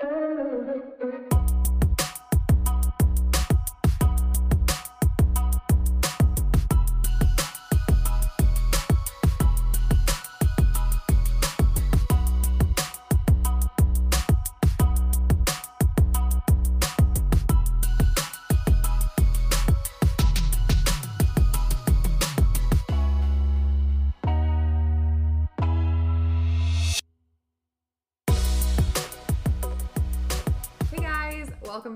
Hey 0.00 0.06
guys, 0.08 0.84
welcome 1.00 1.27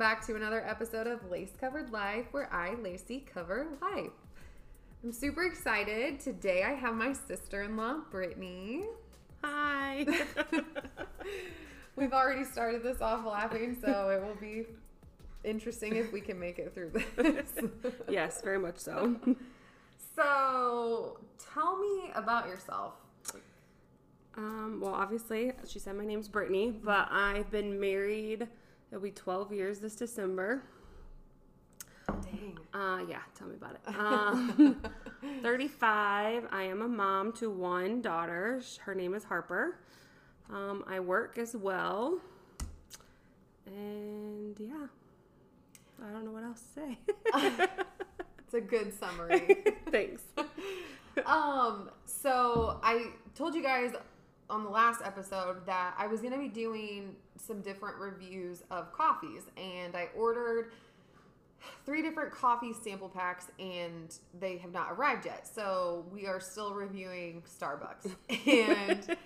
back 0.02 0.26
to 0.26 0.34
another 0.34 0.66
episode 0.66 1.06
of 1.06 1.30
Lace 1.30 1.52
Covered 1.60 1.92
Life 1.92 2.26
where 2.32 2.52
I, 2.52 2.74
Lacey, 2.74 3.24
cover 3.32 3.68
life. 3.80 4.10
I'm 5.04 5.12
super 5.12 5.44
excited. 5.44 6.18
Today 6.18 6.64
I 6.64 6.72
have 6.72 6.96
my 6.96 7.12
sister 7.12 7.62
in 7.62 7.76
law, 7.76 7.98
Brittany. 8.10 8.82
Hi. 9.44 10.04
We've 11.96 12.12
already 12.12 12.42
started 12.42 12.82
this 12.82 13.00
off 13.00 13.24
laughing, 13.24 13.76
so 13.80 14.08
it 14.08 14.20
will 14.20 14.34
be 14.40 14.66
interesting 15.44 15.94
if 15.94 16.12
we 16.12 16.20
can 16.20 16.36
make 16.36 16.58
it 16.58 16.74
through 16.74 17.00
this. 17.16 17.52
yes, 18.08 18.42
very 18.42 18.58
much 18.58 18.78
so. 18.78 19.14
so, 20.16 21.20
tell 21.54 21.78
me 21.78 22.10
about 22.16 22.48
yourself. 22.48 22.94
Um, 24.36 24.80
well, 24.82 24.94
obviously, 24.94 25.52
she 25.68 25.78
said 25.78 25.94
my 25.94 26.04
name's 26.04 26.26
Brittany, 26.26 26.72
but 26.72 27.06
I've 27.12 27.52
been 27.52 27.78
married. 27.78 28.48
It'll 28.92 29.00
be 29.02 29.10
12 29.10 29.54
years 29.54 29.78
this 29.78 29.96
December. 29.96 30.62
Dang. 32.06 32.58
Uh, 32.74 32.98
yeah, 33.08 33.22
tell 33.34 33.48
me 33.48 33.56
about 33.56 33.74
it. 33.74 33.80
Um, 33.98 34.82
35. 35.42 36.44
I 36.52 36.62
am 36.64 36.82
a 36.82 36.88
mom 36.88 37.32
to 37.34 37.50
one 37.50 38.02
daughter. 38.02 38.60
Her 38.82 38.94
name 38.94 39.14
is 39.14 39.24
Harper. 39.24 39.78
Um, 40.52 40.84
I 40.86 41.00
work 41.00 41.38
as 41.38 41.56
well. 41.56 42.18
And 43.66 44.54
yeah, 44.60 44.86
I 46.04 46.12
don't 46.12 46.26
know 46.26 46.32
what 46.32 46.44
else 46.44 46.62
to 46.74 46.80
say. 46.80 47.68
It's 48.52 48.54
a 48.54 48.60
good 48.60 48.92
summary. 49.00 49.64
Thanks. 49.90 50.20
um, 51.24 51.88
so 52.04 52.78
I 52.82 53.06
told 53.34 53.54
you 53.54 53.62
guys 53.62 53.94
on 54.50 54.62
the 54.62 54.68
last 54.68 55.00
episode 55.02 55.64
that 55.64 55.94
I 55.96 56.06
was 56.06 56.20
going 56.20 56.34
to 56.34 56.38
be 56.38 56.48
doing 56.48 57.16
some 57.36 57.60
different 57.60 57.96
reviews 57.98 58.62
of 58.70 58.92
coffees, 58.92 59.42
and 59.56 59.96
I 59.96 60.08
ordered 60.16 60.72
three 61.84 62.02
different 62.02 62.32
coffee 62.32 62.72
sample 62.72 63.08
packs, 63.08 63.46
and 63.58 64.14
they 64.38 64.58
have 64.58 64.72
not 64.72 64.92
arrived 64.92 65.26
yet. 65.26 65.46
So 65.46 66.04
we 66.12 66.26
are 66.26 66.40
still 66.40 66.74
reviewing 66.74 67.42
Starbucks, 67.42 68.14
and 68.46 69.16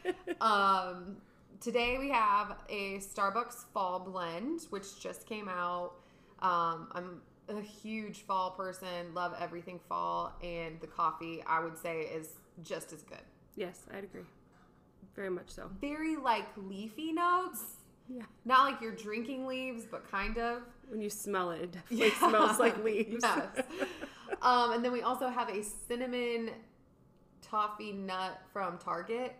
um, 0.40 1.16
today 1.60 1.96
we 1.98 2.10
have 2.10 2.56
a 2.68 2.98
Starbucks 2.98 3.66
Fall 3.72 4.00
Blend, 4.00 4.62
which 4.70 5.00
just 5.00 5.26
came 5.26 5.48
out. 5.48 5.92
Um, 6.40 6.88
I'm 6.92 7.20
a 7.48 7.60
huge 7.60 8.22
fall 8.22 8.50
person, 8.50 9.14
love 9.14 9.34
everything 9.40 9.80
fall, 9.88 10.32
and 10.42 10.80
the 10.80 10.86
coffee 10.86 11.42
I 11.46 11.60
would 11.60 11.78
say 11.78 12.02
is 12.02 12.30
just 12.62 12.92
as 12.92 13.02
good. 13.02 13.22
Yes, 13.54 13.80
I'd 13.92 14.04
agree. 14.04 14.22
Very 15.14 15.30
much 15.30 15.48
so. 15.48 15.70
Very 15.80 16.16
like 16.16 16.46
leafy 16.56 17.12
notes. 17.12 17.62
Yeah. 18.08 18.22
Not 18.44 18.70
like 18.70 18.80
you're 18.80 18.94
drinking 18.94 19.46
leaves, 19.46 19.84
but 19.90 20.08
kind 20.10 20.38
of. 20.38 20.62
When 20.88 21.00
you 21.00 21.10
smell 21.10 21.50
it, 21.50 21.62
it 21.62 21.72
definitely 21.72 22.10
smells 22.10 22.58
like 22.58 22.78
leaves. 22.84 23.22
Yes. 23.22 23.46
um, 24.42 24.72
and 24.72 24.84
then 24.84 24.92
we 24.92 25.02
also 25.02 25.28
have 25.28 25.48
a 25.48 25.62
cinnamon 25.62 26.50
toffee 27.42 27.92
nut 27.92 28.40
from 28.52 28.78
Target, 28.78 29.34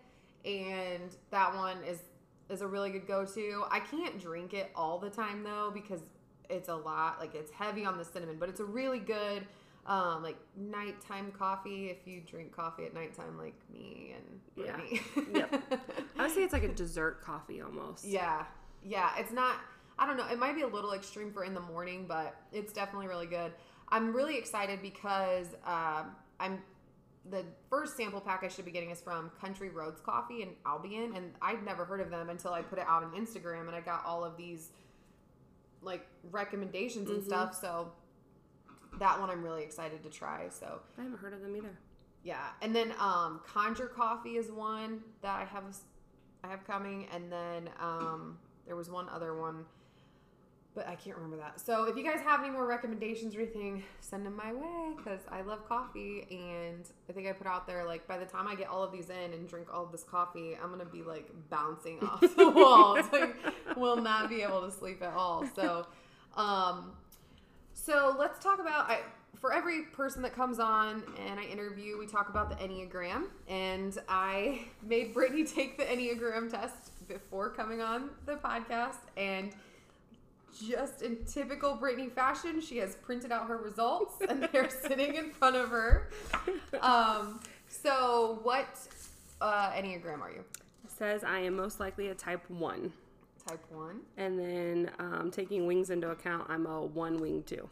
and 0.44 1.14
that 1.30 1.54
one 1.54 1.78
is 1.84 1.98
is 2.48 2.62
a 2.62 2.66
really 2.66 2.90
good 2.90 3.06
go-to. 3.08 3.64
I 3.70 3.80
can't 3.80 4.20
drink 4.20 4.54
it 4.54 4.70
all 4.74 4.98
the 4.98 5.10
time 5.10 5.42
though 5.42 5.70
because 5.72 6.00
it's 6.48 6.68
a 6.68 6.74
lot. 6.74 7.18
Like 7.20 7.34
it's 7.34 7.50
heavy 7.50 7.84
on 7.84 7.98
the 7.98 8.04
cinnamon, 8.04 8.36
but 8.38 8.48
it's 8.48 8.60
a 8.60 8.64
really 8.64 8.98
good 8.98 9.46
um, 9.86 10.22
like 10.22 10.36
nighttime 10.56 11.30
coffee 11.30 11.88
if 11.90 12.06
you 12.06 12.20
drink 12.20 12.54
coffee 12.54 12.84
at 12.86 12.92
nighttime 12.94 13.38
like 13.38 13.54
me 13.72 14.14
and 14.16 14.40
Yeah. 14.66 14.76
Yep. 15.32 15.80
I 16.18 16.22
would 16.22 16.32
say 16.34 16.42
it's 16.42 16.52
like 16.52 16.64
a 16.64 16.68
dessert 16.74 17.22
coffee 17.22 17.60
almost. 17.62 18.04
Yeah. 18.04 18.44
Yeah. 18.82 19.10
It's 19.18 19.32
not, 19.32 19.56
I 19.98 20.06
don't 20.06 20.16
know. 20.16 20.26
It 20.28 20.38
might 20.38 20.54
be 20.56 20.62
a 20.62 20.66
little 20.66 20.92
extreme 20.92 21.32
for 21.32 21.44
in 21.44 21.54
the 21.54 21.60
morning, 21.60 22.06
but 22.08 22.34
it's 22.52 22.72
definitely 22.72 23.06
really 23.08 23.26
good. 23.26 23.52
I'm 23.88 24.12
really 24.14 24.36
excited 24.36 24.82
because 24.82 25.46
um, 25.64 26.16
I'm, 26.40 26.62
the 27.30 27.44
first 27.70 27.96
sample 27.96 28.20
pack 28.20 28.42
I 28.44 28.48
should 28.48 28.64
be 28.64 28.70
getting 28.72 28.90
is 28.90 29.00
from 29.00 29.30
Country 29.40 29.68
Roads 29.70 30.00
Coffee 30.00 30.42
in 30.42 30.48
Albion. 30.66 31.12
And 31.16 31.32
I'd 31.40 31.64
never 31.64 31.84
heard 31.84 32.00
of 32.00 32.10
them 32.10 32.28
until 32.30 32.52
I 32.52 32.62
put 32.62 32.78
it 32.80 32.84
out 32.88 33.04
on 33.04 33.12
Instagram 33.12 33.66
and 33.68 33.76
I 33.76 33.80
got 33.80 34.04
all 34.04 34.24
of 34.24 34.36
these 34.36 34.70
like 35.82 36.06
recommendations 36.32 37.08
and 37.10 37.22
Mhm. 37.22 37.26
stuff. 37.26 37.54
So 37.54 37.92
that 38.98 39.20
one 39.20 39.30
I'm 39.30 39.42
really 39.42 39.62
excited 39.62 40.02
to 40.02 40.10
try. 40.10 40.48
So 40.48 40.80
I 40.98 41.02
haven't 41.02 41.18
heard 41.18 41.32
of 41.32 41.40
them 41.42 41.56
either. 41.56 41.76
yeah, 42.22 42.48
and 42.62 42.74
then 42.74 42.92
um, 42.98 43.40
Conjure 43.46 43.86
Coffee 43.88 44.36
is 44.36 44.50
one 44.50 45.00
that 45.22 45.40
I 45.40 45.44
have 45.44 45.64
I 46.44 46.48
have 46.48 46.66
coming, 46.66 47.06
and 47.12 47.30
then 47.32 47.70
um, 47.80 48.38
there 48.66 48.76
was 48.76 48.88
one 48.90 49.08
other 49.08 49.34
one, 49.34 49.64
but 50.74 50.86
I 50.86 50.94
can't 50.94 51.16
remember 51.16 51.38
that. 51.38 51.58
So 51.60 51.84
if 51.84 51.96
you 51.96 52.04
guys 52.04 52.20
have 52.20 52.40
any 52.40 52.50
more 52.50 52.66
recommendations 52.66 53.34
or 53.34 53.40
anything, 53.40 53.82
send 54.00 54.24
them 54.24 54.36
my 54.36 54.52
way 54.52 54.94
because 54.96 55.20
I 55.30 55.42
love 55.42 55.66
coffee, 55.68 56.26
and 56.30 56.84
I 57.08 57.12
think 57.12 57.26
I 57.26 57.32
put 57.32 57.46
out 57.46 57.66
there 57.66 57.84
like 57.84 58.06
by 58.06 58.18
the 58.18 58.26
time 58.26 58.46
I 58.46 58.54
get 58.54 58.68
all 58.68 58.82
of 58.84 58.92
these 58.92 59.10
in 59.10 59.32
and 59.32 59.48
drink 59.48 59.68
all 59.72 59.84
of 59.84 59.92
this 59.92 60.04
coffee, 60.04 60.56
I'm 60.62 60.70
gonna 60.70 60.84
be 60.84 61.02
like 61.02 61.28
bouncing 61.50 61.98
off 62.00 62.20
the 62.20 62.50
walls. 62.54 63.06
like, 63.12 63.34
will 63.76 63.96
not 63.96 64.28
be 64.28 64.42
able 64.42 64.62
to 64.62 64.70
sleep 64.70 65.02
at 65.02 65.12
all. 65.14 65.44
So. 65.54 65.86
Um, 66.36 66.92
so 67.76 68.16
let's 68.18 68.42
talk 68.42 68.58
about 68.58 68.90
I, 68.90 69.00
for 69.38 69.52
every 69.52 69.82
person 69.82 70.22
that 70.22 70.34
comes 70.34 70.58
on 70.58 71.02
and 71.28 71.38
I 71.38 71.44
interview, 71.44 71.98
we 71.98 72.06
talk 72.06 72.30
about 72.30 72.48
the 72.48 72.56
Enneagram. 72.56 73.24
And 73.48 73.96
I 74.08 74.66
made 74.82 75.12
Brittany 75.12 75.44
take 75.44 75.76
the 75.76 75.84
Enneagram 75.84 76.50
test 76.50 77.06
before 77.06 77.50
coming 77.50 77.80
on 77.80 78.10
the 78.24 78.34
podcast. 78.36 78.98
And 79.16 79.52
just 80.66 81.02
in 81.02 81.18
typical 81.26 81.74
Brittany 81.74 82.08
fashion, 82.08 82.60
she 82.62 82.78
has 82.78 82.96
printed 82.96 83.30
out 83.30 83.46
her 83.46 83.58
results 83.58 84.16
and 84.26 84.48
they're 84.52 84.70
sitting 84.82 85.14
in 85.14 85.30
front 85.30 85.54
of 85.54 85.68
her. 85.68 86.08
Um, 86.80 87.40
so, 87.68 88.40
what 88.42 88.66
uh, 89.42 89.70
Enneagram 89.72 90.22
are 90.22 90.30
you? 90.30 90.44
It 90.84 90.90
says 90.96 91.22
I 91.24 91.40
am 91.40 91.56
most 91.56 91.78
likely 91.78 92.08
a 92.08 92.14
type 92.14 92.48
one. 92.48 92.92
Type 93.46 93.64
1. 93.70 94.00
And 94.16 94.38
then 94.38 94.90
um, 94.98 95.30
taking 95.30 95.66
wings 95.66 95.90
into 95.90 96.10
account, 96.10 96.46
I'm 96.48 96.66
a 96.66 96.84
one 96.84 97.18
wing 97.18 97.44
two. 97.44 97.68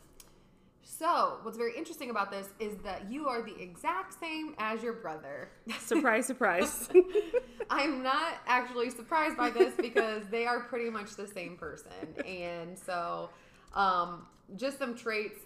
So, 0.82 1.38
what's 1.42 1.56
very 1.56 1.76
interesting 1.76 2.10
about 2.10 2.30
this 2.30 2.50
is 2.60 2.76
that 2.84 3.10
you 3.10 3.26
are 3.26 3.42
the 3.42 3.60
exact 3.60 4.18
same 4.20 4.54
as 4.58 4.82
your 4.82 4.92
brother. 4.92 5.48
Surprise, 5.80 6.26
surprise. 6.26 6.88
I'm 7.70 8.02
not 8.02 8.34
actually 8.46 8.90
surprised 8.90 9.36
by 9.36 9.50
this 9.50 9.74
because 9.76 10.22
they 10.30 10.46
are 10.46 10.60
pretty 10.60 10.90
much 10.90 11.16
the 11.16 11.26
same 11.26 11.56
person. 11.56 11.90
And 12.26 12.78
so, 12.78 13.30
um, 13.72 14.26
just 14.56 14.78
some 14.78 14.94
traits 14.94 15.40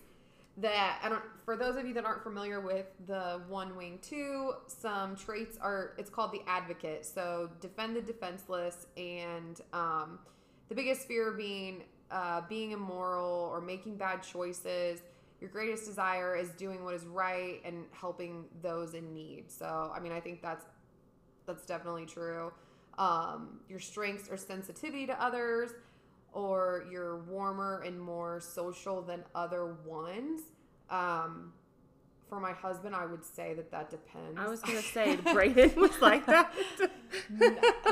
that 0.61 1.01
I 1.03 1.09
don't, 1.09 1.23
for 1.45 1.57
those 1.57 1.77
of 1.77 1.87
you 1.87 1.95
that 1.95 2.05
aren't 2.05 2.23
familiar 2.23 2.61
with 2.61 2.87
the 3.07 3.41
one 3.49 3.77
wing 3.77 3.99
two, 4.03 4.55
some 4.67 5.17
traits 5.17 5.57
are, 5.61 5.95
it's 5.99 6.11
called 6.11 6.33
the 6.33 6.43
advocate. 6.47 7.07
So, 7.07 7.51
defend 7.61 7.97
the 7.97 8.01
defenseless, 8.01 8.87
and 8.97 9.61
um, 9.73 10.19
the 10.69 10.75
biggest 10.75 11.07
fear 11.07 11.33
being 11.33 11.85
uh, 12.11 12.43
being 12.49 12.73
immoral 12.73 13.51
or 13.53 13.61
making 13.61 13.97
bad 13.97 14.23
choices. 14.23 15.03
Your 15.41 15.51
greatest 15.51 15.87
desire 15.87 16.35
is 16.35 16.51
doing 16.51 16.83
what 16.83 16.95
is 16.95 17.05
right 17.05 17.61
and 17.65 17.85
helping 17.93 18.47
those 18.61 18.95
in 18.95 19.15
need. 19.15 19.45
So, 19.49 19.93
I 19.95 20.01
mean, 20.01 20.13
I 20.13 20.21
think 20.21 20.43
that's 20.43 20.65
that's 21.47 21.65
definitely 21.65 22.07
true. 22.07 22.53
Um, 22.99 23.61
your 23.69 23.79
strengths 23.79 24.29
are 24.29 24.37
sensitivity 24.37 25.07
to 25.07 25.23
others, 25.23 25.71
or 26.33 26.85
you're 26.91 27.19
warmer 27.25 27.83
and 27.85 28.01
more 28.01 28.41
social 28.41 29.03
than 29.03 29.25
other 29.35 29.75
ones. 29.85 30.43
Um, 30.91 31.53
for 32.29 32.41
my 32.41 32.53
husband, 32.53 32.95
I 32.95 33.07
would 33.07 33.25
say 33.25 33.55
that 33.55 33.71
that 33.71 33.91
depends. 33.91 34.39
I 34.39 34.49
was 34.49 34.61
going 34.61 34.77
to 34.77 34.83
say, 34.83 35.17
Brayden 35.25 35.75
was 35.77 35.99
like 36.01 36.27
that. 36.27 36.53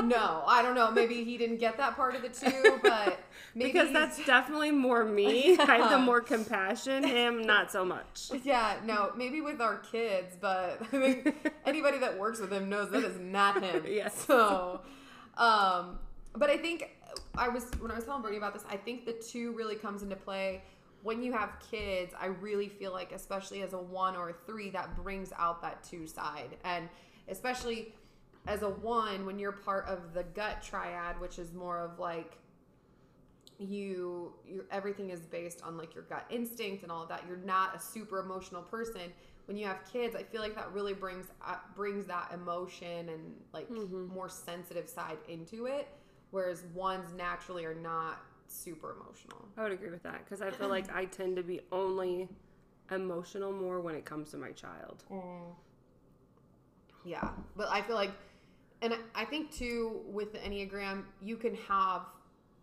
no, 0.03 0.43
I 0.45 0.61
don't 0.61 0.75
know. 0.75 0.91
Maybe 0.91 1.23
he 1.23 1.37
didn't 1.37 1.57
get 1.57 1.77
that 1.77 1.95
part 1.95 2.15
of 2.15 2.21
the 2.21 2.29
two, 2.29 2.79
but 2.83 3.19
maybe 3.55 3.71
because 3.71 3.91
that's 3.91 4.23
definitely 4.25 4.71
more 4.71 5.03
me. 5.03 5.57
I 5.59 5.77
have 5.77 5.89
the 5.89 5.97
more 5.97 6.21
compassion. 6.21 7.03
Him, 7.03 7.41
not 7.41 7.71
so 7.71 7.83
much. 7.83 8.29
Yeah, 8.43 8.77
no, 8.85 9.11
maybe 9.15 9.41
with 9.41 9.59
our 9.59 9.77
kids, 9.77 10.35
but 10.39 10.81
I 10.81 10.85
think 10.85 11.51
anybody 11.65 11.97
that 11.99 12.17
works 12.17 12.39
with 12.39 12.53
him 12.53 12.69
knows 12.69 12.91
that 12.91 13.03
is 13.03 13.19
not 13.19 13.63
him. 13.63 13.85
Yes. 13.87 14.25
So, 14.25 14.81
um, 15.35 15.97
but 16.35 16.49
I 16.49 16.57
think 16.57 16.96
I 17.37 17.49
was 17.49 17.69
when 17.79 17.91
I 17.91 17.95
was 17.95 18.05
telling 18.05 18.21
Brody 18.21 18.37
about 18.37 18.53
this, 18.53 18.65
I 18.69 18.77
think 18.77 19.05
the 19.05 19.13
two 19.13 19.51
really 19.53 19.75
comes 19.75 20.03
into 20.03 20.15
play 20.15 20.63
when 21.03 21.21
you 21.23 21.31
have 21.33 21.51
kids. 21.71 22.13
I 22.19 22.27
really 22.27 22.69
feel 22.69 22.91
like, 22.91 23.11
especially 23.11 23.61
as 23.61 23.73
a 23.73 23.77
one 23.77 24.15
or 24.15 24.29
a 24.29 24.33
three, 24.45 24.69
that 24.71 24.95
brings 25.01 25.31
out 25.37 25.61
that 25.61 25.83
two 25.83 26.07
side, 26.07 26.57
and 26.63 26.89
especially 27.27 27.93
as 28.47 28.61
a 28.61 28.69
one, 28.69 29.25
when 29.25 29.37
you're 29.37 29.51
part 29.51 29.85
of 29.87 30.13
the 30.13 30.23
gut 30.23 30.61
triad, 30.61 31.19
which 31.19 31.37
is 31.37 31.53
more 31.53 31.79
of 31.79 31.99
like 31.99 32.37
you, 33.59 34.33
you 34.47 34.65
everything 34.71 35.09
is 35.09 35.21
based 35.21 35.61
on 35.63 35.77
like 35.77 35.93
your 35.93 36.03
gut 36.03 36.25
instinct 36.29 36.83
and 36.83 36.91
all 36.91 37.03
of 37.03 37.09
that. 37.09 37.23
You're 37.27 37.37
not 37.37 37.75
a 37.75 37.79
super 37.79 38.19
emotional 38.19 38.61
person. 38.61 39.13
When 39.45 39.57
you 39.57 39.65
have 39.65 39.79
kids, 39.91 40.15
I 40.15 40.23
feel 40.23 40.41
like 40.41 40.55
that 40.55 40.71
really 40.73 40.93
brings 40.93 41.27
uh, 41.45 41.55
brings 41.75 42.05
that 42.07 42.31
emotion 42.33 43.09
and 43.09 43.33
like 43.53 43.69
more 43.69 44.29
sensitive 44.29 44.89
side 44.89 45.17
into 45.27 45.65
it, 45.67 45.87
whereas 46.31 46.63
ones 46.73 47.13
naturally 47.13 47.65
are 47.65 47.75
not 47.75 48.21
super 48.47 48.95
emotional. 48.99 49.47
I 49.57 49.63
would 49.63 49.71
agree 49.71 49.89
with 49.89 50.03
that 50.03 50.23
because 50.23 50.41
I 50.41 50.51
feel 50.51 50.69
like 50.69 50.93
I 50.93 51.05
tend 51.05 51.35
to 51.37 51.43
be 51.43 51.61
only 51.71 52.29
emotional 52.91 53.51
more 53.51 53.81
when 53.81 53.95
it 53.95 54.05
comes 54.05 54.31
to 54.31 54.37
my 54.37 54.51
child. 54.51 55.03
Mm. 55.11 55.53
Yeah, 57.03 57.29
but 57.55 57.69
I 57.69 57.81
feel 57.81 57.95
like, 57.95 58.11
and 58.81 58.93
I 59.15 59.25
think 59.25 59.51
too 59.51 60.01
with 60.05 60.33
the 60.33 60.39
Enneagram, 60.39 61.03
you 61.21 61.37
can 61.37 61.55
have, 61.67 62.03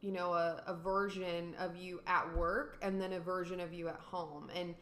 you 0.00 0.12
know, 0.12 0.32
a, 0.32 0.62
a 0.66 0.74
version 0.74 1.54
of 1.58 1.76
you 1.76 2.00
at 2.06 2.34
work 2.36 2.78
and 2.82 3.00
then 3.00 3.14
a 3.14 3.20
version 3.20 3.60
of 3.60 3.72
you 3.72 3.88
at 3.88 3.96
home. 3.96 4.50
And 4.54 4.74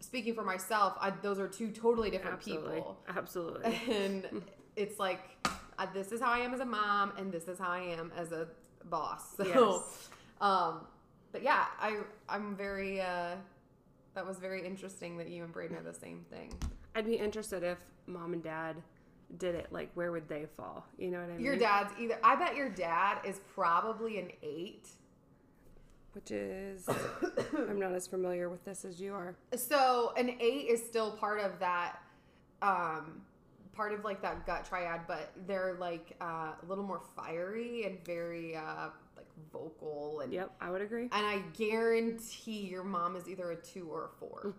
speaking 0.00 0.34
for 0.34 0.44
myself, 0.44 0.94
I, 1.00 1.10
those 1.10 1.38
are 1.38 1.48
two 1.48 1.70
totally 1.70 2.10
different 2.10 2.36
Absolutely. 2.36 2.76
people. 2.76 2.98
Absolutely. 3.08 3.78
And 3.90 4.42
it's 4.76 4.98
like, 4.98 5.20
uh, 5.78 5.86
this 5.92 6.12
is 6.12 6.20
how 6.20 6.30
I 6.32 6.38
am 6.38 6.54
as 6.54 6.60
a 6.60 6.64
mom, 6.64 7.12
and 7.16 7.32
this 7.32 7.48
is 7.48 7.58
how 7.58 7.70
I 7.70 7.80
am 7.80 8.12
as 8.16 8.32
a 8.32 8.48
boss. 8.84 9.36
So, 9.36 9.44
Yes. 9.44 10.08
um, 10.40 10.86
but 11.32 11.42
yeah, 11.42 11.66
I 11.80 12.00
I'm 12.28 12.56
very. 12.56 13.00
Uh, 13.00 13.36
that 14.14 14.26
was 14.26 14.38
very 14.38 14.66
interesting 14.66 15.16
that 15.18 15.28
you 15.28 15.44
and 15.44 15.52
Braden 15.52 15.76
are 15.76 15.82
the 15.82 15.94
same 15.94 16.24
thing. 16.30 16.52
I'd 16.94 17.06
be 17.06 17.14
interested 17.14 17.62
if 17.62 17.78
mom 18.06 18.32
and 18.32 18.42
dad 18.42 18.76
did 19.36 19.54
it. 19.54 19.68
Like, 19.70 19.90
where 19.94 20.10
would 20.10 20.28
they 20.28 20.46
fall? 20.56 20.84
You 20.98 21.10
know 21.10 21.20
what 21.20 21.30
I 21.30 21.32
mean? 21.34 21.44
Your 21.44 21.56
dad's 21.56 21.92
either. 22.00 22.18
I 22.24 22.34
bet 22.34 22.56
your 22.56 22.68
dad 22.70 23.18
is 23.24 23.40
probably 23.54 24.18
an 24.18 24.30
eight. 24.42 24.88
Which 26.14 26.30
is, 26.32 26.88
I'm 27.68 27.78
not 27.78 27.92
as 27.92 28.08
familiar 28.08 28.48
with 28.48 28.64
this 28.64 28.84
as 28.84 29.00
you 29.00 29.14
are. 29.14 29.36
So 29.54 30.12
an 30.16 30.30
eight 30.40 30.66
is 30.68 30.82
still 30.84 31.12
part 31.12 31.38
of 31.40 31.60
that, 31.60 31.98
um, 32.62 33.20
part 33.78 33.92
of 33.92 34.04
like 34.04 34.20
that 34.20 34.44
gut 34.44 34.66
triad, 34.68 35.02
but 35.06 35.30
they're 35.46 35.76
like 35.78 36.16
uh, 36.20 36.52
a 36.60 36.66
little 36.66 36.84
more 36.84 37.00
fiery 37.16 37.84
and 37.84 38.04
very 38.04 38.56
uh, 38.56 38.88
like 39.16 39.26
vocal 39.52 40.20
and. 40.20 40.32
Yep, 40.32 40.50
I 40.60 40.70
would 40.70 40.82
agree. 40.82 41.04
And 41.04 41.24
I 41.26 41.42
guarantee 41.56 42.66
your 42.66 42.82
mom 42.82 43.14
is 43.14 43.28
either 43.28 43.52
a 43.52 43.56
two 43.56 43.88
or 43.90 44.06
a 44.06 44.18
4 44.18 44.54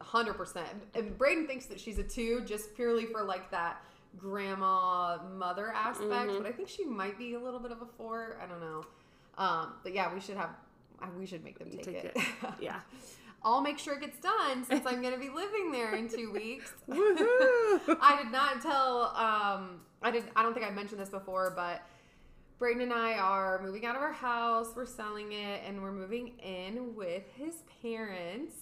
hundred 0.00 0.34
percent. 0.34 0.68
And 0.94 1.16
Braden 1.18 1.46
thinks 1.46 1.66
that 1.66 1.80
she's 1.80 1.98
a 1.98 2.04
two 2.04 2.42
just 2.44 2.74
purely 2.74 3.06
for 3.06 3.22
like 3.24 3.50
that 3.50 3.82
grandma 4.18 5.18
mother 5.36 5.72
aspect, 5.72 6.30
but 6.36 6.46
I 6.46 6.52
think 6.52 6.68
she 6.68 6.84
might 6.84 7.18
be 7.18 7.34
a 7.34 7.40
little 7.40 7.60
bit 7.60 7.72
of 7.72 7.80
a 7.82 7.86
four. 7.96 8.38
I 8.42 8.46
don't 8.46 8.60
know. 8.60 8.84
Um, 9.38 9.74
but 9.82 9.94
yeah, 9.94 10.12
we 10.12 10.20
should 10.20 10.36
have. 10.36 10.50
We 11.18 11.26
should 11.26 11.42
make 11.42 11.58
them 11.58 11.68
take, 11.70 11.84
Take 11.84 11.96
it. 11.96 12.12
it. 12.14 12.22
Yeah. 12.60 12.80
I'll 13.44 13.60
make 13.60 13.78
sure 13.78 13.94
it 13.94 14.00
gets 14.00 14.18
done 14.18 14.64
since 14.64 14.86
I'm 14.86 15.00
going 15.02 15.14
to 15.14 15.20
be 15.20 15.28
living 15.28 15.72
there 15.72 15.94
in 15.94 16.08
two 16.08 16.32
weeks. 16.32 16.72
I 16.90 18.20
did 18.22 18.32
not 18.32 18.62
tell. 18.62 19.14
Um, 19.16 19.80
I 20.02 20.10
did. 20.10 20.24
I 20.36 20.42
don't 20.42 20.54
think 20.54 20.66
I 20.66 20.70
mentioned 20.70 21.00
this 21.00 21.08
before, 21.08 21.52
but 21.54 21.82
Brayden 22.60 22.82
and 22.82 22.92
I 22.92 23.14
are 23.14 23.60
moving 23.62 23.84
out 23.84 23.96
of 23.96 24.02
our 24.02 24.12
house. 24.12 24.68
We're 24.76 24.86
selling 24.86 25.32
it, 25.32 25.62
and 25.66 25.82
we're 25.82 25.92
moving 25.92 26.38
in 26.38 26.94
with 26.94 27.24
his 27.36 27.62
parents. 27.82 28.54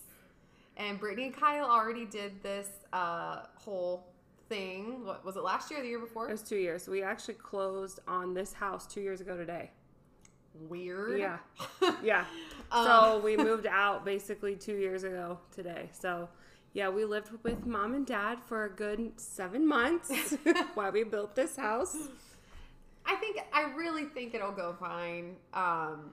And 0.76 0.98
Brittany 0.98 1.26
and 1.26 1.34
Kyle 1.36 1.68
already 1.68 2.06
did 2.06 2.42
this 2.42 2.68
uh, 2.92 3.42
whole 3.56 4.06
thing. 4.48 5.04
What 5.04 5.24
was 5.24 5.36
it 5.36 5.42
last 5.42 5.70
year 5.70 5.80
or 5.80 5.82
the 5.82 5.88
year 5.88 5.98
before? 5.98 6.28
It 6.28 6.32
was 6.32 6.42
two 6.42 6.56
years. 6.56 6.88
We 6.88 7.02
actually 7.02 7.34
closed 7.34 8.00
on 8.08 8.32
this 8.32 8.54
house 8.54 8.86
two 8.86 9.02
years 9.02 9.20
ago 9.20 9.36
today. 9.36 9.70
Weird. 10.54 11.18
Yeah. 11.18 11.38
Yeah. 12.02 12.24
Um, 12.72 12.84
so 12.84 13.20
we 13.24 13.36
moved 13.36 13.66
out 13.66 14.04
basically 14.04 14.54
two 14.54 14.76
years 14.76 15.02
ago 15.02 15.38
today. 15.52 15.88
So 15.92 16.28
yeah, 16.72 16.88
we 16.88 17.04
lived 17.04 17.30
with 17.42 17.66
mom 17.66 17.94
and 17.94 18.06
dad 18.06 18.38
for 18.46 18.64
a 18.64 18.70
good 18.70 19.12
seven 19.16 19.66
months 19.66 20.36
while 20.74 20.92
we 20.92 21.02
built 21.02 21.34
this 21.34 21.56
house. 21.56 21.96
I 23.04 23.16
think 23.16 23.38
I 23.52 23.72
really 23.74 24.04
think 24.04 24.34
it'll 24.34 24.52
go 24.52 24.76
fine. 24.78 25.36
Um, 25.52 26.12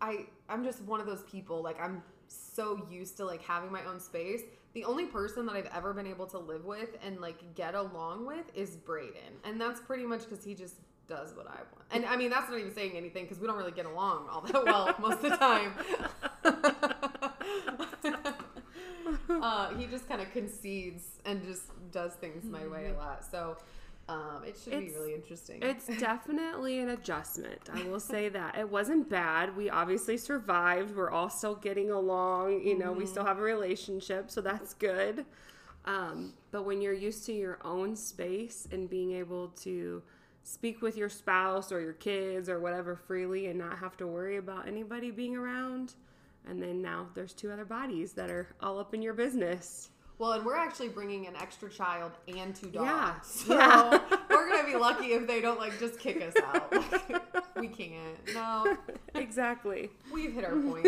I 0.00 0.26
I'm 0.48 0.64
just 0.64 0.82
one 0.82 1.00
of 1.00 1.06
those 1.06 1.24
people 1.24 1.62
like 1.62 1.80
I'm 1.80 2.02
so 2.28 2.86
used 2.90 3.16
to 3.18 3.24
like 3.26 3.42
having 3.42 3.70
my 3.70 3.84
own 3.84 4.00
space. 4.00 4.42
The 4.72 4.84
only 4.84 5.04
person 5.04 5.44
that 5.46 5.54
I've 5.54 5.68
ever 5.74 5.92
been 5.92 6.06
able 6.06 6.26
to 6.28 6.38
live 6.38 6.64
with 6.64 6.96
and 7.04 7.20
like 7.20 7.54
get 7.54 7.74
along 7.74 8.24
with 8.24 8.46
is 8.54 8.76
Braden, 8.76 9.40
and 9.44 9.60
that's 9.60 9.80
pretty 9.80 10.04
much 10.04 10.20
because 10.28 10.42
he 10.42 10.54
just 10.54 10.76
does 11.12 11.34
what 11.36 11.46
I 11.46 11.56
want. 11.56 11.66
And 11.90 12.06
I 12.06 12.16
mean 12.16 12.30
that's 12.30 12.48
not 12.48 12.58
even 12.58 12.74
saying 12.74 12.96
anything 12.96 13.24
because 13.24 13.38
we 13.38 13.46
don't 13.46 13.58
really 13.58 13.72
get 13.72 13.86
along 13.86 14.28
all 14.30 14.40
that 14.40 14.64
well 14.64 14.94
most 14.98 15.22
of 15.22 15.30
the 15.30 15.36
time. 15.36 15.72
uh, 19.42 19.74
he 19.76 19.86
just 19.86 20.08
kind 20.08 20.22
of 20.22 20.32
concedes 20.32 21.04
and 21.26 21.44
just 21.44 21.64
does 21.90 22.14
things 22.14 22.44
my 22.44 22.66
way 22.66 22.90
a 22.90 22.98
lot. 22.98 23.24
So. 23.30 23.58
Um, 24.08 24.42
it 24.44 24.58
should 24.62 24.72
be 24.72 24.90
really 24.90 25.14
interesting. 25.14 25.60
It's 25.62 25.86
definitely 26.00 26.80
an 26.80 26.88
adjustment. 26.88 27.70
I 27.72 27.84
will 27.84 28.00
say 28.00 28.28
that. 28.30 28.58
It 28.58 28.68
wasn't 28.68 29.08
bad. 29.08 29.56
We 29.56 29.70
obviously 29.70 30.16
survived. 30.16 30.96
We're 30.96 31.12
all 31.12 31.30
still 31.30 31.54
getting 31.54 31.92
along. 31.92 32.62
You 32.64 32.76
know, 32.76 32.92
we 32.92 33.06
still 33.06 33.24
have 33.24 33.38
a 33.38 33.42
relationship, 33.42 34.28
so 34.28 34.40
that's 34.40 34.74
good. 34.74 35.24
Um, 35.84 36.32
but 36.50 36.64
when 36.64 36.82
you're 36.82 36.92
used 36.92 37.24
to 37.26 37.32
your 37.32 37.58
own 37.64 37.94
space 37.94 38.66
and 38.72 38.90
being 38.90 39.12
able 39.12 39.48
to 39.62 40.02
speak 40.44 40.82
with 40.82 40.96
your 40.96 41.08
spouse 41.08 41.70
or 41.72 41.80
your 41.80 41.92
kids 41.92 42.48
or 42.48 42.58
whatever 42.60 42.96
freely 42.96 43.46
and 43.46 43.58
not 43.58 43.78
have 43.78 43.96
to 43.98 44.06
worry 44.06 44.36
about 44.36 44.66
anybody 44.68 45.10
being 45.10 45.36
around, 45.36 45.94
and 46.48 46.62
then 46.62 46.82
now 46.82 47.06
there's 47.14 47.32
two 47.32 47.50
other 47.50 47.64
bodies 47.64 48.12
that 48.14 48.30
are 48.30 48.48
all 48.60 48.78
up 48.78 48.94
in 48.94 49.02
your 49.02 49.14
business. 49.14 49.90
Well, 50.18 50.32
and 50.32 50.44
we're 50.44 50.56
actually 50.56 50.88
bringing 50.88 51.26
an 51.26 51.34
extra 51.36 51.68
child 51.70 52.12
and 52.28 52.54
two 52.54 52.68
dogs. 52.70 52.84
Yeah. 52.84 53.14
So 53.22 53.54
Yeah. 53.56 54.00
we're 54.30 54.48
gonna 54.50 54.66
be 54.68 54.76
lucky 54.76 55.12
if 55.14 55.26
they 55.26 55.40
don't 55.40 55.58
like 55.58 55.78
just 55.80 55.98
kick 55.98 56.22
us 56.22 56.34
out. 56.44 56.72
Like, 56.72 57.56
we 57.56 57.66
can't. 57.68 58.18
No, 58.34 58.76
exactly. 59.14 59.90
we've 60.12 60.32
hit 60.32 60.44
our 60.44 60.56
point. 60.56 60.86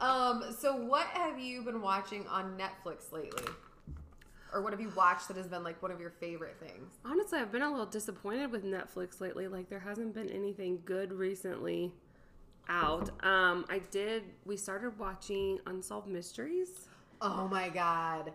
um. 0.00 0.44
So, 0.58 0.76
what 0.76 1.06
have 1.08 1.38
you 1.38 1.62
been 1.62 1.80
watching 1.80 2.26
on 2.28 2.56
Netflix 2.58 3.10
lately? 3.12 3.44
Or 4.52 4.62
what 4.62 4.72
have 4.72 4.80
you 4.80 4.90
watched 4.96 5.28
that 5.28 5.36
has 5.36 5.46
been 5.46 5.62
like 5.62 5.80
one 5.82 5.90
of 5.90 6.00
your 6.00 6.10
favorite 6.10 6.56
things? 6.58 6.94
Honestly, 7.04 7.38
I've 7.38 7.52
been 7.52 7.62
a 7.62 7.70
little 7.70 7.86
disappointed 7.86 8.50
with 8.50 8.64
Netflix 8.64 9.20
lately. 9.20 9.46
Like 9.48 9.68
there 9.68 9.78
hasn't 9.80 10.14
been 10.14 10.30
anything 10.30 10.80
good 10.84 11.12
recently 11.12 11.92
out. 12.68 13.10
Um, 13.24 13.64
I 13.68 13.80
did. 13.90 14.24
We 14.44 14.56
started 14.56 14.98
watching 14.98 15.58
Unsolved 15.66 16.08
Mysteries. 16.08 16.88
Oh 17.20 17.48
my 17.48 17.68
god, 17.68 18.32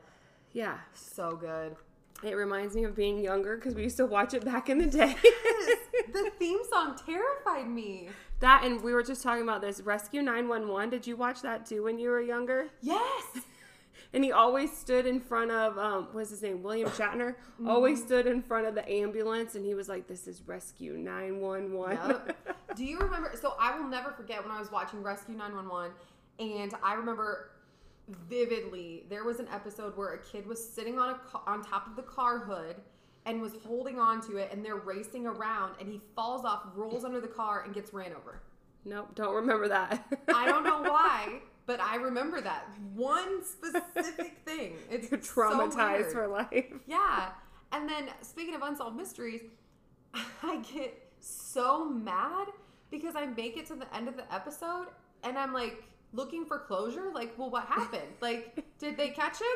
Yeah, 0.52 0.78
so 0.94 1.36
good. 1.38 1.76
it 2.24 2.34
reminds 2.36 2.76
me 2.76 2.84
of 2.84 2.96
being 2.96 3.20
younger 3.20 3.56
because 3.56 3.76
we 3.76 3.84
used 3.84 3.98
to 3.98 4.06
watch 4.06 4.34
it 4.34 4.44
back 4.44 4.70
in 4.70 4.78
the 4.78 4.88
day. 4.88 5.16
the 6.14 6.32
theme 6.38 6.60
song 6.70 7.00
terrified 7.06 7.68
me. 7.70 8.10
that 8.42 8.64
and 8.66 8.82
we 8.84 8.92
were 8.94 9.04
just 9.04 9.24
talking 9.24 9.44
about 9.44 9.62
this 9.62 9.80
Rescue 9.82 10.22
Nine 10.22 10.48
One 10.50 10.68
One. 10.68 10.90
Did 10.90 11.08
you 11.08 11.16
watch 11.16 11.42
that 11.44 11.66
too 11.66 11.84
when 11.84 11.98
you 11.98 12.10
were 12.10 12.22
younger? 12.22 12.68
Yes. 12.82 13.24
And 14.14 14.24
he 14.24 14.32
always 14.32 14.72
stood 14.76 15.08
in 15.08 15.20
front 15.20 15.50
of 15.50 15.78
um, 15.80 16.10
what's 16.12 16.30
his 16.30 16.44
name, 16.44 16.62
William 16.62 16.90
Shatner. 16.92 17.36
Always 17.68 18.04
stood 18.04 18.28
in 18.28 18.44
front 18.44 18.68
of 18.68 18.76
the 18.76 18.88
ambulance, 18.88 19.56
and 19.56 19.66
he 19.66 19.74
was 19.74 19.90
like, 19.90 20.08
"This 20.08 20.28
is 20.28 20.42
Rescue 20.46 20.94
Nine 20.98 21.40
One 21.40 21.74
One." 21.74 21.98
Yep. 21.98 22.76
Do 22.76 22.86
you 22.86 23.00
remember? 23.00 23.34
So 23.42 23.56
I 23.60 23.76
will 23.78 23.88
never 23.88 24.12
forget 24.12 24.44
when 24.44 24.52
I 24.52 24.60
was 24.60 24.72
watching 24.72 25.02
Rescue 25.02 25.36
911, 25.36 25.92
and 26.40 26.74
I 26.84 26.94
remember 26.94 27.50
vividly 28.30 29.06
there 29.10 29.24
was 29.24 29.40
an 29.40 29.48
episode 29.52 29.96
where 29.98 30.14
a 30.14 30.20
kid 30.22 30.46
was 30.46 30.64
sitting 30.64 31.00
on 31.00 31.10
a 31.12 31.16
ca- 31.16 31.42
on 31.48 31.64
top 31.64 31.88
of 31.88 31.96
the 31.96 32.02
car 32.04 32.40
hood 32.40 32.76
and 33.26 33.42
was 33.42 33.54
holding 33.66 34.00
on 34.00 34.22
to 34.28 34.38
it, 34.38 34.50
and 34.52 34.64
they're 34.64 34.76
racing 34.76 35.26
around, 35.26 35.76
and 35.80 35.90
he 35.90 36.00
falls 36.16 36.44
off, 36.46 36.64
rolls 36.76 37.06
under 37.06 37.22
the 37.22 37.28
car, 37.28 37.64
and 37.64 37.74
gets 37.74 37.94
ran 37.94 38.12
over. 38.14 38.42
Nope, 38.86 39.16
don't 39.16 39.34
remember 39.34 39.70
that. 39.70 40.06
I 40.34 40.46
don't 40.46 40.64
know 40.66 40.82
why, 40.92 41.40
but 41.66 41.80
I 41.80 41.96
remember 41.96 42.42
that 42.42 42.66
one 42.94 43.44
specific 43.46 44.38
thing. 44.46 44.74
It's 44.90 45.10
You're 45.12 45.20
traumatized 45.20 46.00
weird. 46.00 46.12
for 46.12 46.28
life. 46.28 46.66
Yeah. 46.88 47.30
And 47.72 47.88
then 47.90 48.10
speaking 48.22 48.56
of 48.56 48.62
unsolved 48.62 48.96
mysteries, 48.98 49.42
I 50.44 50.58
get 50.74 51.12
so 51.20 51.86
mad 51.90 52.48
because 52.92 53.16
I 53.16 53.26
make 53.28 53.58
it 53.58 53.66
to 53.68 53.76
the 53.76 53.94
end 53.96 54.08
of 54.08 54.16
the 54.18 54.32
episode 54.34 54.88
and 55.24 55.38
I'm 55.38 55.54
like 55.54 55.84
looking 56.14 56.46
for 56.46 56.60
closure. 56.60 57.10
Like, 57.14 57.38
well, 57.38 57.50
what 57.50 57.66
happened? 57.66 58.04
like, 58.22 58.64
did 58.78 58.98
they 58.98 59.10
catch 59.10 59.40
him? 59.40 59.48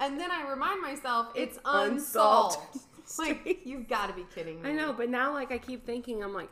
And 0.00 0.18
then 0.18 0.30
I 0.30 0.48
remind 0.50 0.82
myself 0.82 1.28
it's, 1.34 1.56
It's 1.56 1.60
unsolved. 1.64 2.58
unsolved. 2.74 3.18
like, 3.46 3.60
you've 3.64 3.88
got 3.88 4.08
to 4.08 4.12
be 4.14 4.24
kidding 4.34 4.60
me. 4.62 4.70
I 4.70 4.72
know, 4.72 4.92
but 4.92 5.08
now 5.08 5.32
like 5.32 5.52
I 5.52 5.58
keep 5.58 5.86
thinking, 5.86 6.22
I'm 6.24 6.34
like, 6.34 6.50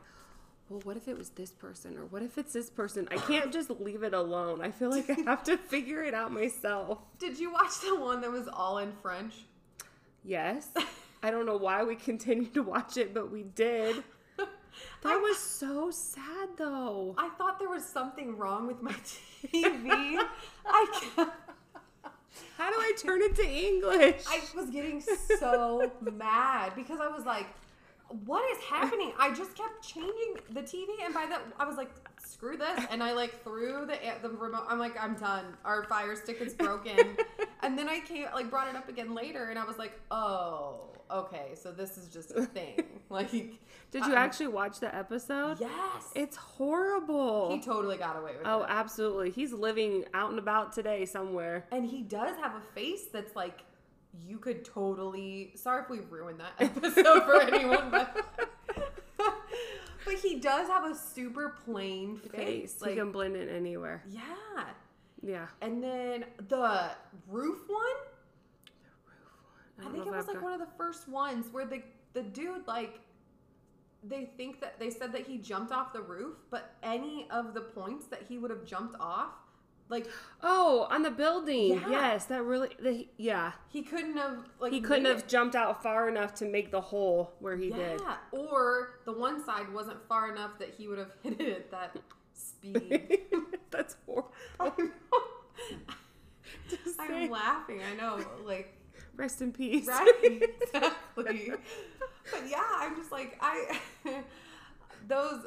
well, 0.71 0.81
what 0.85 0.97
if 0.97 1.09
it 1.09 1.19
was 1.19 1.31
this 1.31 1.51
person 1.51 1.99
or 1.99 2.07
what 2.07 2.23
if 2.23 2.39
it's 2.39 2.53
this 2.53 2.71
person? 2.71 3.09
I 3.11 3.17
can't 3.17 3.53
just 3.53 3.71
leave 3.71 4.05
it 4.05 4.15
alone. 4.15 4.63
I 4.63 4.71
feel 4.71 4.89
like 4.89 5.11
I 5.11 5.21
have 5.23 5.43
to 5.45 5.57
figure 5.69 6.05
it 6.05 6.15
out 6.15 6.33
myself. 6.33 6.99
Did 7.19 7.41
you 7.41 7.53
watch 7.53 7.81
the 7.81 7.97
one 7.99 8.21
that 8.21 8.31
was 8.31 8.47
all 8.47 8.79
in 8.79 8.93
French? 9.03 9.35
Yes. 10.25 10.69
I 11.25 11.33
don't 11.33 11.45
know 11.45 11.57
why 11.57 11.83
we 11.83 11.97
continued 11.97 12.55
to 12.55 12.63
watch 12.63 12.97
it, 12.97 13.13
but 13.13 13.31
we 13.31 13.43
did. 13.43 14.03
That 15.03 15.17
was 15.17 15.37
so 15.37 15.91
sad 15.91 16.51
though. 16.57 17.15
I 17.19 17.29
thought 17.31 17.59
there 17.59 17.69
was 17.69 17.85
something 17.85 18.39
wrong 18.39 18.67
with 18.69 18.81
my 18.81 18.93
TV. 19.45 20.23
I 20.65 21.07
How 22.57 22.71
do 22.71 22.77
I 22.77 22.93
turn 22.97 23.21
it 23.21 23.35
to 23.35 23.47
English? 23.47 24.25
I 24.29 24.41
was 24.55 24.71
getting 24.71 25.03
so 25.39 25.91
mad 26.01 26.75
because 26.77 27.01
I 27.01 27.09
was 27.09 27.25
like, 27.27 27.47
what 28.25 28.45
is 28.57 28.63
happening? 28.65 29.13
I 29.19 29.33
just 29.33 29.55
kept 29.57 29.87
changing 29.87 30.37
the 30.51 30.63
TV, 30.63 30.87
and 31.05 31.15
by 31.15 31.27
that, 31.27 31.43
I 31.59 31.65
was 31.65 31.77
like, 31.77 31.91
screw 32.19 32.57
this. 32.57 32.85
And 32.91 33.03
I 33.03 33.13
like 33.13 33.43
threw 33.43 33.87
the 33.87 33.99
the 34.23 34.31
remote. 34.31 34.65
I'm 34.69 34.79
like, 34.79 35.01
I'm 35.01 35.15
done. 35.15 35.45
Our 35.65 35.85
fire 35.85 36.17
stick 36.17 36.41
is 36.41 36.55
broken. 36.55 37.17
and 37.63 37.79
then 37.79 37.89
I 37.89 38.01
came, 38.01 38.27
like, 38.35 38.51
brought 38.51 38.69
it 38.69 38.77
up 38.77 38.89
again 38.89 39.15
later, 39.15 39.51
and 39.51 39.59
I 39.59 39.65
was 39.65 39.79
like, 39.79 39.99
oh, 40.11 40.91
okay, 41.11 41.51
so 41.55 41.71
this 41.73 41.99
is 41.99 42.09
just 42.09 42.33
a 42.33 42.45
thing. 42.47 42.85
Like, 43.11 43.33
Did 43.33 44.07
you 44.07 44.15
I- 44.15 44.21
actually 44.23 44.47
watch 44.47 44.79
the 44.79 44.95
episode? 44.95 45.59
yes. 45.59 46.13
It's 46.15 46.37
horrible. 46.37 47.51
he 47.51 47.61
totally 47.61 47.97
got 47.97 48.17
away 48.17 48.37
with 48.39 48.47
oh, 48.47 48.61
it. 48.61 48.63
Oh, 48.63 48.67
absolutely. 48.69 49.31
He's 49.33 49.53
living 49.53 50.05
out 50.15 50.31
and 50.31 50.39
about 50.39 50.73
today 50.73 51.05
somewhere. 51.07 51.67
And 51.73 51.85
he 51.85 52.03
does 52.03 52.37
have 52.37 52.55
a 52.55 52.61
face 52.73 53.07
that's 53.13 53.35
like 53.35 53.65
you 54.19 54.39
could 54.39 54.65
totally. 54.65 55.53
Sorry 55.55 55.83
if 55.83 55.91
we 55.91 56.01
ruined 56.01 56.41
that 56.41 56.53
episode 56.59 57.25
for 57.25 57.41
anyone, 57.43 57.91
but 57.91 58.27
but 60.05 60.15
he 60.15 60.39
does 60.41 60.69
have 60.69 60.85
a 60.91 60.95
super 60.95 61.57
plain 61.65 62.17
face. 62.19 62.33
Face. 62.73 62.77
Like, 62.81 62.91
he 62.93 62.97
can 62.97 63.13
blend 63.13 63.37
in 63.37 63.49
anywhere. 63.49 64.03
yeah. 64.09 64.21
Yeah. 65.23 65.47
And 65.61 65.83
then 65.83 66.25
the 66.49 66.91
roof 67.29 67.59
one. 67.69 67.83
I, 69.79 69.83
don't 69.83 69.93
think 69.93 70.07
it 70.07 70.11
was 70.13 70.27
like 70.27 70.37
got- 70.37 70.43
one 70.43 70.53
of 70.55 70.61
the 70.61 70.75
first 70.79 71.09
ones 71.09 71.47
where 71.53 71.67
the 71.67 71.83
the 72.13 72.23
dude 72.23 72.67
like. 72.67 73.01
They 74.03 74.31
think 74.39 74.63
that 74.63 74.81
they 74.81 74.89
said 74.89 75.13
that 75.13 75.27
he 75.27 75.37
jumped 75.37 75.73
off 75.73 75.93
the 75.93 76.01
roof, 76.01 76.37
but 76.51 76.75
any 76.83 77.27
of 77.31 77.53
the 77.53 77.61
points 77.61 78.07
that 78.07 78.23
he 78.27 78.39
would 78.39 78.51
have 78.51 78.65
jumped 78.65 78.97
off, 78.99 79.33
like 79.91 80.07
Oh, 80.43 80.87
on 80.91 81.03
the 81.03 81.11
building. 81.11 81.75
Yeah. 81.75 81.91
Yes, 81.91 82.25
that 82.27 82.43
really. 82.43 82.71
The, 82.81 83.07
yeah, 83.19 83.53
he 83.69 83.83
couldn't 83.83 84.17
have 84.17 84.39
like 84.59 84.73
he 84.73 84.81
couldn't 84.81 85.05
have 85.05 85.19
it. 85.19 85.29
jumped 85.29 85.55
out 85.55 85.83
far 85.83 86.09
enough 86.09 86.35
to 86.37 86.47
make 86.47 86.71
the 86.71 86.81
hole 86.81 87.35
where 87.41 87.57
he 87.57 87.71
did. 87.71 88.01
Yeah, 88.01 88.17
or 88.33 89.01
the 89.05 89.13
one 89.13 89.45
side 89.45 89.71
wasn't 89.73 89.99
far 90.09 90.31
enough 90.33 90.59
that 90.59 90.71
he 90.79 90.89
would 90.89 90.99
have 90.99 91.13
hit 91.23 91.39
it 91.41 91.49
at 91.51 91.71
that 91.73 91.97
speed. 92.33 93.19
That's 93.71 93.97
horrible. 94.07 94.31
I'm, 96.99 97.13
I'm 97.15 97.31
laughing. 97.31 97.81
I 97.83 97.95
know, 97.97 98.25
like 98.45 98.75
Rest 99.17 99.43
in 99.43 99.53
peace. 99.53 99.87
right, 99.87 100.09
exactly. 100.63 101.53
But 102.33 102.49
yeah, 102.49 102.63
I'm 102.77 102.97
just 102.97 103.13
like 103.13 103.37
I 103.41 103.81
those. 105.07 105.47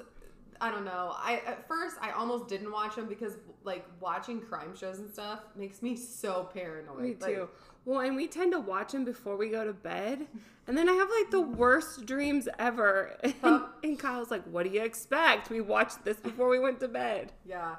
I 0.63 0.71
don't 0.71 0.85
know. 0.85 1.13
I 1.15 1.41
at 1.45 1.67
first 1.67 1.97
I 2.01 2.11
almost 2.11 2.47
didn't 2.47 2.71
watch 2.71 2.95
them 2.95 3.07
because 3.07 3.33
like 3.63 3.85
watching 3.99 4.39
crime 4.39 4.75
shows 4.75 4.99
and 4.99 5.11
stuff 5.11 5.39
makes 5.55 5.81
me 5.81 5.95
so 5.95 6.49
paranoid. 6.53 7.01
Me 7.01 7.15
Like, 7.19 7.35
too. 7.35 7.49
well, 7.85 7.99
and 7.99 8.15
we 8.15 8.27
tend 8.27 8.51
to 8.53 8.59
watch 8.59 8.93
them 8.93 9.03
before 9.03 9.35
we 9.35 9.49
go 9.49 9.65
to 9.65 9.73
bed, 9.73 10.27
and 10.67 10.77
then 10.77 10.87
I 10.87 10.93
have 10.93 11.09
like 11.19 11.31
the 11.31 11.41
worst 11.41 12.05
dreams 12.05 12.47
ever. 12.59 13.17
And, 13.23 13.33
Huh. 13.41 13.67
and 13.83 13.99
Kyle's 13.99 14.31
like, 14.31 14.43
"What 14.45 14.63
do 14.63 14.69
you 14.69 14.81
expect? 14.83 15.49
We 15.49 15.59
watched 15.61 16.05
this 16.05 16.17
before 16.17 16.47
we 16.49 16.59
went 16.59 16.79
to 16.79 16.87
bed." 16.87 17.33
yeah. 17.45 17.75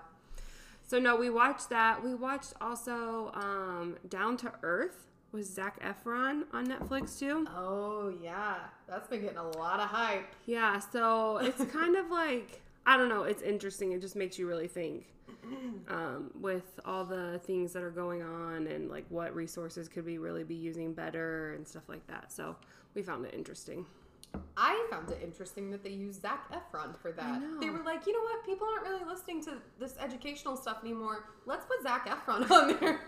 So 0.86 0.98
no, 0.98 1.16
we 1.16 1.30
watched 1.30 1.70
that. 1.70 2.04
We 2.04 2.14
watched 2.14 2.52
also 2.60 3.30
um, 3.32 3.96
Down 4.10 4.36
to 4.38 4.52
Earth 4.62 5.06
with 5.32 5.46
Zac 5.46 5.80
Efron 5.82 6.42
on 6.52 6.66
Netflix 6.66 7.18
too. 7.18 7.46
Oh 7.56 8.12
yeah, 8.22 8.56
that's 8.86 9.08
been 9.08 9.22
getting 9.22 9.38
a 9.38 9.48
lot 9.56 9.80
of 9.80 9.88
hype. 9.88 10.26
Yeah, 10.44 10.78
so 10.78 11.38
it's 11.38 11.64
kind 11.72 11.96
of 11.96 12.10
like 12.10 12.60
I 12.86 12.96
don't 12.96 13.08
know. 13.08 13.22
It's 13.24 13.42
interesting. 13.42 13.92
It 13.92 14.00
just 14.00 14.16
makes 14.16 14.38
you 14.38 14.46
really 14.46 14.68
think 14.68 15.06
um, 15.88 16.30
with 16.40 16.80
all 16.84 17.04
the 17.04 17.40
things 17.44 17.72
that 17.72 17.82
are 17.82 17.90
going 17.90 18.22
on 18.22 18.66
and 18.66 18.90
like 18.90 19.04
what 19.08 19.34
resources 19.34 19.88
could 19.88 20.04
we 20.04 20.18
really 20.18 20.44
be 20.44 20.54
using 20.54 20.92
better 20.92 21.54
and 21.54 21.66
stuff 21.66 21.84
like 21.88 22.06
that. 22.08 22.32
So 22.32 22.56
we 22.94 23.02
found 23.02 23.24
it 23.24 23.34
interesting. 23.34 23.86
I 24.56 24.86
found 24.90 25.10
it 25.10 25.20
interesting 25.22 25.70
that 25.70 25.84
they 25.84 25.90
used 25.90 26.22
Zac 26.22 26.50
Efron 26.52 26.98
for 26.98 27.12
that. 27.12 27.40
They 27.60 27.70
were 27.70 27.82
like, 27.84 28.06
you 28.06 28.12
know 28.12 28.22
what? 28.22 28.44
People 28.44 28.66
aren't 28.66 28.82
really 28.82 29.04
listening 29.04 29.42
to 29.44 29.58
this 29.78 29.94
educational 30.00 30.56
stuff 30.56 30.78
anymore. 30.82 31.26
Let's 31.46 31.64
put 31.64 31.82
Zac 31.82 32.08
Efron 32.08 32.50
on 32.50 32.76
there. 32.80 33.00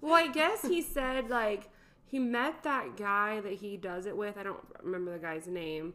Well, 0.00 0.14
I 0.14 0.28
guess 0.28 0.62
he 0.62 0.82
said 0.82 1.28
like 1.30 1.68
he 2.06 2.18
met 2.18 2.62
that 2.64 2.96
guy 2.96 3.40
that 3.40 3.54
he 3.54 3.76
does 3.76 4.06
it 4.06 4.16
with. 4.16 4.36
I 4.36 4.42
don't 4.42 4.60
remember 4.82 5.12
the 5.12 5.18
guy's 5.18 5.46
name, 5.46 5.94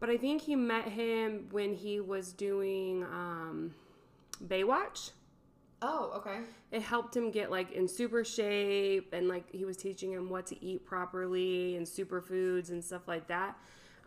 but 0.00 0.10
I 0.10 0.16
think 0.16 0.42
he 0.42 0.56
met 0.56 0.88
him 0.88 1.46
when 1.50 1.74
he 1.74 2.00
was 2.00 2.32
doing 2.32 3.04
um, 3.04 3.74
Baywatch. 4.44 5.10
oh, 5.82 6.12
okay. 6.16 6.40
It 6.72 6.82
helped 6.82 7.16
him 7.16 7.30
get 7.30 7.50
like 7.50 7.72
in 7.72 7.86
super 7.88 8.24
shape 8.24 9.12
and 9.12 9.28
like 9.28 9.50
he 9.50 9.64
was 9.64 9.76
teaching 9.76 10.12
him 10.12 10.28
what 10.28 10.46
to 10.46 10.64
eat 10.64 10.84
properly 10.84 11.76
and 11.76 11.86
superfoods 11.86 12.70
and 12.70 12.82
stuff 12.82 13.06
like 13.06 13.28
that. 13.28 13.56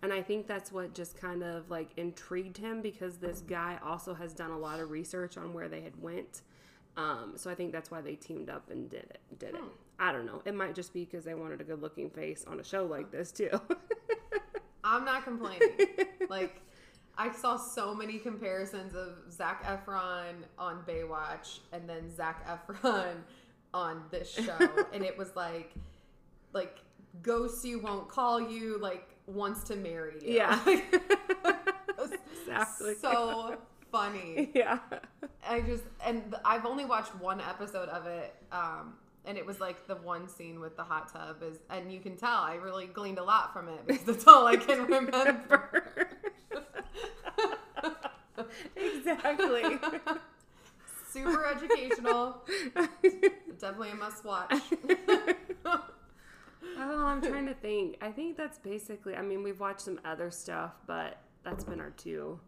And 0.01 0.12
I 0.12 0.21
think 0.21 0.47
that's 0.47 0.71
what 0.71 0.93
just 0.93 1.15
kind 1.15 1.43
of 1.43 1.69
like 1.69 1.91
intrigued 1.95 2.57
him 2.57 2.81
because 2.81 3.17
this 3.17 3.41
guy 3.41 3.79
also 3.83 4.13
has 4.13 4.33
done 4.33 4.51
a 4.51 4.57
lot 4.57 4.79
of 4.79 4.91
research 4.91 5.38
on 5.38 5.53
where 5.53 5.69
they 5.69 5.81
had 5.81 6.01
went. 6.01 6.41
Um, 6.97 7.33
so 7.35 7.50
I 7.50 7.55
think 7.55 7.71
that's 7.71 7.89
why 7.89 8.01
they 8.01 8.15
teamed 8.15 8.50
up 8.50 8.69
and 8.69 8.89
did 8.89 9.05
it. 9.09 9.19
Did 9.39 9.55
it. 9.55 9.62
I 10.00 10.12
don't 10.12 10.25
know. 10.25 10.41
It 10.45 10.53
might 10.53 10.75
just 10.75 10.93
be 10.93 11.05
because 11.05 11.23
they 11.23 11.33
wanted 11.33 11.62
a 11.62 11.63
good 11.63 11.81
looking 11.81 12.09
face 12.09 12.43
on 12.47 12.59
a 12.59 12.63
show 12.63 12.85
like 12.85 13.12
this 13.12 13.31
too. 13.31 13.50
I'm 14.84 15.06
not 15.06 15.24
complaining. 15.24 15.70
like, 16.30 16.62
I 17.18 17.32
saw 17.32 17.58
so 17.58 17.94
many 17.94 18.18
comparisons 18.18 18.96
of 18.96 19.32
Zac 19.32 19.63
Efron 19.63 20.34
on 20.58 20.84
Baywatch 20.88 21.60
and 21.72 21.88
then 21.88 22.10
Zac 22.16 22.48
Efron 22.48 23.16
on 23.74 24.04
this 24.12 24.30
show, 24.32 24.58
and 24.94 25.04
it 25.04 25.18
was 25.18 25.36
like, 25.36 25.74
like 26.54 26.78
ghosts 27.22 27.63
you 27.66 27.80
won't 27.80 28.10
call 28.10 28.42
you, 28.42 28.78
like 28.80 29.10
wants 29.28 29.63
to 29.66 29.75
marry 29.75 30.16
you. 30.22 30.36
Yeah. 30.36 30.60
Exactly. 32.46 32.96
so 32.96 33.58
funny. 33.92 34.52
yeah. 34.54 34.80
I 35.48 35.62
just 35.62 35.84
and 36.06 36.36
I've 36.46 36.66
only 36.66 36.86
watched 36.86 37.16
one 37.16 37.42
episode 37.42 37.90
of 37.90 38.06
it, 38.08 38.36
um, 38.52 38.96
and 39.25 39.38
it 39.38 39.46
was 39.46 39.60
like 39.60 39.88
the 39.88 39.96
one 39.96 40.27
scene 40.27 40.60
with 40.60 40.75
the 40.75 40.84
hot 40.84 41.12
tub 41.12 41.44
is, 41.44 41.58
and 41.70 41.92
you 41.92 42.00
can 42.00 42.15
tell 42.18 42.38
I 42.38 42.56
really 42.56 42.88
gleaned 42.88 43.20
a 43.20 43.24
lot 43.24 43.53
from 43.53 43.70
it 43.70 43.86
because 43.88 44.03
that's 44.03 44.27
all 44.27 44.48
I 44.48 44.56
can 44.56 44.86
remember. 44.86 46.10
exactly. 48.75 49.80
Super 51.10 51.46
educational, 51.46 52.42
definitely 53.60 53.92
a 53.92 53.96
must 53.96 54.25
watch. 54.25 54.62
Oh, 56.77 57.06
I'm 57.06 57.22
trying 57.22 57.46
to 57.46 57.53
think. 57.53 57.98
I 58.01 58.10
think 58.10 58.36
that's 58.36 58.58
basically. 58.58 59.15
I 59.15 59.22
mean, 59.22 59.44
we've 59.44 59.60
watched 59.60 59.82
some 59.82 60.00
other 60.03 60.32
stuff, 60.32 60.72
but 60.88 61.18
that's 61.44 61.63
been 61.63 61.80
our 61.80 61.92
two 61.92 62.39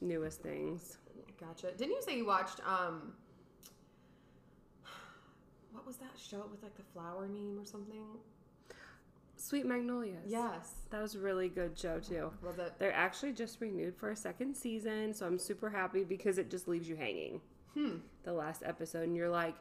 newest 0.00 0.42
things. 0.42 0.98
gotcha. 1.38 1.72
Didn't 1.72 1.92
you 1.92 2.02
say 2.02 2.16
you 2.16 2.26
watched 2.26 2.60
um? 2.66 3.12
What 5.72 5.86
was 5.86 5.96
that 5.96 6.12
show 6.16 6.44
with 6.50 6.62
like 6.62 6.76
the 6.76 6.82
flower 6.92 7.28
name 7.28 7.58
or 7.58 7.64
something? 7.64 8.04
Sweet 9.36 9.66
Magnolias. 9.66 10.24
Yes, 10.26 10.72
that 10.90 11.02
was 11.02 11.14
a 11.16 11.18
really 11.18 11.48
good 11.48 11.76
show 11.76 11.98
too. 11.98 12.30
was 12.42 12.58
it? 12.58 12.74
They're 12.78 12.92
actually 12.92 13.32
just 13.32 13.60
renewed 13.60 13.96
for 13.96 14.10
a 14.10 14.16
second 14.16 14.54
season, 14.56 15.12
so 15.14 15.26
I'm 15.26 15.38
super 15.38 15.70
happy 15.70 16.04
because 16.04 16.38
it 16.38 16.50
just 16.50 16.68
leaves 16.68 16.88
you 16.88 16.94
hanging. 16.96 17.40
Hmm. 17.74 17.96
The 18.24 18.32
last 18.32 18.62
episode, 18.64 19.04
and 19.04 19.16
you're 19.16 19.30
like, 19.30 19.56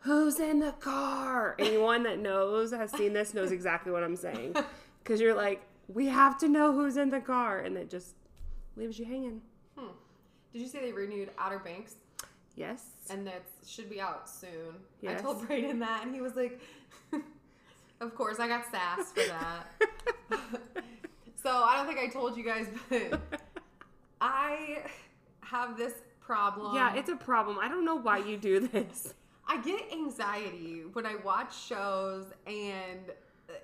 "Who's 0.00 0.40
in 0.40 0.60
the 0.60 0.72
car?" 0.72 1.56
Anyone 1.58 2.04
that 2.04 2.18
knows 2.20 2.70
has 2.72 2.90
seen 2.92 3.12
this 3.12 3.34
knows 3.34 3.52
exactly 3.52 3.92
what 3.92 4.02
I'm 4.02 4.16
saying, 4.16 4.56
because 5.02 5.20
you're 5.20 5.34
like, 5.34 5.62
"We 5.88 6.06
have 6.06 6.38
to 6.38 6.48
know 6.48 6.72
who's 6.72 6.96
in 6.96 7.10
the 7.10 7.20
car," 7.20 7.58
and 7.58 7.76
it 7.76 7.90
just 7.90 8.14
leaves 8.76 8.98
you 8.98 9.04
hanging. 9.04 9.42
Hmm. 9.76 9.88
Did 10.52 10.62
you 10.62 10.68
say 10.68 10.80
they 10.80 10.92
renewed 10.92 11.30
Outer 11.36 11.58
Banks? 11.58 11.96
Yes. 12.58 12.82
and 13.10 13.26
that 13.26 13.42
should 13.66 13.88
be 13.88 14.00
out 14.00 14.28
soon. 14.28 14.74
I 15.08 15.14
told 15.14 15.46
Brayden 15.46 15.78
that, 15.80 16.02
and 16.04 16.14
he 16.14 16.20
was 16.20 16.34
like, 16.34 16.60
"Of 18.00 18.14
course, 18.14 18.38
I 18.40 18.48
got 18.48 18.64
sass 18.70 19.12
for 19.12 19.22
that." 19.28 19.66
so 21.42 21.50
I 21.50 21.76
don't 21.76 21.86
think 21.86 21.98
I 22.00 22.08
told 22.08 22.36
you 22.36 22.44
guys, 22.44 22.66
but 22.90 23.20
I 24.20 24.82
have 25.40 25.76
this 25.76 25.94
problem. 26.20 26.74
yeah, 26.74 26.94
it's 26.94 27.08
a 27.08 27.16
problem. 27.16 27.58
I 27.60 27.68
don't 27.68 27.84
know 27.84 27.96
why 27.96 28.18
you 28.18 28.36
do 28.36 28.60
this. 28.60 29.14
I 29.46 29.62
get 29.62 29.90
anxiety 29.92 30.82
when 30.92 31.06
I 31.06 31.14
watch 31.24 31.56
shows 31.66 32.26
and 32.46 33.00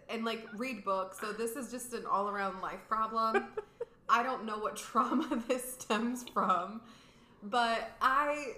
and 0.09 0.25
like 0.25 0.47
read 0.57 0.85
books. 0.85 1.19
So 1.21 1.33
this 1.33 1.57
is 1.57 1.71
just 1.71 1.93
an 1.93 2.07
all 2.07 2.29
around 2.31 2.63
life 2.63 2.81
problem. 2.89 3.45
I 4.09 4.23
don't 4.23 4.45
know 4.45 4.59
what 4.59 4.77
trauma 4.77 5.43
this 5.49 5.75
stems 5.75 6.25
from, 6.33 6.83
but 7.43 7.93
I, 8.03 8.55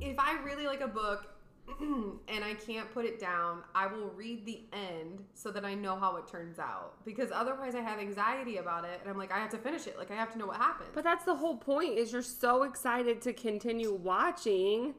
if 0.00 0.18
I 0.18 0.38
really 0.42 0.66
like 0.66 0.80
a 0.80 0.88
book 0.88 1.26
and 1.80 2.44
I 2.44 2.54
can't 2.54 2.92
put 2.92 3.04
it 3.04 3.18
down, 3.20 3.62
I 3.74 3.86
will 3.86 4.10
read 4.10 4.46
the 4.46 4.60
end 4.72 5.24
so 5.34 5.50
that 5.50 5.64
I 5.64 5.74
know 5.74 5.96
how 5.96 6.16
it 6.16 6.26
turns 6.26 6.58
out. 6.58 6.94
Because 7.04 7.30
otherwise, 7.32 7.74
I 7.74 7.80
have 7.80 7.98
anxiety 7.98 8.58
about 8.58 8.84
it, 8.84 9.00
and 9.00 9.10
I'm 9.10 9.18
like, 9.18 9.32
I 9.32 9.38
have 9.38 9.50
to 9.50 9.58
finish 9.58 9.86
it. 9.86 9.98
Like, 9.98 10.10
I 10.10 10.14
have 10.14 10.32
to 10.32 10.38
know 10.38 10.46
what 10.46 10.56
happened. 10.56 10.90
But 10.94 11.04
that's 11.04 11.24
the 11.24 11.34
whole 11.34 11.56
point 11.56 11.98
is 11.98 12.12
you're 12.12 12.22
so 12.22 12.62
excited 12.62 13.20
to 13.22 13.32
continue 13.32 13.92
watching. 13.92 14.94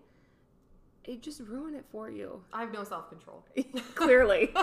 It 1.05 1.21
just 1.21 1.39
ruin 1.39 1.73
it 1.73 1.85
for 1.89 2.09
you. 2.09 2.43
I 2.51 2.61
have 2.61 2.73
no 2.73 2.83
self 2.83 3.09
control. 3.09 3.45
Clearly. 3.95 4.53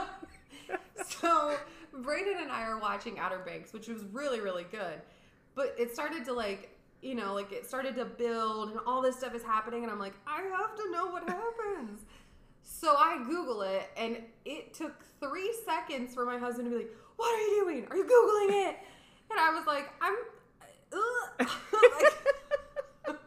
so 1.06 1.56
Brayden 2.02 2.42
and 2.42 2.52
I 2.52 2.64
are 2.64 2.78
watching 2.78 3.18
Outer 3.18 3.38
Banks, 3.38 3.72
which 3.72 3.88
was 3.88 4.04
really, 4.12 4.40
really 4.40 4.66
good. 4.70 5.00
But 5.54 5.74
it 5.78 5.94
started 5.94 6.24
to 6.26 6.34
like, 6.34 6.73
you 7.04 7.14
know, 7.14 7.34
like 7.34 7.52
it 7.52 7.66
started 7.66 7.94
to 7.96 8.06
build 8.06 8.70
and 8.70 8.80
all 8.86 9.02
this 9.02 9.16
stuff 9.16 9.34
is 9.34 9.42
happening, 9.42 9.82
and 9.82 9.92
I'm 9.92 9.98
like, 9.98 10.14
I 10.26 10.40
have 10.56 10.74
to 10.76 10.90
know 10.90 11.06
what 11.08 11.28
happens. 11.28 12.00
So 12.66 12.94
I 12.96 13.22
Google 13.26 13.60
it, 13.60 13.90
and 13.94 14.16
it 14.46 14.72
took 14.72 15.04
three 15.20 15.54
seconds 15.66 16.14
for 16.14 16.24
my 16.24 16.38
husband 16.38 16.64
to 16.64 16.70
be 16.70 16.84
like, 16.84 16.92
What 17.16 17.34
are 17.34 17.38
you 17.38 17.62
doing? 17.62 17.86
Are 17.90 17.96
you 17.96 18.04
Googling 18.04 18.70
it? 18.70 18.76
And 19.30 19.38
I 19.38 19.50
was 19.50 19.66
like, 19.66 19.90
I'm. 20.00 20.14
Uh, 20.92 21.46
like, 23.06 23.18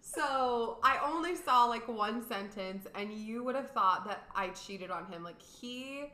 so 0.00 0.78
I 0.82 0.98
only 1.04 1.36
saw 1.36 1.64
like 1.64 1.86
one 1.88 2.26
sentence, 2.26 2.86
and 2.94 3.12
you 3.12 3.44
would 3.44 3.54
have 3.54 3.70
thought 3.70 4.06
that 4.06 4.24
I 4.34 4.48
cheated 4.48 4.90
on 4.90 5.04
him. 5.12 5.22
Like 5.22 5.40
he 5.42 6.12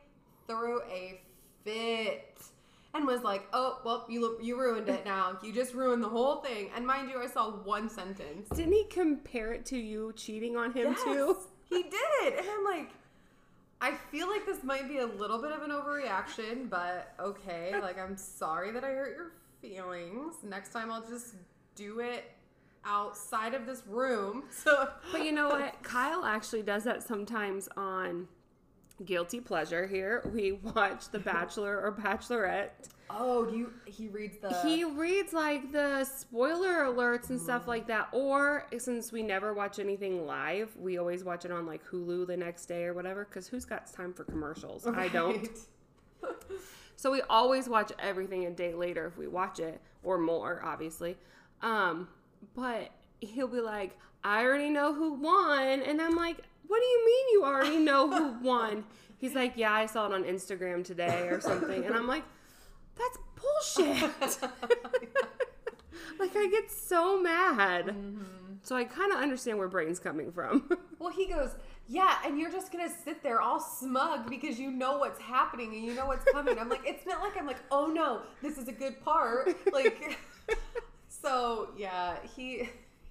threw 0.48 0.82
a 0.82 1.20
fit 1.64 2.42
and 2.94 3.06
was 3.06 3.22
like, 3.22 3.46
"Oh, 3.52 3.80
well, 3.84 4.06
you 4.08 4.38
you 4.40 4.58
ruined 4.60 4.88
it 4.88 5.04
now. 5.04 5.38
You 5.42 5.52
just 5.52 5.74
ruined 5.74 6.02
the 6.02 6.08
whole 6.08 6.36
thing." 6.36 6.70
And 6.74 6.86
mind 6.86 7.10
you, 7.10 7.20
I 7.22 7.26
saw 7.26 7.50
one 7.50 7.88
sentence. 7.88 8.48
Didn't 8.50 8.72
he 8.72 8.84
compare 8.84 9.52
it 9.52 9.64
to 9.66 9.78
you 9.78 10.12
cheating 10.16 10.56
on 10.56 10.72
him 10.72 10.88
Yes, 10.92 11.02
too? 11.04 11.36
he 11.68 11.82
did, 11.84 12.34
and 12.38 12.46
I'm 12.48 12.64
like, 12.64 12.90
I 13.80 13.92
feel 14.10 14.28
like 14.28 14.44
this 14.44 14.62
might 14.64 14.88
be 14.88 14.98
a 14.98 15.06
little 15.06 15.40
bit 15.40 15.52
of 15.52 15.62
an 15.62 15.70
overreaction, 15.70 16.68
but 16.68 17.14
okay. 17.20 17.72
Like, 17.80 17.98
I'm 17.98 18.16
sorry 18.16 18.72
that 18.72 18.84
I 18.84 18.88
hurt 18.88 19.16
your 19.16 19.32
feelings. 19.62 20.34
Next 20.42 20.72
time, 20.72 20.90
I'll 20.90 21.06
just 21.06 21.34
do 21.76 22.00
it 22.00 22.24
outside 22.84 23.54
of 23.54 23.66
this 23.66 23.82
room. 23.86 24.44
So, 24.52 24.88
But 25.12 25.24
you 25.24 25.32
know 25.32 25.48
what? 25.48 25.82
Kyle 25.82 26.24
actually 26.24 26.62
does 26.62 26.84
that 26.84 27.02
sometimes 27.02 27.68
on 27.76 28.28
Guilty 29.04 29.40
Pleasure 29.40 29.86
here. 29.86 30.28
We 30.32 30.52
watch 30.74 31.10
The 31.10 31.18
Bachelor 31.18 31.80
or 31.80 31.92
Bachelorette. 31.92 32.70
oh, 33.10 33.44
do 33.46 33.56
you? 33.56 33.72
He 33.86 34.08
reads 34.08 34.38
the. 34.38 34.54
He 34.62 34.84
reads 34.84 35.32
like 35.32 35.72
the 35.72 36.04
spoiler 36.04 36.84
alerts 36.84 37.30
and 37.30 37.40
stuff 37.40 37.66
like 37.66 37.86
that. 37.88 38.08
Or 38.12 38.66
since 38.78 39.10
we 39.12 39.22
never 39.22 39.54
watch 39.54 39.78
anything 39.78 40.26
live, 40.26 40.74
we 40.76 40.98
always 40.98 41.24
watch 41.24 41.44
it 41.44 41.50
on 41.50 41.66
like 41.66 41.84
Hulu 41.86 42.26
the 42.26 42.36
next 42.36 42.66
day 42.66 42.84
or 42.84 42.94
whatever. 42.94 43.24
Because 43.24 43.48
who's 43.48 43.64
got 43.64 43.92
time 43.92 44.12
for 44.12 44.24
commercials? 44.24 44.86
I 44.86 45.08
don't. 45.08 45.48
So 46.96 47.10
we 47.10 47.22
always 47.30 47.66
watch 47.66 47.92
everything 47.98 48.44
a 48.44 48.50
day 48.50 48.74
later 48.74 49.06
if 49.06 49.16
we 49.16 49.26
watch 49.26 49.58
it, 49.58 49.80
or 50.02 50.18
more, 50.18 50.60
obviously. 50.62 51.16
Um, 51.62 52.08
but 52.54 52.90
he'll 53.20 53.48
be 53.48 53.62
like, 53.62 53.96
I 54.22 54.44
already 54.44 54.68
know 54.68 54.92
who 54.92 55.14
won. 55.14 55.80
And 55.80 55.98
I'm 56.02 56.14
like, 56.14 56.42
what 56.70 56.80
do 56.80 56.86
you 56.86 57.04
mean 57.04 57.26
you 57.32 57.44
already 57.44 57.78
know 57.78 58.08
who 58.08 58.38
won? 58.48 58.84
He's 59.18 59.34
like, 59.34 59.54
yeah, 59.56 59.72
I 59.72 59.86
saw 59.86 60.06
it 60.06 60.14
on 60.14 60.22
Instagram 60.22 60.84
today 60.84 61.28
or 61.28 61.40
something. 61.40 61.84
And 61.84 61.96
I'm 61.96 62.06
like, 62.06 62.22
that's 62.96 63.18
bullshit. 63.34 64.10
like, 66.20 66.36
I 66.36 66.48
get 66.48 66.70
so 66.70 67.20
mad. 67.20 67.86
Mm-hmm. 67.86 68.22
So 68.62 68.76
I 68.76 68.84
kind 68.84 69.10
of 69.12 69.18
understand 69.18 69.58
where 69.58 69.66
Brain's 69.68 69.98
coming 69.98 70.30
from. 70.32 70.70
Well, 71.00 71.10
he 71.10 71.26
goes, 71.26 71.56
yeah, 71.88 72.18
and 72.26 72.38
you're 72.38 72.52
just 72.52 72.70
gonna 72.70 72.90
sit 72.90 73.22
there 73.22 73.40
all 73.40 73.58
smug 73.58 74.28
because 74.28 74.60
you 74.60 74.70
know 74.70 74.98
what's 74.98 75.18
happening 75.18 75.72
and 75.74 75.82
you 75.82 75.94
know 75.94 76.04
what's 76.04 76.30
coming. 76.30 76.58
I'm 76.58 76.68
like, 76.68 76.82
it's 76.84 77.06
not 77.06 77.22
like 77.22 77.38
I'm 77.38 77.46
like, 77.46 77.56
oh 77.70 77.86
no, 77.86 78.20
this 78.42 78.58
is 78.58 78.68
a 78.68 78.72
good 78.72 79.02
part. 79.02 79.56
Like, 79.72 80.18
so 81.08 81.70
yeah, 81.74 82.16
he 82.36 82.68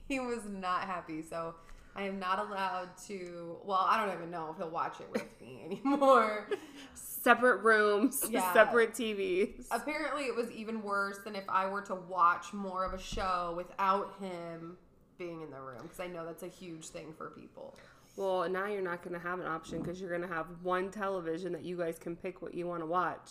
he 0.08 0.20
was 0.20 0.42
not 0.48 0.82
happy. 0.82 1.24
So 1.24 1.56
I 2.00 2.04
am 2.04 2.18
not 2.18 2.40
allowed 2.40 2.96
to. 3.08 3.58
Well, 3.66 3.86
I 3.90 4.04
don't 4.06 4.16
even 4.16 4.32
know 4.32 4.50
if 4.52 4.58
he'll 4.58 4.70
watch 4.70 5.02
it 5.02 5.08
with 5.12 5.26
me 5.42 5.62
anymore. 5.66 6.48
separate 6.94 7.62
rooms, 7.62 8.24
Yeah. 8.32 8.54
separate 8.54 8.94
TVs. 8.94 9.66
Apparently, 9.70 10.24
it 10.24 10.36
was 10.36 10.50
even 10.52 10.82
worse 10.82 11.18
than 11.26 11.36
if 11.36 11.44
I 11.50 11.68
were 11.68 11.82
to 11.84 11.96
watch 11.96 12.54
more 12.54 12.86
of 12.86 12.94
a 12.94 13.02
show 13.02 13.54
without 13.58 14.14
him 14.22 14.78
being 15.18 15.42
in 15.42 15.52
the 15.52 15.60
room 15.60 15.82
because 15.84 16.00
I 16.00 16.08
know 16.08 16.26
that's 16.26 16.44
a 16.44 16.48
huge 16.48 16.88
thing 16.88 17.14
for 17.18 17.32
people. 17.32 17.76
Well, 18.16 18.48
now 18.50 18.68
you're 18.68 18.82
not 18.82 19.02
going 19.04 19.14
to 19.14 19.20
have 19.28 19.40
an 19.42 19.48
option 19.48 19.82
because 19.82 20.00
you're 20.00 20.10
going 20.10 20.28
to 20.28 20.34
have 20.34 20.48
one 20.64 20.92
television 20.92 21.52
that 21.52 21.64
you 21.64 21.78
guys 21.78 22.00
can 22.00 22.16
pick 22.16 22.42
what 22.42 22.54
you 22.54 22.66
want 22.66 22.82
to 22.82 22.86
watch 22.86 23.30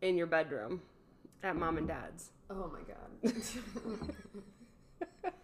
in 0.00 0.16
your 0.16 0.28
bedroom 0.28 0.80
at 1.42 1.56
mom 1.56 1.76
and 1.78 1.88
dad's. 1.88 2.30
Oh 2.50 2.70
my 2.72 3.32
god. 3.32 3.32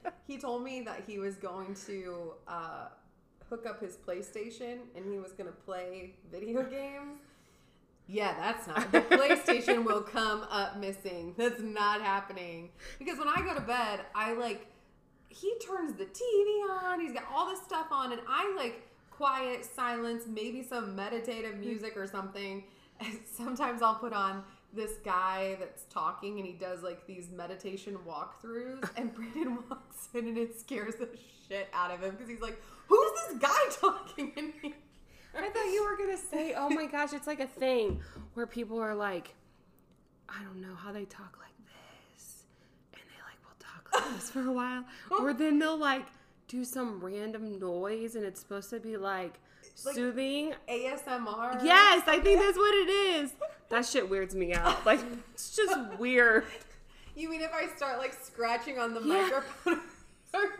he 0.27 0.39
told 0.39 0.63
me 0.63 0.83
that 0.83 1.05
he 1.07 1.19
was 1.19 1.37
going 1.37 1.75
to 1.87 2.33
uh, 2.49 2.89
hook 3.49 3.67
up 3.67 3.81
his 3.81 3.97
PlayStation 3.97 4.79
and 4.97 5.11
he 5.11 5.19
was 5.19 5.33
going 5.33 5.49
to 5.49 5.57
play 5.65 6.15
video 6.31 6.63
games. 6.71 7.21
Yeah, 8.09 8.35
that's 8.39 8.67
not. 8.67 8.91
The 8.93 9.01
PlayStation 9.03 9.85
will 9.85 10.03
come 10.03 10.45
up 10.51 10.79
missing. 10.79 11.35
That's 11.39 11.63
not 11.63 12.03
happening. 12.03 12.71
Because 12.99 13.19
when 13.19 13.29
I 13.29 13.41
go 13.43 13.55
to 13.55 13.61
bed, 13.61 14.01
I 14.15 14.35
like 14.35 14.67
he 15.29 15.55
turns 15.67 15.95
the 15.95 16.05
TV 16.05 16.83
on. 16.83 17.01
He's 17.01 17.13
got 17.13 17.25
all 17.33 17.49
this 17.49 17.63
stuff 17.63 17.87
on, 17.91 18.13
and 18.13 18.21
I 18.29 18.53
like 18.57 18.87
quiet, 19.11 19.65
silence, 19.65 20.25
maybe 20.27 20.63
some 20.63 20.95
meditative 20.97 21.57
music 21.59 21.97
or 21.97 22.07
something. 22.07 22.65
Sometimes 23.33 23.83
I'll 23.83 23.95
put 23.95 24.13
on 24.13 24.43
this 24.75 24.93
guy 25.05 25.57
that's 25.61 25.85
talking, 25.85 26.39
and 26.39 26.47
he 26.47 26.53
does 26.53 26.83
like 26.83 27.07
these 27.07 27.31
meditation 27.31 27.99
walkthroughs. 28.07 28.89
And 28.97 29.15
Brandon 29.15 29.59
walks 29.69 30.09
in, 30.15 30.27
and 30.29 30.39
it 30.39 30.59
scares 30.59 30.95
the 30.97 31.09
shit 31.49 31.69
out 31.73 31.91
of 31.91 32.01
him 32.03 32.13
because 32.13 32.29
he's 32.29 32.41
like, 32.41 32.61
"Who's 32.89 33.11
this 33.29 33.39
guy 33.39 33.51
talking 33.81 34.33
in 34.37 34.53
here?" 34.63 34.73
I 35.35 35.49
thought 35.49 35.65
you 35.65 35.83
were 35.85 36.13
to 36.13 36.19
say, 36.19 36.53
oh 36.55 36.69
my 36.69 36.85
gosh, 36.85 37.15
it's 37.15 37.27
like 37.27 37.41
a 37.41 37.47
thing 37.47 38.03
where 38.35 38.47
people 38.47 38.79
are 38.79 38.95
like, 38.95 39.35
I 40.29 40.43
don't 40.45 40.61
know 40.61 40.75
how 40.75 40.93
they 40.93 41.07
talk 41.07 41.39
like 41.41 41.57
this. 42.15 42.43
And 42.93 43.03
they 43.09 43.23
like 43.25 43.39
will 43.43 43.57
talk 43.59 43.89
like 43.95 44.15
this 44.21 44.31
for 44.31 44.47
a 44.47 44.53
while. 44.53 44.85
Or 45.11 45.33
then 45.33 45.59
they'll 45.59 45.79
like 45.79 46.05
do 46.49 46.65
some 46.67 47.01
random 47.03 47.59
noise 47.59 48.15
and 48.15 48.27
it's 48.27 48.41
supposed 48.41 48.69
to 48.71 48.79
be 48.81 48.99
like, 48.99 49.39
Like- 49.87 49.95
soothing. 49.95 50.53
ASMR. 50.69 51.65
Yes, 51.65 52.03
I 52.07 52.21
think 52.23 52.39
that's 52.39 52.59
what 52.59 52.75
it 52.75 52.91
is. 52.91 53.33
That 53.73 53.87
shit 53.87 54.11
weirds 54.11 54.35
me 54.35 54.53
out. 54.53 54.85
Like, 54.85 55.01
it's 55.33 55.57
just 55.57 55.99
weird. 55.99 56.45
You 57.17 57.31
mean 57.31 57.41
if 57.41 57.53
I 57.55 57.75
start 57.75 57.99
like 57.99 58.13
scratching 58.13 58.79
on 58.79 58.93
the 58.93 59.01
Yeah. 59.01 59.23
microphone? 59.23 59.81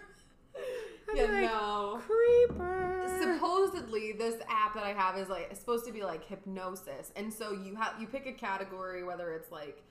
Yeah, 1.15 1.25
like, 1.25 1.43
no. 1.43 2.01
Creeper. 2.07 3.19
supposedly 3.21 4.13
this 4.13 4.37
app 4.49 4.73
that 4.75 4.83
I 4.85 4.95
have 4.95 5.19
is 5.19 5.29
like 5.29 5.55
supposed 5.55 5.85
to 5.85 5.93
be 5.93 6.03
like 6.03 6.25
hypnosis, 6.25 7.13
and 7.17 7.31
so 7.33 7.53
you 7.53 7.75
have 7.75 7.95
you 8.01 8.07
pick 8.07 8.25
a 8.27 8.33
category 8.33 9.05
whether 9.05 9.33
it's 9.35 9.51
like 9.53 9.83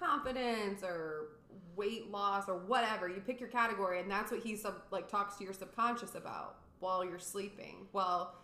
confidence 0.00 0.82
or 0.82 1.26
weight 1.76 2.10
loss 2.10 2.48
or 2.48 2.56
whatever. 2.56 3.08
You 3.08 3.20
pick 3.24 3.38
your 3.38 3.50
category, 3.50 4.00
and 4.00 4.10
that's 4.10 4.32
what 4.32 4.40
he 4.42 4.56
sub 4.56 4.74
like 4.90 5.08
talks 5.08 5.36
to 5.36 5.44
your 5.44 5.52
subconscious 5.52 6.16
about 6.16 6.56
while 6.80 7.04
you're 7.04 7.20
sleeping. 7.20 7.86
Well. 7.92 8.34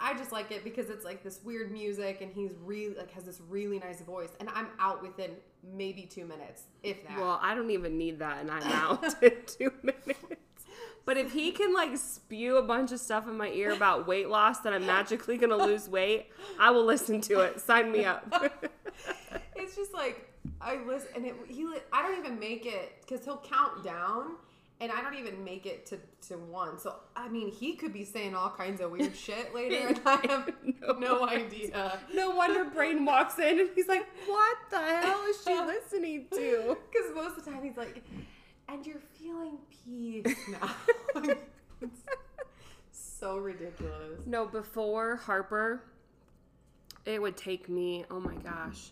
I 0.00 0.14
just 0.14 0.32
like 0.32 0.50
it 0.50 0.64
because 0.64 0.90
it's 0.90 1.04
like 1.04 1.22
this 1.22 1.40
weird 1.44 1.70
music 1.70 2.20
and 2.20 2.32
he's 2.32 2.52
really 2.64 2.94
like 2.94 3.10
has 3.12 3.24
this 3.24 3.40
really 3.48 3.78
nice 3.78 4.00
voice 4.00 4.30
and 4.40 4.48
I'm 4.54 4.68
out 4.78 5.02
within 5.02 5.32
maybe 5.74 6.02
2 6.02 6.24
minutes 6.24 6.62
if 6.82 7.06
that. 7.06 7.18
Well, 7.18 7.38
I 7.42 7.54
don't 7.54 7.70
even 7.70 7.98
need 7.98 8.18
that, 8.20 8.38
and 8.40 8.50
I'm 8.50 8.62
out 8.72 9.22
in 9.22 9.32
two 9.46 9.72
minutes. 9.82 10.18
But 11.04 11.16
if 11.16 11.32
he 11.32 11.50
can 11.52 11.72
like 11.74 11.96
spew 11.96 12.56
a 12.56 12.62
bunch 12.62 12.92
of 12.92 13.00
stuff 13.00 13.26
in 13.26 13.36
my 13.36 13.48
ear 13.48 13.72
about 13.72 14.06
weight 14.06 14.28
loss 14.28 14.60
that 14.60 14.72
I'm 14.72 14.86
magically 14.86 15.38
gonna 15.38 15.56
lose 15.56 15.88
weight, 15.88 16.30
I 16.58 16.70
will 16.70 16.84
listen 16.84 17.20
to 17.22 17.40
it. 17.40 17.60
Sign 17.60 17.90
me 17.90 18.04
up. 18.04 18.32
it's 19.56 19.76
just 19.76 19.92
like 19.92 20.28
I 20.60 20.78
listen, 20.86 21.08
and 21.16 21.26
it, 21.26 21.34
he 21.48 21.66
I 21.92 22.02
don't 22.02 22.18
even 22.18 22.38
make 22.38 22.66
it 22.66 22.92
because 23.00 23.24
he'll 23.24 23.42
count 23.42 23.82
down, 23.82 24.36
and 24.80 24.90
I 24.90 25.02
don't 25.02 25.14
even 25.14 25.44
make 25.44 25.66
it 25.66 25.86
to 25.86 25.98
to 26.28 26.38
one. 26.38 26.78
So 26.78 26.94
I 27.14 27.28
mean, 27.28 27.50
he 27.50 27.74
could 27.74 27.92
be 27.92 28.04
saying 28.04 28.34
all 28.34 28.50
kinds 28.50 28.80
of 28.80 28.90
weird 28.90 29.14
shit 29.26 29.54
later, 29.54 29.88
and 29.88 30.00
I 30.06 30.20
have 30.28 30.52
No 30.80 30.92
no, 30.98 31.28
idea. 31.28 31.98
no 32.14 32.30
wonder 32.30 32.64
Brain 32.64 33.04
walks 33.04 33.38
in 33.38 33.60
and 33.60 33.70
he's 33.74 33.88
like, 33.88 34.06
"What 34.26 34.56
the 34.70 34.78
hell 34.78 35.22
is 35.28 35.42
she 35.44 35.54
listening 35.66 36.26
to?" 36.32 36.76
Because 36.90 37.14
most 37.14 37.38
of 37.38 37.44
the 37.44 37.50
time 37.50 37.62
he's 37.62 37.76
like, 37.76 38.02
"And 38.68 38.86
you're 38.86 39.02
feeling 39.18 39.58
peace 39.84 40.36
now." 40.48 40.74
It's 41.82 42.00
so 43.18 43.36
ridiculous. 43.38 44.20
No, 44.26 44.46
before 44.46 45.16
Harper, 45.16 45.82
it 47.04 47.20
would 47.20 47.36
take 47.36 47.68
me, 47.68 48.04
oh 48.10 48.20
my 48.20 48.34
gosh, 48.36 48.90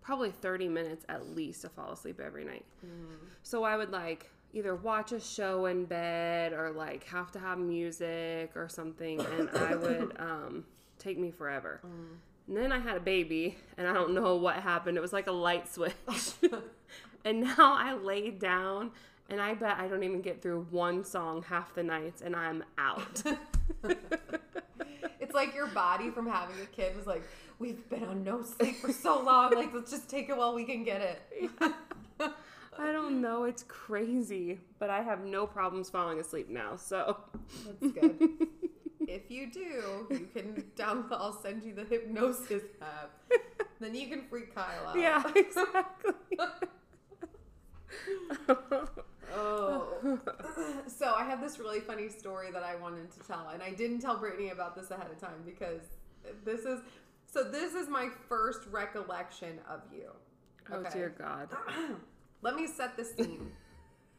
probably 0.00 0.30
30 0.30 0.68
minutes 0.68 1.04
at 1.08 1.34
least 1.34 1.62
to 1.62 1.68
fall 1.68 1.92
asleep 1.92 2.20
every 2.20 2.44
night. 2.44 2.64
Mm. 2.84 3.16
So 3.42 3.64
I 3.64 3.76
would 3.76 3.90
like 3.90 4.30
either 4.52 4.74
watch 4.74 5.12
a 5.12 5.20
show 5.20 5.66
in 5.66 5.84
bed 5.84 6.52
or 6.52 6.70
like 6.70 7.04
have 7.04 7.30
to 7.32 7.38
have 7.38 7.58
music 7.58 8.52
or 8.56 8.68
something 8.68 9.20
and 9.20 9.50
I 9.50 9.74
would 9.76 10.16
um 10.18 10.64
take 10.98 11.18
me 11.18 11.30
forever. 11.30 11.80
And 12.46 12.56
then 12.56 12.72
I 12.72 12.78
had 12.78 12.96
a 12.96 13.00
baby 13.00 13.56
and 13.78 13.86
I 13.86 13.92
don't 13.92 14.12
know 14.12 14.36
what 14.36 14.56
happened. 14.56 14.96
It 14.96 15.00
was 15.00 15.12
like 15.12 15.28
a 15.28 15.32
light 15.32 15.72
switch. 15.72 15.94
and 17.24 17.42
now 17.42 17.76
I 17.76 17.94
lay 17.94 18.30
down 18.30 18.90
and 19.28 19.40
I 19.40 19.54
bet 19.54 19.78
I 19.78 19.86
don't 19.86 20.02
even 20.02 20.20
get 20.20 20.42
through 20.42 20.66
one 20.70 21.04
song 21.04 21.42
half 21.42 21.74
the 21.74 21.84
nights 21.84 22.22
and 22.22 22.34
I'm 22.34 22.64
out. 22.76 23.22
It's 25.30 25.36
like 25.36 25.54
your 25.54 25.68
body 25.68 26.10
from 26.10 26.26
having 26.26 26.56
a 26.60 26.66
kid 26.66 26.96
was 26.96 27.06
like, 27.06 27.22
we've 27.60 27.88
been 27.88 28.02
on 28.02 28.24
no 28.24 28.42
sleep 28.42 28.78
for 28.78 28.92
so 28.92 29.22
long. 29.22 29.54
Like, 29.54 29.72
let's 29.72 29.88
just 29.88 30.08
take 30.08 30.28
it 30.28 30.36
while 30.36 30.56
we 30.56 30.64
can 30.64 30.82
get 30.82 31.00
it. 31.00 31.50
I 32.80 32.92
don't 32.92 33.20
know, 33.20 33.44
it's 33.44 33.62
crazy, 33.64 34.58
but 34.78 34.88
I 34.88 35.02
have 35.02 35.22
no 35.22 35.46
problems 35.46 35.90
falling 35.90 36.18
asleep 36.18 36.48
now. 36.48 36.76
So 36.76 37.18
That's 37.66 37.92
good. 37.92 38.28
if 39.06 39.30
you 39.30 39.50
do, 39.50 40.06
you 40.10 40.28
can 40.34 40.64
download. 40.76 41.12
I'll 41.12 41.38
send 41.42 41.62
you 41.62 41.74
the 41.74 41.84
hypnosis 41.84 42.62
app. 42.80 43.10
Then 43.80 43.94
you 43.94 44.08
can 44.08 44.24
freak 44.28 44.54
Kyle 44.54 44.88
out. 44.88 44.98
yeah, 44.98 45.22
exactly. 45.34 46.12
Oh. 49.34 50.18
so 50.86 51.14
I 51.14 51.24
have 51.24 51.40
this 51.40 51.58
really 51.58 51.80
funny 51.80 52.10
story 52.10 52.50
that 52.50 52.62
I 52.62 52.76
wanted 52.76 53.10
to 53.12 53.20
tell, 53.20 53.48
and 53.54 53.62
I 53.62 53.70
didn't 53.70 54.00
tell 54.00 54.18
Brittany 54.18 54.50
about 54.50 54.76
this 54.76 54.90
ahead 54.90 55.10
of 55.10 55.18
time 55.18 55.42
because 55.46 55.80
this 56.44 56.66
is 56.66 56.80
so. 57.24 57.42
This 57.42 57.72
is 57.72 57.88
my 57.88 58.10
first 58.28 58.66
recollection 58.70 59.60
of 59.66 59.80
you. 59.90 60.10
Oh 60.70 60.82
dear 60.92 61.14
God. 61.16 61.48
Let 62.42 62.54
me 62.54 62.66
set 62.66 62.96
the 62.96 63.04
scene. 63.04 63.52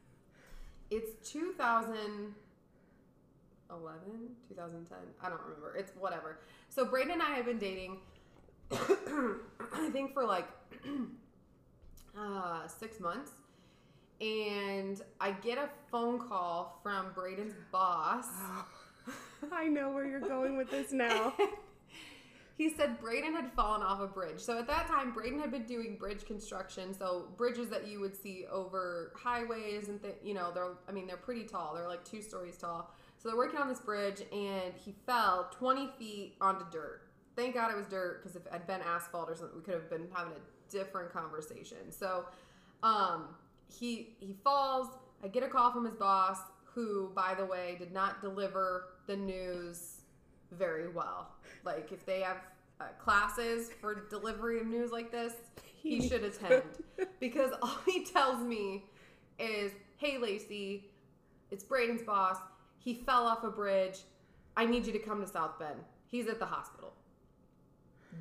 it's 0.92 1.32
2011, 1.32 2.36
2010. 4.50 4.98
I 5.22 5.30
don't 5.30 5.42
remember. 5.42 5.76
It's 5.76 5.92
whatever. 6.00 6.40
So 6.70 6.86
Brayden 6.86 7.14
and 7.14 7.22
I 7.22 7.32
have 7.32 7.46
been 7.46 7.58
dating. 7.58 7.98
I 8.72 9.90
think 9.92 10.14
for 10.14 10.24
like 10.24 10.48
uh, 12.18 12.68
six 12.68 13.00
months. 13.00 13.32
And 14.20 15.02
I 15.20 15.32
get 15.32 15.58
a 15.58 15.68
phone 15.90 16.20
call 16.20 16.80
from 16.84 17.08
Braden's 17.16 17.56
boss. 17.72 18.28
I 19.52 19.68
know 19.68 19.90
where 19.92 20.06
you're 20.06 20.20
going 20.20 20.58
with 20.58 20.70
this 20.70 20.92
now. 20.92 21.34
he 22.62 22.70
said 22.70 23.00
Braden 23.00 23.34
had 23.34 23.52
fallen 23.54 23.82
off 23.82 24.02
a 24.02 24.06
bridge. 24.06 24.40
So 24.40 24.60
at 24.60 24.68
that 24.68 24.88
time, 24.88 25.12
Braden 25.14 25.40
had 25.40 25.50
been 25.50 25.64
doing 25.64 25.96
bridge 25.98 26.26
construction. 26.26 26.94
So 26.94 27.30
bridges 27.36 27.70
that 27.70 27.88
you 27.88 28.00
would 28.00 28.16
see 28.16 28.46
over 28.52 29.14
highways 29.16 29.88
and 29.88 30.00
th- 30.00 30.18
you 30.24 30.36
know 30.36 30.52
they're 30.54 30.74
I 30.88 30.92
mean 30.92 31.08
they're 31.08 31.18
pretty 31.18 31.46
tall. 31.46 31.74
They're 31.74 31.88
like 31.88 32.06
two 32.06 32.22
stories 32.22 32.58
tall. 32.58 32.94
So 33.18 33.30
they're 33.30 33.38
working 33.38 33.60
on 33.60 33.68
this 33.68 33.80
bridge 33.80 34.22
and 34.32 34.74
he 34.76 34.94
fell 35.08 35.50
20 35.58 35.90
feet 35.98 36.36
onto 36.40 36.64
dirt. 36.72 37.02
Thank 37.36 37.56
God 37.56 37.72
it 37.72 37.78
was 37.78 37.88
dirt 37.88 38.22
because 38.22 38.36
if 38.36 38.46
it 38.46 38.52
had 38.52 38.68
been 38.68 38.82
asphalt 38.82 39.28
or 39.28 39.36
something, 39.36 39.58
we 39.58 39.64
could 39.64 39.74
have 39.74 39.90
been 39.90 40.08
having 40.14 40.34
a 40.34 40.72
different 40.72 41.12
conversation. 41.12 41.92
So 41.92 42.26
um, 42.84 43.30
he 43.76 44.16
he 44.20 44.36
falls. 44.44 44.88
I 45.24 45.30
get 45.30 45.42
a 45.42 45.48
call 45.48 45.72
from 45.72 45.86
his 45.86 45.96
boss, 45.96 46.38
who, 46.76 47.12
by 47.16 47.34
the 47.34 47.46
way, 47.46 47.76
did 47.80 47.92
not 47.92 48.22
deliver 48.22 48.90
the 49.08 49.16
news 49.16 50.02
very 50.52 50.90
well. 50.90 51.30
Like 51.64 51.92
if 51.92 52.06
they 52.06 52.22
have 52.22 52.38
uh, 52.80 52.86
classes 53.00 53.70
for 53.80 54.08
delivery 54.10 54.60
of 54.60 54.68
news 54.68 54.92
like 54.92 55.12
this, 55.12 55.34
he 55.82 56.08
should 56.08 56.24
attend 56.24 56.64
because 57.20 57.52
all 57.62 57.78
he 57.86 58.06
tells 58.06 58.44
me 58.44 58.86
is, 59.40 59.72
"Hey, 59.98 60.18
Lacey, 60.18 60.92
it's 61.50 61.64
Braden's 61.64 62.02
boss. 62.02 62.38
He 62.80 62.96
fell 62.96 63.26
off 63.26 63.44
a 63.44 63.52
bridge. 63.52 64.00
I 64.58 64.66
need 64.66 64.86
you 64.86 64.94
to 64.94 65.00
come 65.00 65.22
to 65.22 65.28
South 65.28 65.58
Bend. 65.60 65.80
He's 66.08 66.28
at 66.28 66.40
the 66.40 66.46
hospital." 66.46 66.94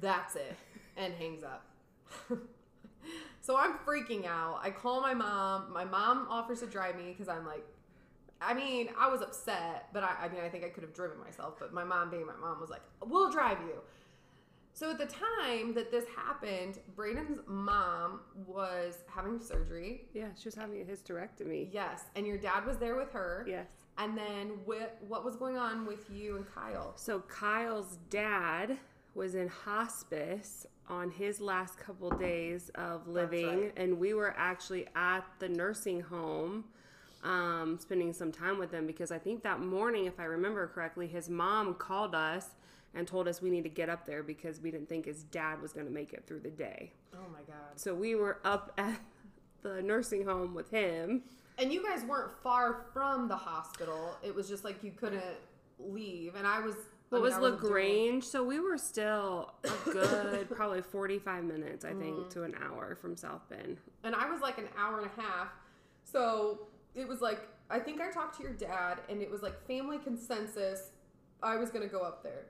That's 0.01 0.37
it, 0.37 0.57
and 0.97 1.13
hangs 1.15 1.43
up. 1.43 1.67
so 3.41 3.57
I'm 3.57 3.75
freaking 3.87 4.27
out. 4.27 4.61
I 4.63 4.71
call 4.71 5.01
my 5.01 5.15
mom. 5.15 5.73
My 5.73 5.85
mom 5.85 6.27
offers 6.31 6.61
to 6.61 6.67
drive 6.67 6.97
me 6.97 7.09
because 7.09 7.29
I'm 7.29 7.45
like, 7.45 7.67
I 8.41 8.55
mean, 8.55 8.89
I 8.99 9.09
was 9.09 9.21
upset, 9.21 9.89
but 9.93 10.03
I, 10.03 10.25
I 10.25 10.29
mean, 10.29 10.41
I 10.43 10.49
think 10.49 10.65
I 10.65 10.69
could 10.69 10.83
have 10.83 10.95
driven 10.95 11.19
myself. 11.19 11.55
But 11.59 11.73
my 11.73 11.85
mom, 11.85 12.11
being 12.11 12.27
my 12.27 12.37
mom, 12.41 12.61
was 12.61 12.71
like, 12.71 12.83
"We'll 13.05 13.31
drive 13.31 13.59
you." 13.61 13.81
So 14.73 14.91
at 14.91 14.99
the 14.99 15.07
time 15.07 15.75
that 15.75 15.91
this 15.91 16.05
happened, 16.17 16.79
Braden's 16.97 17.41
mom 17.47 18.21
was 18.47 18.99
having 19.09 19.41
surgery. 19.41 20.09
Yeah, 20.15 20.29
she 20.39 20.49
was 20.49 20.55
having 20.55 20.81
a 20.81 20.85
hysterectomy. 20.85 21.69
Yes, 21.71 22.05
and 22.17 22.27
your 22.27 22.39
dad 22.39 22.65
was 22.65 22.79
there 22.79 22.97
with 22.97 23.11
her. 23.13 23.45
Yes. 23.49 23.67
And 23.99 24.17
then 24.17 24.53
what 24.65 24.97
what 25.07 25.25
was 25.25 25.37
going 25.37 25.59
on 25.59 25.87
with 25.87 26.09
you 26.11 26.37
and 26.37 26.47
Kyle? 26.55 26.95
So 26.97 27.21
Kyle's 27.21 27.99
dad 28.09 28.79
was 29.15 29.35
in 29.35 29.49
hospice 29.49 30.67
on 30.89 31.11
his 31.11 31.41
last 31.41 31.79
couple 31.79 32.11
days 32.11 32.71
of 32.77 33.07
living, 33.07 33.61
right. 33.61 33.73
and 33.77 33.99
we 33.99 34.15
were 34.15 34.35
actually 34.37 34.87
at 34.97 35.25
the 35.41 35.49
nursing 35.49 36.01
home, 36.01 36.65
um, 37.23 37.79
spending 37.81 38.13
some 38.13 38.33
time 38.33 38.59
with 38.59 38.73
him 38.73 38.87
because 38.87 39.11
I 39.11 39.19
think 39.19 39.43
that 39.43 39.61
morning, 39.61 40.07
if 40.07 40.19
I 40.19 40.25
remember 40.25 40.67
correctly, 40.69 41.07
his 41.07 41.29
mom 41.29 41.75
called 41.75 42.15
us 42.15 42.47
and 42.95 43.07
told 43.07 43.29
us 43.29 43.41
we 43.43 43.51
need 43.51 43.63
to 43.65 43.69
get 43.69 43.89
up 43.89 44.07
there 44.07 44.23
because 44.23 44.61
we 44.61 44.71
didn't 44.71 44.89
think 44.89 45.05
his 45.07 45.23
dad 45.25 45.61
was 45.63 45.73
going 45.73 45.87
to 45.87 45.93
make 45.93 46.13
it 46.13 46.25
through 46.27 46.41
the 46.41 46.51
day. 46.51 46.93
Oh 47.15 47.19
my 47.33 47.41
god. 47.47 47.57
So 47.77 47.95
we 47.95 48.15
were 48.15 48.39
up 48.45 48.73
at 48.79 48.99
the 49.63 49.83
nursing 49.83 50.25
home 50.25 50.55
with 50.55 50.71
him. 50.71 51.23
And 51.59 51.73
you 51.73 51.83
guys 51.85 52.03
weren't 52.05 52.33
far 52.43 52.87
from 52.93 53.29
the 53.29 53.37
hospital. 53.37 54.17
It 54.23 54.35
was 54.35 54.49
just 54.49 54.65
like 54.65 54.83
you 54.83 54.93
couldn't 54.93 55.23
leave, 55.79 56.35
and 56.35 56.47
I 56.47 56.61
was. 56.61 56.75
I 56.75 57.17
What 57.17 57.19
mean, 57.19 57.23
was 57.23 57.33
wasn't 57.35 57.61
doing- 57.61 57.73
LaGrange? 57.73 58.25
So 58.25 58.43
we 58.45 58.61
were 58.61 58.79
still 58.79 59.53
a 59.65 59.91
good, 59.91 60.49
probably 60.51 60.81
45 60.81 61.45
minutes, 61.45 61.85
I 61.85 61.93
think, 61.93 62.31
to 62.31 62.45
an 62.45 62.55
hour 62.65 62.95
from 62.95 63.15
South 63.17 63.47
Bend. 63.51 63.79
and 64.05 64.15
I 64.15 64.31
was 64.31 64.41
like 64.41 64.59
an 64.59 64.69
hour 64.79 64.99
and 65.01 65.07
a 65.17 65.21
half. 65.21 65.49
So 66.05 66.61
it 66.95 67.07
was 67.09 67.21
like 67.21 67.41
I 67.71 67.79
think 67.79 68.01
I 68.01 68.11
talked 68.11 68.37
to 68.39 68.43
your 68.43 68.53
dad, 68.53 68.99
and 69.09 69.23
it 69.23 69.31
was 69.31 69.43
like 69.43 69.67
family 69.67 69.99
consensus. 69.99 70.91
I 71.43 71.57
was 71.57 71.71
gonna 71.71 71.87
go 71.87 72.01
up 72.01 72.23
there, 72.23 72.47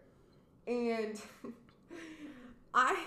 and 0.66 1.20
I. 2.74 3.04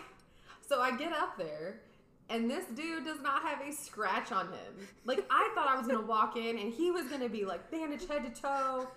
So 0.61 0.79
I 0.79 0.95
get 0.95 1.11
up 1.11 1.37
there, 1.37 1.81
and 2.29 2.49
this 2.49 2.65
dude 2.73 3.03
does 3.03 3.21
not 3.21 3.41
have 3.43 3.61
a 3.67 3.71
scratch 3.73 4.31
on 4.31 4.47
him. 4.47 4.87
Like 5.05 5.25
I 5.29 5.51
thought 5.55 5.67
I 5.67 5.77
was 5.77 5.87
gonna 5.87 6.05
walk 6.05 6.37
in, 6.37 6.57
and 6.57 6.71
he 6.71 6.91
was 6.91 7.07
gonna 7.07 7.29
be 7.29 7.45
like 7.45 7.69
bandaged 7.71 8.07
head 8.09 8.23
to 8.23 8.41
toe. 8.41 8.87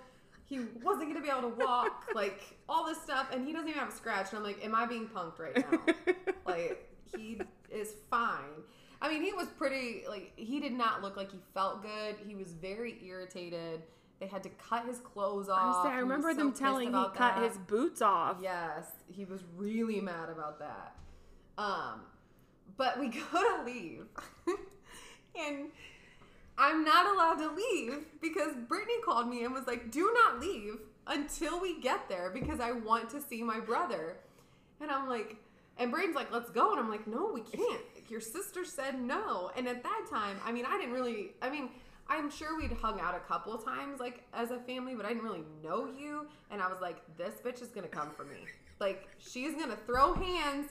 He 0.45 0.61
wasn't 0.83 1.09
gonna 1.09 1.23
be 1.23 1.31
able 1.31 1.51
to 1.51 1.57
walk, 1.57 2.05
like 2.15 2.43
all 2.69 2.87
this 2.87 3.01
stuff, 3.03 3.29
and 3.33 3.47
he 3.47 3.53
doesn't 3.53 3.69
even 3.69 3.81
have 3.81 3.89
a 3.89 3.97
scratch. 3.97 4.31
And 4.31 4.39
I'm 4.39 4.45
like, 4.45 4.65
am 4.65 4.75
I 4.75 4.87
being 4.87 5.09
punked 5.09 5.39
right 5.39 5.57
now? 5.57 5.81
like 6.47 6.93
he 7.17 7.41
is 7.71 7.95
fine. 8.11 8.63
I 9.01 9.09
mean, 9.09 9.23
he 9.23 9.33
was 9.33 9.49
pretty 9.49 10.05
like 10.09 10.33
he 10.37 10.61
did 10.61 10.73
not 10.73 11.03
look 11.03 11.17
like 11.17 11.31
he 11.31 11.39
felt 11.55 11.83
good. 11.83 12.17
He 12.27 12.35
was 12.35 12.53
very 12.53 12.99
irritated. 13.05 13.83
They 14.21 14.27
had 14.27 14.43
to 14.45 14.49
cut 14.49 14.87
his 14.87 14.99
clothes 14.99 15.49
I, 15.51 15.53
off. 15.53 15.87
say, 15.87 15.93
I 15.93 15.99
remember 15.99 16.33
them 16.33 16.53
telling 16.53 16.85
he 16.85 16.89
about 16.89 17.15
cut 17.15 17.37
that. 17.37 17.45
his 17.49 17.59
boots 17.59 18.01
off. 18.01 18.39
Yes, 18.41 18.87
he 19.09 19.27
was 19.27 19.43
really 19.57 20.01
mad 20.01 20.31
about 20.31 20.59
that. 20.61 20.97
Um, 21.59 22.01
but 22.77 22.99
we 22.99 23.09
go 23.33 23.59
to 23.59 23.65
leave, 23.65 24.07
and 25.39 25.69
I'm 26.57 26.85
not 26.85 27.15
allowed 27.15 27.37
to 27.47 27.55
leave 27.55 28.07
because 28.23 28.55
Brittany 28.69 28.95
called 29.05 29.29
me 29.29 29.45
and 29.45 29.53
was 29.53 29.67
like, 29.67 29.91
"Do 29.91 30.11
not 30.25 30.41
leave 30.41 30.79
until 31.07 31.61
we 31.61 31.81
get 31.81 32.09
there 32.09 32.31
because 32.31 32.61
I 32.61 32.73
want 32.73 33.11
to 33.11 33.21
see 33.21 33.43
my 33.43 33.61
brother." 33.61 34.17
And 34.81 34.91
I'm 34.91 35.09
like, 35.09 35.37
and 35.77 35.93
Braden's 35.93 36.15
like, 36.15 36.33
"Let's 36.33 36.51
go," 36.51 36.71
and 36.71 36.81
I'm 36.81 36.89
like, 36.89 37.07
"No, 37.07 37.31
we 37.35 37.43
can't. 37.43 37.83
Your 38.11 38.21
sister 38.21 38.65
said 38.65 39.01
no." 39.01 39.51
And 39.57 39.69
at 39.69 39.83
that 39.83 40.07
time, 40.11 40.37
I 40.45 40.53
mean, 40.53 40.65
I 40.67 40.79
didn't 40.79 40.95
really. 40.95 41.33
I 41.43 41.51
mean. 41.51 41.71
I'm 42.09 42.31
sure 42.31 42.57
we'd 42.57 42.71
hung 42.71 43.01
out 43.01 43.17
a 43.17 43.19
couple 43.19 43.59
times, 43.59 43.99
like 43.99 44.23
as 44.33 44.53
a 44.53 44.61
family, 44.61 44.95
but 44.95 45.05
I 45.05 45.09
didn't 45.09 45.25
really 45.25 45.43
know 45.61 45.87
you. 45.87 46.29
And 46.53 46.63
I 46.63 46.69
was 46.69 46.81
like, 46.81 46.99
this 47.17 47.41
bitch 47.45 47.61
is 47.61 47.71
gonna 47.71 47.89
come 47.89 48.11
for 48.11 48.25
me. 48.25 48.37
Like, 48.79 49.09
she's 49.19 49.57
gonna 49.57 49.79
throw 49.87 50.15
hands. 50.15 50.71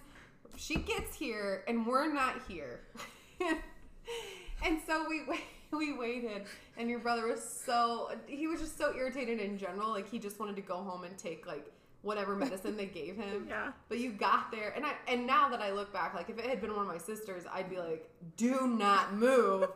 She 0.56 0.76
gets 0.76 1.14
here, 1.14 1.66
and 1.68 1.86
we're 1.86 2.12
not 2.12 2.36
here. 2.48 2.80
and 4.66 4.80
so 4.86 5.06
we 5.10 5.24
we 5.72 5.94
waited, 5.94 6.44
and 6.78 6.90
your 6.90 7.00
brother 7.00 7.28
was 7.28 7.44
so 7.44 8.12
he 8.28 8.48
was 8.48 8.62
just 8.62 8.78
so 8.78 8.94
irritated 8.96 9.40
in 9.40 9.58
general. 9.58 9.90
Like 9.90 10.10
he 10.10 10.20
just 10.20 10.40
wanted 10.40 10.56
to 10.56 10.62
go 10.62 10.78
home 10.78 11.04
and 11.04 11.18
take 11.18 11.46
like 11.46 11.66
whatever 12.06 12.36
medicine 12.36 12.78
they 12.78 12.86
gave 12.86 13.18
him. 13.18 13.48
Yeah. 13.56 13.72
But 13.90 14.00
you 14.00 14.12
got 14.12 14.52
there, 14.52 14.74
and 14.76 14.86
I 14.86 14.94
and 15.08 15.26
now 15.26 15.50
that 15.50 15.62
I 15.62 15.72
look 15.72 15.92
back, 15.92 16.14
like 16.14 16.30
if 16.30 16.38
it 16.38 16.46
had 16.46 16.62
been 16.62 16.72
one 16.76 16.86
of 16.86 16.88
my 16.88 16.98
sisters, 16.98 17.44
I'd 17.52 17.70
be 17.70 17.78
like, 17.78 18.10
"Do 18.38 18.68
not 18.68 19.14
move. 19.14 19.68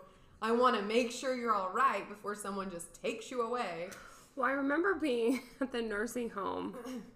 I 0.42 0.52
want 0.52 0.76
to 0.78 0.82
make 0.82 1.12
sure 1.12 1.36
you're 1.36 1.54
all 1.54 1.72
right 1.72 2.08
before 2.08 2.36
someone 2.36 2.70
just 2.72 3.02
takes 3.02 3.30
you 3.32 3.42
away." 3.42 3.90
Well, 4.36 4.48
I 4.48 4.52
remember 4.52 4.96
being 4.96 5.42
at 5.62 5.72
the 5.72 5.82
nursing 5.82 6.30
home, 6.30 6.76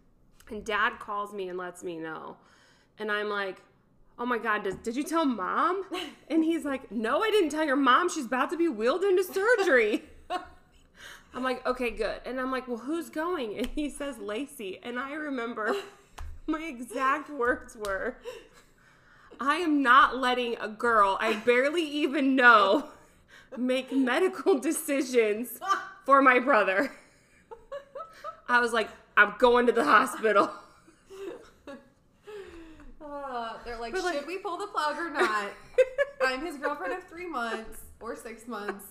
and 0.49 0.65
dad 0.65 0.99
calls 0.99 1.33
me 1.33 1.49
and 1.49 1.57
lets 1.57 1.83
me 1.83 1.97
know. 1.97 2.37
And 2.99 3.11
I'm 3.11 3.29
like, 3.29 3.61
oh 4.19 4.25
my 4.25 4.37
god, 4.37 4.63
does, 4.63 4.75
did 4.75 4.95
you 4.95 5.03
tell 5.03 5.25
mom? 5.25 5.83
And 6.29 6.43
he's 6.43 6.65
like, 6.65 6.91
no, 6.91 7.21
I 7.21 7.29
didn't 7.29 7.49
tell 7.49 7.65
your 7.65 7.75
mom. 7.75 8.09
She's 8.09 8.25
about 8.25 8.49
to 8.51 8.57
be 8.57 8.67
wheeled 8.67 9.03
into 9.03 9.23
surgery. 9.23 10.03
I'm 11.33 11.43
like, 11.43 11.65
okay, 11.65 11.89
good. 11.89 12.21
And 12.25 12.39
I'm 12.39 12.51
like, 12.51 12.67
well, 12.67 12.77
who's 12.77 13.09
going? 13.09 13.57
And 13.57 13.67
he 13.67 13.89
says 13.89 14.17
Lacey. 14.19 14.79
And 14.83 14.99
I 14.99 15.13
remember 15.13 15.75
my 16.47 16.61
exact 16.63 17.29
words 17.29 17.75
were, 17.75 18.17
I 19.39 19.55
am 19.55 19.81
not 19.81 20.17
letting 20.17 20.55
a 20.59 20.67
girl 20.67 21.17
I 21.19 21.33
barely 21.33 21.83
even 21.83 22.35
know 22.35 22.89
make 23.57 23.91
medical 23.91 24.59
decisions 24.59 25.59
for 26.05 26.21
my 26.21 26.39
brother. 26.39 26.91
I 28.47 28.59
was 28.59 28.73
like, 28.73 28.89
I'm 29.17 29.33
going 29.39 29.65
to 29.67 29.71
the 29.71 29.83
hospital. 29.85 30.51
Uh, 33.05 33.57
they're 33.65 33.77
like, 33.79 33.91
But, 33.91 34.01
should 34.01 34.15
like- 34.15 34.27
we 34.27 34.37
pull 34.37 34.57
the 34.57 34.67
plug 34.67 34.97
or 34.97 35.09
not? 35.09 35.51
I'm 36.25 36.45
his 36.45 36.57
girlfriend 36.57 36.93
of 36.93 37.03
three 37.03 37.27
months 37.27 37.81
or 37.99 38.15
six 38.15 38.47
months. 38.47 38.85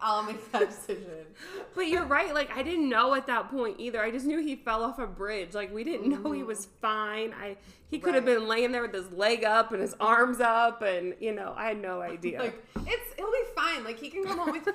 I'll 0.00 0.22
make 0.22 0.52
that 0.52 0.68
decision. 0.70 1.26
But 1.74 1.88
you're 1.88 2.04
right. 2.04 2.32
Like 2.32 2.50
I 2.56 2.62
didn't 2.62 2.88
know 2.88 3.14
at 3.14 3.26
that 3.26 3.50
point 3.50 3.76
either. 3.78 4.00
I 4.02 4.10
just 4.10 4.26
knew 4.26 4.38
he 4.40 4.54
fell 4.56 4.84
off 4.84 4.98
a 4.98 5.06
bridge. 5.06 5.54
Like 5.54 5.72
we 5.74 5.82
didn't 5.84 6.08
know 6.22 6.30
he 6.32 6.42
was 6.42 6.66
fine. 6.80 7.32
I 7.32 7.56
he 7.90 7.98
could 7.98 8.14
have 8.14 8.24
Right. 8.26 8.36
been 8.38 8.46
laying 8.48 8.70
there 8.72 8.82
with 8.82 8.92
his 8.94 9.10
leg 9.10 9.44
up 9.44 9.72
and 9.72 9.80
his 9.82 9.94
arms 9.98 10.40
up, 10.40 10.82
and 10.82 11.14
you 11.20 11.32
know 11.34 11.52
I 11.56 11.66
had 11.68 11.80
no 11.82 12.00
idea. 12.14 12.38
Like 12.40 12.64
it's 12.86 13.14
he'll 13.16 13.30
be 13.30 13.42
fine. 13.56 13.82
Like 13.84 13.98
he 13.98 14.08
can 14.08 14.24
come 14.24 14.38
home 14.38 14.52
with. 14.52 14.68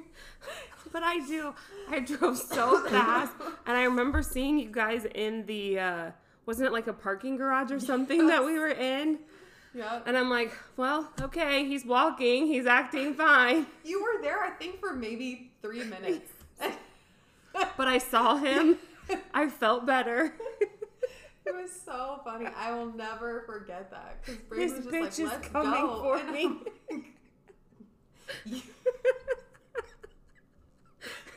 but 0.92 1.04
I 1.04 1.20
do. 1.26 1.54
I 1.90 2.00
drove 2.00 2.38
so 2.38 2.86
fast, 2.88 3.32
and 3.66 3.78
I 3.78 3.84
remember 3.84 4.22
seeing 4.22 4.60
you 4.60 4.70
guys 4.72 5.06
in 5.16 5.46
the. 5.46 5.80
uh 5.80 6.12
wasn't 6.46 6.66
it 6.66 6.72
like 6.74 6.88
a 6.88 6.94
parking 6.94 7.38
garage 7.38 7.72
or 7.72 7.80
something 7.80 8.26
that 8.26 8.44
we 8.44 8.58
were 8.58 8.70
in? 8.70 9.20
Yeah. 9.74 10.02
And 10.06 10.18
I'm 10.18 10.30
like, 10.30 10.52
well, 10.78 11.12
okay, 11.22 11.66
he's 11.66 11.86
walking, 11.86 12.48
he's 12.48 12.66
acting 12.66 13.14
fine. 13.14 13.66
You 13.84 14.02
were 14.02 14.22
there, 14.22 14.44
I 14.44 14.52
think, 14.52 14.80
for 14.80 14.94
maybe 14.94 15.52
three 15.62 15.84
minutes. 15.84 16.32
But 17.78 17.88
I 17.88 17.98
saw 17.98 18.38
him. 18.38 18.78
I 19.34 19.48
felt 19.50 19.86
better. 19.86 20.34
It 21.46 21.56
was 21.56 21.72
so 21.84 22.20
funny. 22.24 22.46
I 22.46 22.72
will 22.76 22.94
never 22.94 23.42
forget 23.48 23.90
that 23.90 24.24
because 24.24 24.38
This 24.50 24.72
was 24.72 24.86
just 24.86 24.90
bitch 24.94 25.20
like, 25.26 25.34
"Let's 25.34 25.48
coming 25.48 25.82
go." 25.82 26.02
for 26.04 26.18
And 26.18 26.32
me. 26.32 26.44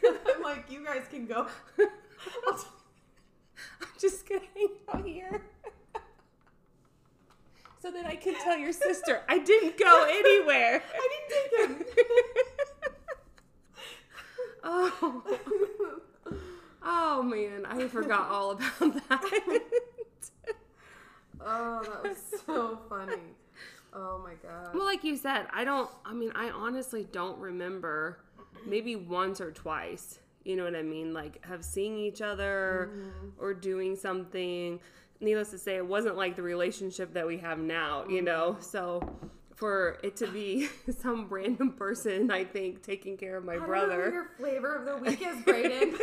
Like, 0.05 0.17
I'm 0.37 0.43
like, 0.43 0.71
you 0.71 0.85
guys 0.85 1.05
can 1.11 1.25
go. 1.27 1.47
I'm 1.79 2.59
just 3.99 4.29
gonna 4.29 4.43
hang 4.55 4.69
out 4.93 5.07
here. 5.07 5.43
So 7.83 7.91
that 7.91 8.07
I 8.07 8.15
can 8.15 8.35
tell 8.45 8.57
your 8.57 8.73
sister 8.73 9.23
I 9.29 9.39
didn't 9.39 9.77
go 9.77 10.07
anywhere. 10.09 10.85
I 10.95 11.09
didn't 11.59 11.81
take 11.81 11.89
him. 11.89 12.05
oh. 14.63 15.25
Oh 16.85 17.23
man, 17.25 17.67
I 17.67 17.89
forgot 17.89 18.31
all 18.31 18.53
about 18.53 18.79
that. 18.79 19.61
oh, 21.41 21.83
that 21.83 22.03
was 22.05 22.43
so 22.47 22.79
funny. 22.89 23.35
Oh 23.93 24.25
my 24.25 24.35
god. 24.49 24.75
well, 24.75 24.85
like 24.85 25.03
you 25.03 25.17
said, 25.17 25.47
I 25.53 25.65
don't 25.65 25.91
I 26.05 26.13
mean, 26.13 26.31
I 26.37 26.51
honestly 26.51 27.09
don't 27.11 27.39
remember 27.39 28.19
maybe 28.65 28.95
once 28.95 29.41
or 29.41 29.51
twice. 29.51 30.21
You 30.45 30.55
know 30.57 30.65
what 30.65 30.77
I 30.77 30.83
mean? 30.83 31.13
Like 31.13 31.45
have 31.45 31.65
seen 31.65 31.99
each 31.99 32.23
other 32.23 32.91
mm-hmm. 32.93 33.29
or 33.39 33.55
doing 33.55 33.97
something. 33.97 34.79
Needless 35.23 35.51
to 35.51 35.59
say, 35.59 35.77
it 35.77 35.87
wasn't 35.87 36.17
like 36.17 36.37
the 36.37 36.43
relationship 36.43 37.15
that 37.15 37.27
we 37.27 37.39
have 37.39 37.59
now, 37.59 38.05
you 38.09 38.17
mm-hmm. 38.17 38.25
know? 38.27 38.57
So 38.61 39.09
for 39.55 39.99
it 40.03 40.17
to 40.17 40.27
be 40.27 40.69
some 41.01 41.29
random 41.31 41.71
person, 41.75 42.33
I 42.33 42.43
think, 42.43 42.83
taking 42.83 43.17
care 43.17 43.37
of 43.37 43.45
my 43.45 43.55
I 43.55 43.59
brother. 43.59 44.11
your 44.11 44.27
flavor 44.37 44.75
of 44.75 44.85
the 44.85 44.97
week 44.97 45.23
is, 45.25 45.41
Braden. 45.45 45.97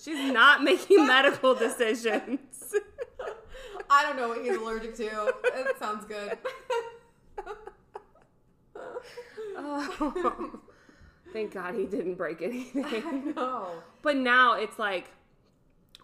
She's 0.00 0.32
not 0.32 0.62
making 0.62 1.04
medical 1.08 1.56
decisions. 1.56 2.74
I 3.90 4.04
don't 4.04 4.16
know 4.16 4.28
what 4.28 4.44
he's 4.44 4.56
allergic 4.56 4.94
to. 4.96 5.34
It 5.44 5.78
sounds 5.80 6.04
good. 6.04 6.38
oh, 9.56 10.60
thank 11.32 11.52
God 11.52 11.74
he 11.74 11.86
didn't 11.86 12.14
break 12.14 12.40
I 12.40 12.44
anything. 12.44 13.34
know. 13.34 13.70
But 14.02 14.16
now 14.16 14.54
it's 14.54 14.78
like, 14.78 15.10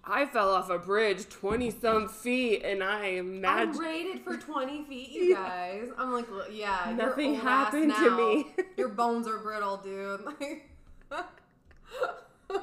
I 0.04 0.26
fell 0.26 0.50
off 0.50 0.70
a 0.70 0.78
bridge 0.78 1.28
20 1.28 1.70
some 1.70 2.08
feet 2.08 2.62
and 2.64 2.82
I 2.82 3.06
am. 3.06 3.44
I'm 3.44 3.76
rated 3.78 4.22
for 4.22 4.36
20 4.38 4.84
feet, 4.84 5.10
you 5.10 5.34
guys. 5.34 5.88
I'm 5.98 6.12
like, 6.12 6.30
"Look, 6.30 6.48
yeah, 6.52 6.94
Nothing 6.96 7.34
happened 7.34 7.92
to 7.94 8.16
me." 8.16 8.46
Your 8.76 8.88
bones 8.88 9.26
are 9.28 9.38
brittle, 9.38 9.76
dude. 9.76 10.24
Like, 10.24 10.70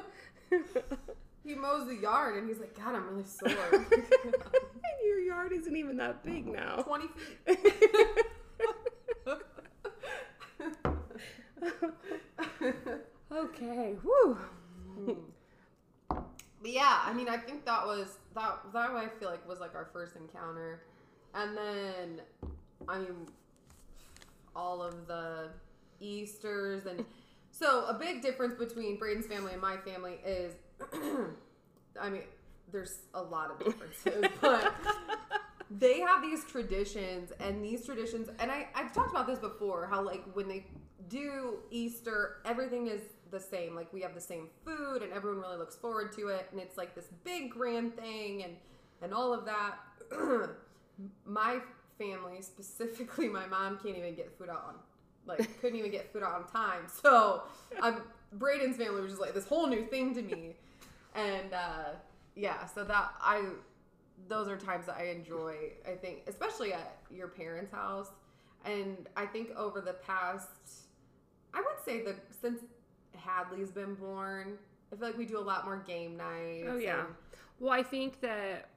he 1.44 1.54
mows 1.54 1.86
the 1.86 1.94
yard 1.96 2.36
and 2.36 2.48
he's 2.48 2.58
like, 2.58 2.76
God, 2.76 2.94
I'm 2.94 3.08
really 3.08 3.24
sore. 3.24 3.50
and 3.72 3.86
your 5.04 5.20
yard 5.20 5.52
isn't 5.52 5.76
even 5.76 5.96
that 5.98 6.24
big 6.24 6.46
now. 6.46 6.76
20 6.76 7.06
feet. 7.46 7.58
okay, 13.32 13.94
whew. 14.02 14.38
Mm-hmm. 14.98 15.12
But 16.60 16.70
yeah, 16.72 17.00
I 17.04 17.12
mean, 17.12 17.28
I 17.28 17.36
think 17.36 17.64
that 17.66 17.86
was 17.86 18.18
that. 18.34 18.60
That 18.72 18.90
I 18.90 19.08
feel 19.20 19.30
like 19.30 19.46
was 19.48 19.60
like 19.60 19.74
our 19.74 19.88
first 19.92 20.16
encounter, 20.16 20.82
and 21.34 21.56
then, 21.56 22.20
I 22.88 22.98
mean, 22.98 23.28
all 24.56 24.82
of 24.82 25.06
the 25.06 25.50
Easter's 26.00 26.86
and 26.86 27.04
so 27.50 27.86
a 27.86 27.94
big 27.94 28.22
difference 28.22 28.54
between 28.54 28.98
Braden's 28.98 29.26
family 29.26 29.52
and 29.52 29.62
my 29.62 29.76
family 29.76 30.18
is, 30.24 30.54
I 32.00 32.10
mean, 32.10 32.22
there's 32.72 33.00
a 33.14 33.22
lot 33.22 33.50
of 33.50 33.64
differences, 33.64 34.24
but 34.40 34.74
they 35.70 36.00
have 36.00 36.22
these 36.22 36.44
traditions 36.44 37.32
and 37.40 37.62
these 37.62 37.84
traditions 37.84 38.30
and 38.38 38.50
I, 38.50 38.68
i've 38.74 38.92
talked 38.92 39.10
about 39.10 39.26
this 39.26 39.38
before 39.38 39.86
how 39.86 40.00
like 40.02 40.24
when 40.32 40.48
they 40.48 40.64
do 41.08 41.58
easter 41.70 42.36
everything 42.46 42.86
is 42.86 43.02
the 43.30 43.40
same 43.40 43.74
like 43.74 43.92
we 43.92 44.00
have 44.00 44.14
the 44.14 44.20
same 44.20 44.48
food 44.64 45.02
and 45.02 45.12
everyone 45.12 45.40
really 45.40 45.56
looks 45.56 45.76
forward 45.76 46.12
to 46.12 46.28
it 46.28 46.48
and 46.50 46.60
it's 46.60 46.76
like 46.76 46.94
this 46.94 47.08
big 47.24 47.50
grand 47.50 47.96
thing 47.96 48.44
and 48.44 48.56
and 49.02 49.14
all 49.14 49.32
of 49.32 49.44
that. 49.44 49.76
My 51.24 51.60
family 51.98 52.40
specifically 52.42 53.28
my 53.28 53.46
mom 53.46 53.78
can't 53.82 53.96
even 53.96 54.14
get 54.14 54.36
food 54.38 54.48
out 54.48 54.64
on 54.68 54.74
like 55.26 55.60
couldn't 55.60 55.78
even 55.78 55.90
get 55.90 56.12
food 56.12 56.22
out 56.22 56.32
on 56.32 56.46
time. 56.46 56.82
So 57.02 57.42
i'm 57.82 58.02
braden's 58.34 58.76
family 58.76 59.00
was 59.00 59.12
just 59.12 59.20
like 59.20 59.34
this 59.34 59.46
whole 59.46 59.66
new 59.66 59.84
thing 59.86 60.14
to 60.14 60.22
me. 60.22 60.56
And 61.14 61.52
uh 61.52 61.90
yeah 62.34 62.66
so 62.66 62.84
that 62.84 63.12
i 63.20 63.42
those 64.26 64.48
are 64.48 64.56
times 64.56 64.86
that 64.86 64.96
I 64.96 65.04
enjoy. 65.08 65.54
I 65.86 65.92
think, 65.92 66.22
especially 66.26 66.72
at 66.72 66.98
your 67.10 67.28
parents' 67.28 67.72
house, 67.72 68.08
and 68.64 69.08
I 69.16 69.26
think 69.26 69.50
over 69.56 69.80
the 69.80 69.92
past, 69.92 70.48
I 71.54 71.58
would 71.58 71.84
say 71.84 72.02
that 72.02 72.16
since 72.40 72.60
Hadley's 73.18 73.70
been 73.70 73.94
born, 73.94 74.58
I 74.92 74.96
feel 74.96 75.06
like 75.08 75.18
we 75.18 75.26
do 75.26 75.38
a 75.38 75.40
lot 75.40 75.64
more 75.64 75.76
game 75.86 76.16
nights. 76.16 76.66
Oh, 76.70 76.76
yeah. 76.78 77.00
and- 77.06 77.14
Well, 77.60 77.72
I 77.72 77.82
think 77.82 78.20
that 78.20 78.68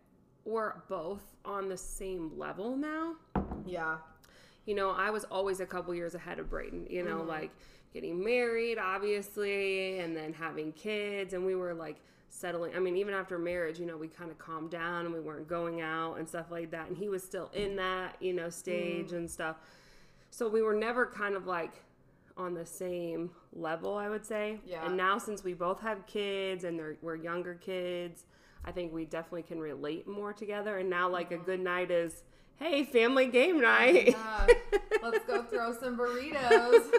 we're 0.46 0.74
both 0.90 1.22
on 1.46 1.70
the 1.70 1.78
same 1.78 2.38
level 2.38 2.76
now. 2.76 3.16
yeah, 3.66 3.98
You 4.66 4.76
know, 4.76 4.92
I 4.92 5.10
was 5.10 5.24
always 5.26 5.60
a 5.60 5.66
couple 5.66 5.94
years 5.96 6.14
ahead 6.14 6.38
of 6.38 6.48
Brayden, 6.50 6.90
you 6.90 7.02
know, 7.04 7.22
Mhm. 7.22 7.28
like 7.28 7.52
getting 7.94 8.24
married, 8.24 8.78
obviously, 8.78 10.00
and 10.00 10.16
then 10.16 10.34
having 10.34 10.72
kids. 10.74 11.34
And 11.34 11.46
we 11.46 11.56
were 11.56 11.74
like 11.74 11.98
settling. 12.30 12.76
I 12.76 12.80
mean, 12.80 12.96
even 12.98 13.14
after 13.14 13.38
marriage, 13.40 13.80
you 13.80 13.86
know, 13.86 13.98
we 13.98 14.08
kind 14.08 14.30
of 14.32 14.38
calmed 14.38 14.70
down 14.72 15.06
and 15.06 15.14
we 15.14 15.20
weren't 15.20 15.48
going 15.48 15.82
out 15.82 16.16
and 16.20 16.28
stuff 16.30 16.52
like 16.52 16.72
that. 16.72 16.88
And 16.88 16.96
he 16.98 17.10
was 17.10 17.24
still 17.24 17.50
in 17.54 17.76
that, 17.78 18.16
you 18.22 18.34
know, 18.34 18.50
stage 18.50 19.12
and 19.14 19.30
stuff. 19.30 19.58
So 20.30 20.48
we 20.48 20.62
were 20.62 20.76
never 20.76 21.06
kind 21.08 21.36
of 21.36 21.46
like 21.48 21.84
on 22.42 22.54
the 22.54 22.66
same 22.66 23.32
level, 23.54 23.96
I 23.96 24.10
would 24.10 24.26
say. 24.26 24.60
Yeah. 24.66 24.86
And 24.86 24.98
now, 24.98 25.18
since 25.18 25.44
we 25.44 25.54
both 25.54 25.82
have 25.82 26.06
kids 26.08 26.64
and 26.64 26.78
they're, 26.78 26.98
we're 27.02 27.16
younger 27.16 27.56
kids, 27.56 28.26
I 28.66 28.72
think 28.72 28.94
we 28.94 29.06
definitely 29.06 29.44
can 29.44 29.60
relate 29.60 30.08
more 30.08 30.34
together. 30.34 30.78
And 30.78 30.90
now, 30.90 31.10
like, 31.10 31.32
a 31.32 31.36
mm-hmm. 31.36 31.46
good 31.46 31.60
night 31.60 31.92
is, 31.92 32.24
hey, 32.58 32.84
family 32.84 33.28
game 33.28 33.62
night. 33.62 34.10
yeah. 34.10 34.48
Let's 35.04 35.26
go 35.26 35.44
throw 35.44 35.74
some 35.74 35.98
burritos. 35.98 36.92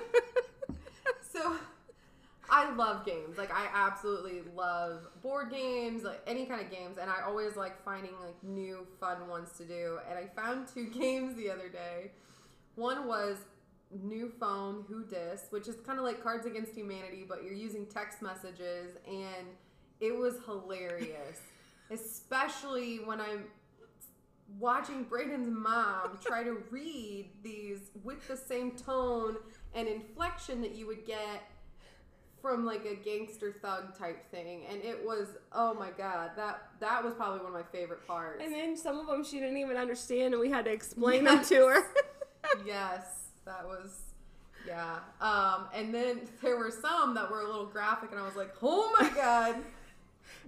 so 1.33 1.57
I 2.52 2.70
love 2.74 3.07
games. 3.07 3.38
Like 3.38 3.50
I 3.50 3.66
absolutely 3.72 4.42
love 4.55 5.07
board 5.22 5.50
games, 5.50 6.02
like 6.02 6.20
any 6.26 6.44
kind 6.44 6.61
of 6.61 6.70
games, 6.70 6.98
and 6.98 7.11
I 7.11 7.22
always 7.22 7.57
like 7.57 7.83
finding 7.83 8.12
like 8.20 8.35
new 8.42 8.87
fun 9.00 9.26
ones 9.26 9.52
to 9.57 9.64
do. 9.64 9.98
And 10.09 10.18
I 10.18 10.26
found 10.37 10.68
two 10.68 10.87
games 11.00 11.35
the 11.35 11.50
other 11.50 11.70
day. 11.70 12.11
One 12.74 13.09
was 13.09 13.38
New 14.02 14.33
Phone 14.40 14.85
Who 14.88 15.05
Dis, 15.05 15.46
which 15.50 15.68
is 15.68 15.76
kind 15.87 15.98
of 15.98 16.05
like 16.05 16.22
Cards 16.22 16.46
Against 16.46 16.74
Humanity, 16.74 17.24
but 17.28 17.44
you're 17.44 17.52
using 17.52 17.87
text 17.87 18.22
messages, 18.22 18.96
and 19.07 19.46
it 20.00 20.16
was 20.16 20.37
hilarious, 20.46 21.40
especially 21.90 22.96
when 22.96 23.20
I'm 23.20 23.44
watching 24.59 25.05
Braden's 25.05 25.48
mom 25.48 26.18
try 26.24 26.42
to 26.42 26.52
read 26.70 27.31
these 27.42 27.90
with 28.02 28.26
the 28.28 28.37
same 28.37 28.72
tone 28.72 29.37
and 29.74 29.88
inflection 29.88 30.61
that 30.62 30.74
you 30.74 30.87
would 30.87 31.07
get 31.07 31.42
from 32.40 32.64
like 32.64 32.85
a 32.85 32.96
gangster 32.96 33.55
thug 33.62 33.96
type 33.96 34.28
thing 34.33 34.64
and 34.68 34.83
it 34.83 35.07
was 35.07 35.28
oh 35.52 35.72
my 35.74 35.90
god 35.96 36.33
that 36.37 36.70
that 36.81 37.02
was 37.02 37.14
probably 37.14 37.38
one 37.38 37.46
of 37.46 37.52
my 37.52 37.62
favorite 37.70 38.05
parts. 38.07 38.42
And 38.42 38.52
then 38.52 38.76
some 38.76 38.98
of 38.98 39.07
them 39.07 39.22
she 39.24 39.38
didn't 39.38 39.59
even 39.59 39.76
understand, 39.76 40.35
and 40.35 40.40
we 40.40 40.50
had 40.50 40.64
to 40.64 40.72
explain 40.72 41.24
them 41.24 41.44
to 41.44 41.66
her. 41.68 41.85
yes 42.66 43.21
that 43.44 43.66
was 43.66 44.00
yeah 44.66 44.98
um 45.20 45.66
and 45.74 45.92
then 45.92 46.20
there 46.42 46.57
were 46.57 46.70
some 46.70 47.14
that 47.14 47.31
were 47.31 47.40
a 47.40 47.46
little 47.46 47.66
graphic 47.66 48.11
and 48.12 48.20
i 48.20 48.24
was 48.24 48.37
like 48.37 48.55
oh 48.62 48.94
my 49.00 49.09
god. 49.14 49.57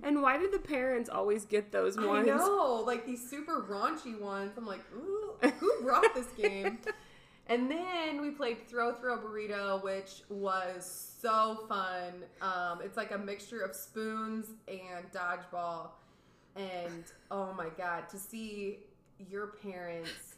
And 0.02 0.22
why 0.22 0.38
did 0.38 0.52
the 0.52 0.58
parents 0.58 1.10
always 1.10 1.44
get 1.44 1.70
those 1.72 1.96
ones? 1.96 2.28
i 2.28 2.36
know 2.36 2.82
like 2.86 3.04
these 3.06 3.28
super 3.28 3.62
raunchy 3.68 4.18
ones. 4.18 4.52
I'm 4.56 4.66
like 4.66 4.80
Ooh, 4.96 5.34
who 5.58 5.82
brought 5.82 6.14
this 6.14 6.28
game? 6.36 6.78
And 7.46 7.70
then 7.70 8.22
we 8.22 8.30
played 8.30 8.66
throw 8.68 8.94
throw 8.94 9.18
burrito 9.18 9.82
which 9.82 10.22
was 10.30 11.16
so 11.20 11.66
fun. 11.68 12.24
Um 12.40 12.80
it's 12.82 12.96
like 12.96 13.10
a 13.10 13.18
mixture 13.18 13.60
of 13.60 13.74
spoons 13.74 14.46
and 14.66 15.04
dodgeball. 15.12 15.90
And 16.56 17.04
oh 17.30 17.52
my 17.52 17.68
god 17.76 18.08
to 18.10 18.16
see 18.18 18.78
your 19.30 19.48
parents 19.62 20.33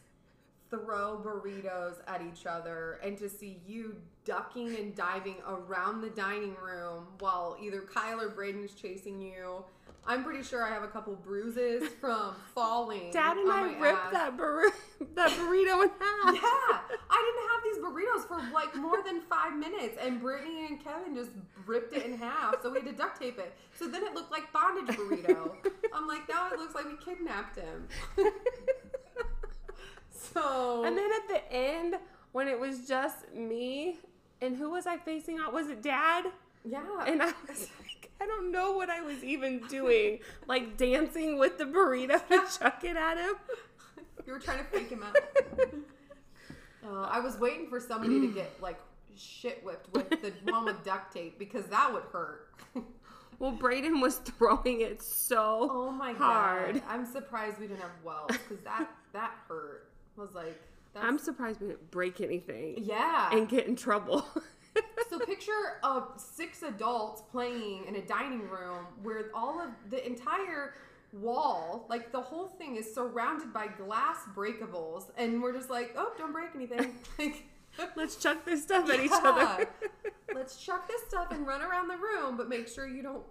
throw 0.70 1.20
burritos 1.24 1.96
at 2.06 2.22
each 2.22 2.46
other 2.46 2.98
and 3.02 3.16
to 3.18 3.28
see 3.28 3.60
you 3.66 3.96
ducking 4.24 4.74
and 4.76 4.94
diving 4.94 5.36
around 5.46 6.00
the 6.00 6.10
dining 6.10 6.56
room 6.62 7.06
while 7.20 7.56
either 7.62 7.82
Kyle 7.82 8.20
or 8.20 8.28
Braden's 8.28 8.74
chasing 8.74 9.20
you. 9.20 9.64
I'm 10.08 10.22
pretty 10.22 10.44
sure 10.44 10.62
I 10.64 10.68
have 10.72 10.84
a 10.84 10.88
couple 10.88 11.14
bruises 11.16 11.88
from 12.00 12.34
falling. 12.54 13.10
Dad 13.10 13.36
and 13.36 13.50
I 13.50 13.76
ripped 13.78 14.06
ass. 14.06 14.12
that 14.12 14.36
bur- 14.36 14.70
that 15.16 15.30
burrito 15.30 15.82
in 15.82 15.88
half. 15.88 16.34
Yeah, 16.34 16.78
I 17.10 17.32
didn't 17.34 17.48
have 17.50 17.62
these 17.64 17.78
burritos 17.84 18.26
for 18.28 18.54
like 18.54 18.74
more 18.76 19.02
than 19.04 19.20
five 19.22 19.56
minutes, 19.56 19.98
and 20.00 20.20
Brittany 20.20 20.66
and 20.66 20.82
Kevin 20.82 21.14
just 21.16 21.30
ripped 21.66 21.92
it 21.94 22.04
in 22.06 22.16
half. 22.18 22.62
So 22.62 22.70
we 22.70 22.78
had 22.78 22.86
to 22.86 22.92
duct 22.92 23.20
tape 23.20 23.38
it. 23.40 23.52
So 23.76 23.88
then 23.88 24.04
it 24.04 24.14
looked 24.14 24.30
like 24.30 24.52
bondage 24.52 24.94
burrito. 24.96 25.50
I'm 25.92 26.06
like, 26.06 26.28
now 26.28 26.50
it 26.52 26.58
looks 26.58 26.74
like 26.76 26.84
we 26.86 26.96
kidnapped 27.04 27.56
him. 27.58 27.88
So 30.32 30.84
And 30.84 30.96
then 30.96 31.10
at 31.12 31.28
the 31.28 31.52
end, 31.52 31.96
when 32.32 32.48
it 32.48 32.58
was 32.58 32.86
just 32.86 33.32
me, 33.34 33.98
and 34.40 34.56
who 34.56 34.70
was 34.70 34.86
I 34.86 34.96
facing 34.98 35.38
out? 35.38 35.52
Was 35.52 35.68
it 35.68 35.82
Dad? 35.82 36.26
yeah, 36.64 36.82
And 37.06 37.22
I 37.22 37.26
was 37.48 37.68
like, 37.80 38.10
I 38.20 38.26
don't 38.26 38.50
know 38.50 38.72
what 38.72 38.90
I 38.90 39.00
was 39.02 39.22
even 39.24 39.60
doing. 39.68 40.20
like 40.46 40.76
dancing 40.76 41.38
with 41.38 41.58
the 41.58 41.64
burrito 41.64 42.26
to 42.28 42.58
chuck 42.58 42.82
it 42.84 42.96
at 42.96 43.16
him. 43.18 43.34
you 44.26 44.32
were 44.32 44.38
trying 44.40 44.58
to 44.58 44.64
fake 44.64 44.90
him 44.90 45.02
out. 45.02 45.16
Uh, 46.86 47.02
I 47.10 47.18
was 47.20 47.36
waiting 47.38 47.68
for 47.68 47.80
somebody 47.80 48.20
to 48.20 48.28
get 48.32 48.50
like 48.62 48.78
shit 49.16 49.64
whipped 49.64 49.92
with 49.94 50.08
the 50.10 50.32
one 50.52 50.64
with 50.66 50.84
duct 50.84 51.12
tape 51.12 51.38
because 51.38 51.64
that 51.66 51.92
would 51.92 52.04
hurt. 52.12 52.48
Well, 53.38 53.52
Braden 53.52 54.00
was 54.00 54.16
throwing 54.18 54.80
it 54.80 55.02
so 55.02 55.68
Oh 55.70 55.90
my 55.90 56.12
hard. 56.12 56.74
god! 56.74 56.82
I'm 56.88 57.04
surprised 57.04 57.58
we 57.58 57.66
didn't 57.66 57.80
have 57.80 57.90
wells 58.04 58.28
because 58.30 58.60
that 58.64 58.88
that 59.12 59.32
hurt. 59.48 59.90
Was 60.16 60.34
like 60.34 60.60
that's, 60.94 61.04
I'm 61.04 61.18
surprised 61.18 61.60
we 61.60 61.68
didn't 61.68 61.90
break 61.90 62.20
anything 62.20 62.76
yeah. 62.78 63.30
and 63.32 63.48
get 63.48 63.66
in 63.66 63.76
trouble. 63.76 64.26
so 65.10 65.18
picture 65.18 65.78
of 65.82 66.12
six 66.16 66.62
adults 66.62 67.22
playing 67.30 67.84
in 67.86 67.96
a 67.96 68.02
dining 68.02 68.48
room 68.48 68.86
where 69.02 69.30
all 69.34 69.60
of 69.60 69.70
the 69.90 70.04
entire 70.06 70.74
wall, 71.12 71.86
like 71.88 72.12
the 72.12 72.20
whole 72.20 72.48
thing, 72.48 72.76
is 72.76 72.92
surrounded 72.94 73.52
by 73.52 73.66
glass 73.66 74.18
breakables, 74.34 75.10
and 75.16 75.42
we're 75.42 75.52
just 75.52 75.70
like, 75.70 75.94
oh, 75.96 76.12
don't 76.18 76.32
break 76.32 76.50
anything. 76.54 76.94
Like, 77.18 77.44
Let's 77.96 78.16
chuck 78.16 78.44
this 78.44 78.62
stuff 78.62 78.88
at 78.90 79.00
each 79.00 79.10
other. 79.12 79.68
let's 80.34 80.56
chuck 80.64 80.88
this 80.88 81.02
stuff 81.08 81.28
and 81.30 81.46
run 81.46 81.62
around 81.62 81.88
the 81.88 81.96
room, 81.96 82.36
but 82.36 82.48
make 82.48 82.68
sure 82.68 82.86
you 82.88 83.02
don't. 83.02 83.22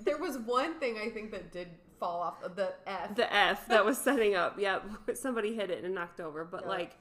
there 0.00 0.18
was 0.18 0.38
one 0.38 0.78
thing 0.78 0.98
I 0.98 1.10
think 1.10 1.30
that 1.32 1.52
did 1.52 1.68
fall 1.98 2.20
off 2.20 2.54
the 2.56 2.72
F. 2.86 3.14
the 3.16 3.32
F 3.34 3.66
that 3.68 3.84
was 3.84 3.98
setting 4.08 4.34
up. 4.34 4.58
Yep, 4.58 4.84
somebody 5.14 5.54
hit 5.54 5.70
it 5.70 5.84
and 5.84 5.94
knocked 5.94 6.20
over. 6.20 6.44
But 6.44 6.62
Yeah. 6.62 6.68
like 6.68 6.92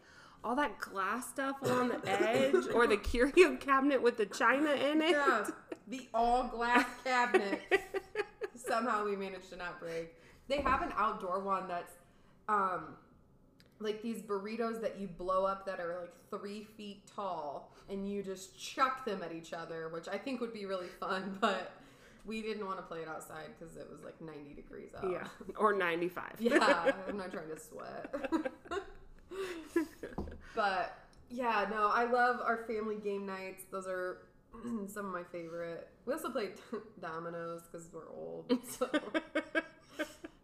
all 0.43 0.55
that 0.55 0.79
glass 0.79 1.27
stuff 1.29 1.55
on 1.63 1.89
the 1.89 2.01
edge, 2.05 2.67
or 2.73 2.87
the 2.87 2.97
curio 2.97 3.55
cabinet 3.57 4.01
with 4.01 4.17
the 4.17 4.25
china 4.25 4.71
in 4.71 5.01
it. 5.01 5.11
Yeah, 5.11 5.47
the 5.87 6.07
all 6.13 6.47
glass 6.47 6.85
cabinet. 7.03 7.61
Somehow 8.55 9.05
we 9.05 9.15
managed 9.15 9.49
to 9.51 9.55
not 9.55 9.79
break. 9.79 10.13
They 10.47 10.57
have 10.61 10.81
an 10.81 10.93
outdoor 10.97 11.39
one 11.41 11.67
that's 11.67 11.93
um 12.49 12.95
like 13.79 14.01
these 14.01 14.21
burritos 14.21 14.81
that 14.81 14.99
you 14.99 15.07
blow 15.07 15.45
up 15.45 15.65
that 15.65 15.79
are 15.79 15.99
like 16.01 16.13
three 16.31 16.63
feet 16.63 17.01
tall 17.15 17.71
and 17.89 18.09
you 18.09 18.23
just 18.23 18.57
chuck 18.59 19.05
them 19.05 19.21
at 19.23 19.31
each 19.31 19.53
other, 19.53 19.89
which 19.89 20.07
I 20.07 20.17
think 20.17 20.41
would 20.41 20.53
be 20.53 20.65
really 20.65 20.87
fun, 20.87 21.37
but 21.41 21.71
we 22.27 22.41
didn't 22.41 22.65
want 22.65 22.77
to 22.77 22.83
play 22.83 22.99
it 22.99 23.07
outside 23.07 23.47
because 23.57 23.75
it 23.77 23.87
was 23.89 24.03
like 24.03 24.19
90 24.21 24.53
degrees 24.53 24.89
out. 24.97 25.09
Yeah, 25.11 25.27
or 25.57 25.73
95. 25.73 26.23
Yeah, 26.39 26.91
I'm 27.07 27.17
not 27.17 27.31
trying 27.31 27.49
to 27.49 27.59
sweat. 27.59 28.13
but 30.55 30.97
yeah, 31.29 31.65
no, 31.69 31.89
I 31.93 32.05
love 32.05 32.39
our 32.43 32.65
family 32.67 32.95
game 32.97 33.25
nights. 33.25 33.63
Those 33.71 33.87
are 33.87 34.19
some 34.87 35.05
of 35.05 35.11
my 35.11 35.23
favorite. 35.31 35.87
We 36.05 36.13
also 36.13 36.29
played 36.29 36.53
dominoes 37.01 37.63
because 37.71 37.89
we're 37.93 38.09
old. 38.09 38.51
So. 38.69 38.89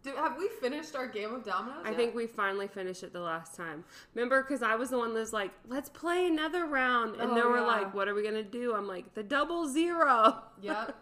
Do, 0.04 0.14
have 0.18 0.38
we 0.38 0.50
finished 0.60 0.96
our 0.98 1.08
game 1.08 1.34
of 1.34 1.46
dominoes? 1.46 1.80
I 1.86 1.90
yet? 1.92 1.98
think 1.98 2.14
we 2.16 2.28
finally 2.28 2.68
finished 2.68 3.04
it 3.04 3.14
the 3.14 3.22
last 3.22 3.56
time. 3.56 3.86
Remember, 4.14 4.42
because 4.44 4.62
I 4.62 4.76
was 4.76 4.90
the 4.90 4.98
one 4.98 5.14
that's 5.14 5.32
like, 5.32 5.52
let's 5.70 5.88
play 5.88 6.28
another 6.28 6.66
round. 6.66 7.22
And 7.22 7.32
Oh, 7.32 7.36
they 7.36 7.42
were 7.42 7.60
yeah. 7.60 7.66
like, 7.66 7.94
what 7.94 8.10
are 8.10 8.14
we 8.14 8.22
going 8.22 8.34
to 8.36 8.44
do? 8.44 8.76
I'm 8.76 8.86
like, 8.86 9.14
the 9.14 9.24
double 9.24 9.66
zero. 9.70 10.44
Yep. 10.62 10.98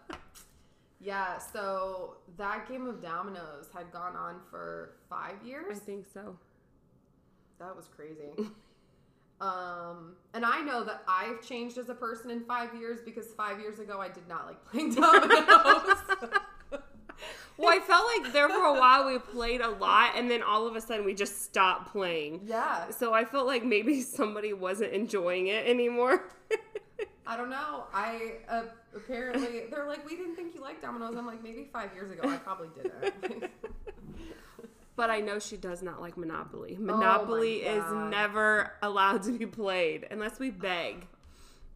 Yeah, 1.03 1.39
so 1.39 2.17
that 2.37 2.69
game 2.69 2.85
of 2.87 3.01
dominoes 3.01 3.67
had 3.73 3.91
gone 3.91 4.15
on 4.15 4.35
for 4.49 4.93
five 5.09 5.35
years. 5.43 5.77
I 5.77 5.79
think 5.79 6.05
so. 6.13 6.37
That 7.59 7.75
was 7.75 7.87
crazy. 7.87 8.29
um, 9.41 10.15
and 10.33 10.45
I 10.45 10.61
know 10.61 10.83
that 10.83 11.03
I've 11.07 11.41
changed 11.41 11.79
as 11.79 11.89
a 11.89 11.95
person 11.95 12.29
in 12.29 12.41
five 12.41 12.75
years 12.75 12.99
because 13.03 13.27
five 13.35 13.59
years 13.59 13.79
ago 13.79 13.99
I 13.99 14.09
did 14.09 14.27
not 14.27 14.45
like 14.45 14.63
playing 14.71 14.93
dominoes. 14.93 15.97
Well, 17.57 17.69
I 17.69 17.79
felt 17.79 18.05
like 18.17 18.33
there 18.33 18.49
for 18.49 18.65
a 18.65 18.73
while 18.73 19.05
we 19.05 19.19
played 19.19 19.61
a 19.61 19.69
lot, 19.69 20.13
and 20.15 20.31
then 20.31 20.41
all 20.41 20.65
of 20.65 20.75
a 20.75 20.81
sudden 20.81 21.05
we 21.05 21.13
just 21.13 21.43
stopped 21.43 21.91
playing. 21.91 22.41
yeah, 22.45 22.89
So 22.89 23.13
I 23.13 23.23
felt 23.23 23.45
like 23.45 23.63
maybe 23.63 24.01
somebody 24.01 24.51
wasn't 24.53 24.93
enjoying 24.93 25.45
it 25.47 25.67
anymore. 25.67 26.23
I 27.27 27.37
don't 27.37 27.51
know. 27.51 27.83
I 27.93 28.33
uh, 28.49 28.63
apparently 28.95 29.63
they're 29.71 29.87
like, 29.87 30.05
we 30.07 30.15
didn't 30.15 30.35
think 30.35 30.55
you 30.55 30.61
liked 30.61 30.81
dominoes. 30.81 31.15
I'm 31.17 31.25
like, 31.25 31.43
maybe 31.43 31.69
five 31.71 31.93
years 31.93 32.11
ago 32.11 32.27
I 32.27 32.37
probably 32.37 32.69
didn't. 32.75 33.51
but 34.95 35.09
I 35.09 35.19
know 35.19 35.39
she 35.39 35.57
does 35.57 35.81
not 35.81 36.01
like 36.01 36.17
Monopoly. 36.17 36.77
Oh 36.79 36.83
Monopoly 36.83 37.57
is 37.57 37.83
never 38.09 38.73
allowed 38.81 39.23
to 39.23 39.37
be 39.37 39.45
played 39.45 40.07
unless 40.11 40.39
we 40.39 40.49
beg. 40.49 41.07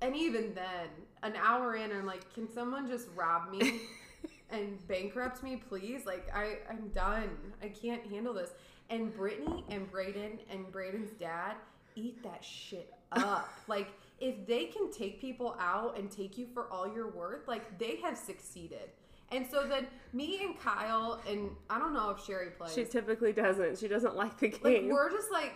and 0.01 0.15
even 0.15 0.53
then, 0.53 0.89
an 1.23 1.33
hour 1.35 1.75
in, 1.75 1.91
I'm 1.91 2.05
like, 2.05 2.31
can 2.33 2.51
someone 2.51 2.87
just 2.87 3.07
rob 3.15 3.49
me? 3.51 3.81
and 4.51 4.85
bankrupt 4.87 5.43
me, 5.43 5.61
please. 5.69 6.05
Like 6.05 6.27
I, 6.33 6.57
I'm 6.69 6.89
done. 6.89 7.29
I 7.61 7.69
can't 7.69 8.05
handle 8.07 8.33
this. 8.33 8.51
And 8.89 9.15
Brittany 9.15 9.63
and 9.69 9.89
Braden 9.89 10.39
and 10.51 10.71
Braden's 10.71 11.11
dad 11.19 11.55
eat 11.95 12.21
that 12.23 12.43
shit 12.43 12.93
up. 13.11 13.49
like 13.67 13.87
if 14.19 14.45
they 14.47 14.65
can 14.65 14.91
take 14.91 15.19
people 15.19 15.55
out 15.59 15.97
and 15.97 16.09
take 16.09 16.37
you 16.37 16.47
for 16.53 16.71
all 16.71 16.91
you're 16.93 17.11
worth, 17.11 17.47
like 17.47 17.77
they 17.77 17.97
have 17.97 18.17
succeeded. 18.17 18.89
And 19.31 19.45
so 19.49 19.67
then 19.67 19.87
me 20.13 20.43
and 20.43 20.59
Kyle 20.59 21.21
and 21.27 21.49
I 21.69 21.79
don't 21.79 21.93
know 21.93 22.11
if 22.11 22.23
Sherry 22.23 22.51
plays. 22.51 22.73
She 22.73 22.85
typically 22.85 23.33
doesn't. 23.33 23.77
She 23.77 23.87
doesn't 23.87 24.15
like 24.15 24.37
the 24.39 24.51
like 24.51 24.63
game. 24.63 24.89
we're 24.89 25.11
just 25.11 25.31
like 25.31 25.53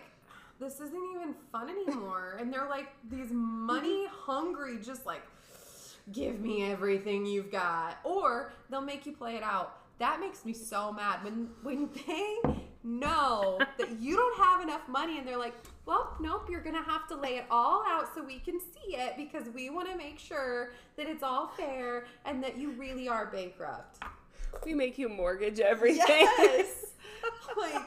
this 0.58 0.74
isn't 0.74 1.02
even 1.14 1.34
fun 1.50 1.70
anymore. 1.70 2.36
and 2.38 2.52
they're 2.52 2.68
like 2.68 2.88
these 3.08 3.30
money 3.30 4.06
hungry, 4.08 4.78
just 4.82 5.06
like 5.06 5.22
give 6.12 6.40
me 6.40 6.70
everything 6.70 7.24
you've 7.24 7.50
got, 7.50 7.98
or 8.04 8.52
they'll 8.68 8.80
make 8.80 9.06
you 9.06 9.12
play 9.12 9.36
it 9.36 9.42
out. 9.42 9.78
That 9.98 10.20
makes 10.20 10.44
me 10.44 10.52
so 10.52 10.92
mad 10.92 11.24
when 11.24 11.48
when 11.62 11.88
they 12.06 12.38
know 12.82 13.58
that 13.78 14.00
you 14.00 14.16
don't 14.16 14.38
have 14.38 14.62
enough 14.62 14.88
money 14.88 15.18
and 15.18 15.26
they're 15.26 15.38
like, 15.38 15.54
well, 15.86 16.16
nope, 16.20 16.48
you're 16.50 16.62
gonna 16.62 16.82
have 16.82 17.06
to 17.08 17.16
lay 17.16 17.36
it 17.36 17.44
all 17.50 17.84
out 17.86 18.08
so 18.14 18.22
we 18.22 18.38
can 18.38 18.60
see 18.60 18.96
it 18.96 19.16
because 19.16 19.48
we 19.54 19.70
want 19.70 19.90
to 19.90 19.96
make 19.96 20.18
sure 20.18 20.72
that 20.96 21.06
it's 21.06 21.22
all 21.22 21.48
fair 21.48 22.06
and 22.24 22.42
that 22.42 22.56
you 22.56 22.70
really 22.72 23.08
are 23.08 23.26
bankrupt. 23.26 24.02
we 24.64 24.74
make 24.74 24.98
you 24.98 25.08
mortgage 25.08 25.60
everything. 25.60 26.04
Yes. 26.08 26.86
like, 27.56 27.82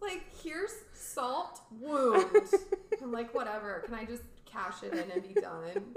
like 0.00 0.22
here's 0.42 0.74
salt 0.92 1.60
wound. 1.80 2.26
I'm 3.02 3.12
like, 3.12 3.34
whatever. 3.34 3.82
Can 3.86 3.94
I 3.94 4.04
just 4.04 4.22
cash 4.44 4.82
it 4.82 4.92
in 4.92 5.10
and 5.10 5.22
be 5.22 5.40
done? 5.40 5.96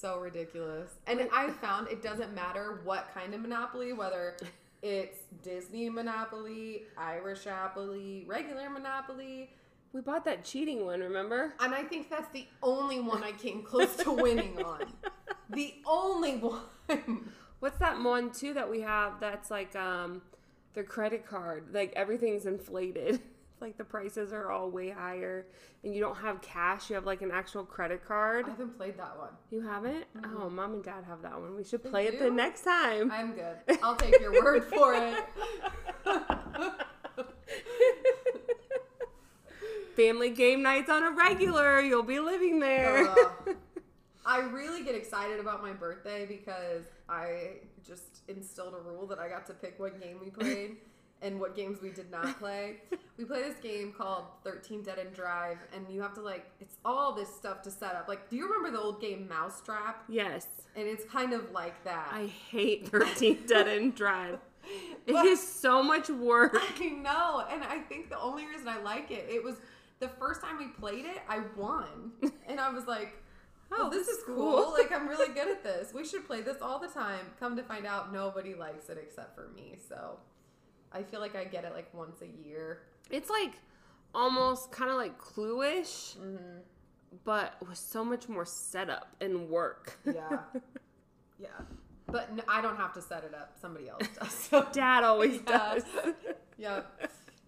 So 0.00 0.18
ridiculous. 0.18 0.90
And 1.06 1.28
I 1.30 1.50
found 1.50 1.88
it 1.88 2.02
doesn't 2.02 2.34
matter 2.34 2.80
what 2.84 3.10
kind 3.12 3.34
of 3.34 3.42
monopoly, 3.42 3.92
whether 3.92 4.34
It's 4.82 5.18
Disney 5.42 5.90
Monopoly, 5.90 6.84
Irish 6.96 7.44
Monopoly, 7.44 8.24
regular 8.26 8.70
Monopoly. 8.70 9.50
We 9.92 10.00
bought 10.00 10.24
that 10.24 10.44
cheating 10.44 10.86
one, 10.86 11.00
remember? 11.00 11.52
And 11.60 11.74
I 11.74 11.82
think 11.82 12.08
that's 12.08 12.32
the 12.32 12.46
only 12.62 13.00
one 13.00 13.22
I 13.22 13.32
came 13.32 13.62
close 13.62 13.94
to 13.96 14.12
winning 14.12 14.62
on. 14.62 14.92
The 15.52 15.74
only 15.84 16.36
one. 16.36 17.32
What's 17.58 17.78
that 17.80 18.00
one 18.00 18.30
too 18.30 18.54
that 18.54 18.70
we 18.70 18.82
have 18.82 19.18
that's 19.18 19.50
like 19.50 19.74
um 19.74 20.22
the 20.74 20.84
credit 20.84 21.26
card? 21.26 21.64
Like 21.72 21.92
everything's 21.96 22.46
inflated. 22.46 23.20
like 23.60 23.76
the 23.76 23.84
prices 23.84 24.32
are 24.32 24.50
all 24.50 24.70
way 24.70 24.90
higher 24.90 25.46
and 25.84 25.94
you 25.94 26.00
don't 26.00 26.16
have 26.16 26.40
cash, 26.42 26.90
you 26.90 26.94
have 26.94 27.06
like 27.06 27.22
an 27.22 27.30
actual 27.30 27.64
credit 27.64 28.04
card. 28.06 28.46
I 28.46 28.50
haven't 28.50 28.76
played 28.76 28.98
that 28.98 29.18
one. 29.18 29.30
You 29.50 29.62
haven't? 29.62 30.04
Oh, 30.24 30.50
mom 30.50 30.74
and 30.74 30.84
dad 30.84 31.04
have 31.06 31.22
that 31.22 31.40
one. 31.40 31.56
We 31.56 31.64
should 31.64 31.82
play 31.82 32.06
it 32.06 32.18
the 32.18 32.30
next 32.30 32.62
time. 32.62 33.10
I'm 33.10 33.32
good. 33.32 33.56
I'll 33.82 33.96
take 33.96 34.20
your 34.20 34.32
word 34.42 34.64
for 34.64 34.94
it. 34.94 35.24
Family 39.96 40.30
game 40.30 40.62
nights 40.62 40.88
on 40.88 41.02
a 41.02 41.10
regular. 41.10 41.80
You'll 41.80 42.02
be 42.02 42.20
living 42.20 42.60
there. 42.60 43.08
Uh, 43.08 43.16
I 44.24 44.40
really 44.40 44.82
get 44.82 44.94
excited 44.94 45.40
about 45.40 45.62
my 45.62 45.72
birthday 45.72 46.26
because 46.26 46.84
I 47.08 47.56
just 47.86 48.20
instilled 48.28 48.74
a 48.74 48.78
rule 48.78 49.06
that 49.06 49.18
I 49.18 49.28
got 49.28 49.46
to 49.46 49.54
pick 49.54 49.78
what 49.78 50.00
game 50.00 50.18
we 50.22 50.30
played 50.30 50.76
and 51.22 51.38
what 51.40 51.54
games 51.56 51.80
we 51.82 51.90
did 51.90 52.10
not 52.10 52.38
play. 52.38 52.76
We 53.18 53.24
play 53.24 53.42
this 53.42 53.58
game 53.58 53.92
called 53.96 54.24
13 54.44 54.82
Dead 54.82 54.98
End 54.98 55.12
Drive, 55.14 55.58
and 55.74 55.86
you 55.90 56.00
have 56.00 56.14
to 56.14 56.22
like, 56.22 56.46
it's 56.60 56.76
all 56.84 57.12
this 57.12 57.28
stuff 57.34 57.60
to 57.62 57.70
set 57.70 57.94
up. 57.94 58.08
Like, 58.08 58.30
do 58.30 58.36
you 58.36 58.44
remember 58.46 58.70
the 58.70 58.82
old 58.82 59.00
game 59.00 59.28
Mousetrap? 59.28 60.04
yes. 60.08 60.46
And 60.76 60.86
it's 60.86 61.04
kind 61.04 61.32
of 61.32 61.50
like 61.52 61.82
that. 61.84 62.08
I 62.12 62.26
hate 62.26 62.88
13 62.88 63.40
Dead 63.46 63.68
End 63.68 63.94
Drive. 63.94 64.38
It 65.06 65.12
But- 65.12 65.26
is 65.26 65.46
so 65.46 65.82
much 65.82 66.08
work. 66.08 66.54
I 66.80 66.86
know, 66.88 67.44
and 67.50 67.62
I 67.64 67.78
think 67.88 68.08
the 68.08 68.18
only 68.20 68.46
reason 68.46 68.68
I 68.68 68.80
like 68.80 69.10
it, 69.10 69.26
it 69.28 69.42
was 69.42 69.56
the 69.98 70.08
first 70.08 70.40
time 70.40 70.58
we 70.58 70.68
played 70.68 71.04
it, 71.04 71.20
I 71.28 71.40
won, 71.56 72.12
and 72.48 72.58
I 72.60 72.70
was 72.70 72.86
like, 72.86 73.12
"Oh, 73.70 73.90
this 73.90 74.08
is 74.08 74.18
cool! 74.24 74.72
Like 74.72 74.90
I'm 74.92 75.06
really 75.08 75.32
good 75.34 75.48
at 75.48 75.62
this. 75.62 75.92
We 75.92 76.06
should 76.06 76.26
play 76.26 76.40
this 76.40 76.56
all 76.62 76.78
the 76.78 76.88
time." 76.88 77.26
Come 77.38 77.54
to 77.56 77.62
find 77.62 77.84
out, 77.86 78.10
nobody 78.12 78.54
likes 78.54 78.88
it 78.88 78.98
except 79.02 79.34
for 79.34 79.48
me. 79.54 79.76
So 79.88 80.18
I 80.92 81.02
feel 81.02 81.20
like 81.20 81.36
I 81.36 81.44
get 81.44 81.64
it 81.64 81.72
like 81.74 81.92
once 81.94 82.20
a 82.22 82.46
year. 82.46 82.80
It's 83.10 83.30
like 83.30 83.52
almost 84.14 84.72
kind 84.72 84.90
of 84.90 84.96
like 84.96 85.18
cluish, 85.18 86.16
Mm-hmm. 86.16 86.58
but 87.24 87.54
with 87.68 87.76
so 87.78 88.04
much 88.04 88.28
more 88.28 88.44
setup 88.44 89.08
and 89.20 89.48
work. 89.48 89.98
Yeah, 90.04 90.38
yeah. 91.38 91.48
But 92.06 92.28
I 92.48 92.60
don't 92.60 92.76
have 92.76 92.92
to 92.94 93.02
set 93.02 93.22
it 93.24 93.34
up. 93.34 93.56
Somebody 93.60 93.88
else 93.88 94.02
does. 94.20 94.32
So. 94.32 94.66
Dad 94.72 95.04
always 95.04 95.34
Yeah. 95.46 95.58
does. 95.58 95.82
yeah, 96.58 96.80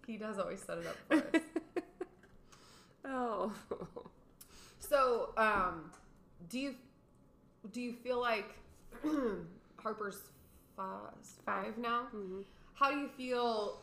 he 0.07 0.17
does 0.17 0.39
always 0.39 0.61
set 0.63 0.79
it 0.79 0.87
up 0.87 0.97
for 1.09 1.17
us. 1.17 1.43
oh. 3.05 3.53
So, 4.79 5.31
um, 5.37 5.91
do 6.49 6.59
you 6.61 6.75
do 7.73 7.81
you 7.81 7.93
feel 7.93 8.21
like 8.21 8.55
Harper's 9.83 10.21
five, 10.77 11.15
five 11.47 11.79
now? 11.79 12.07
Mhm. 12.15 12.45
How 12.83 12.91
do 12.91 12.99
you 12.99 13.09
feel 13.17 13.79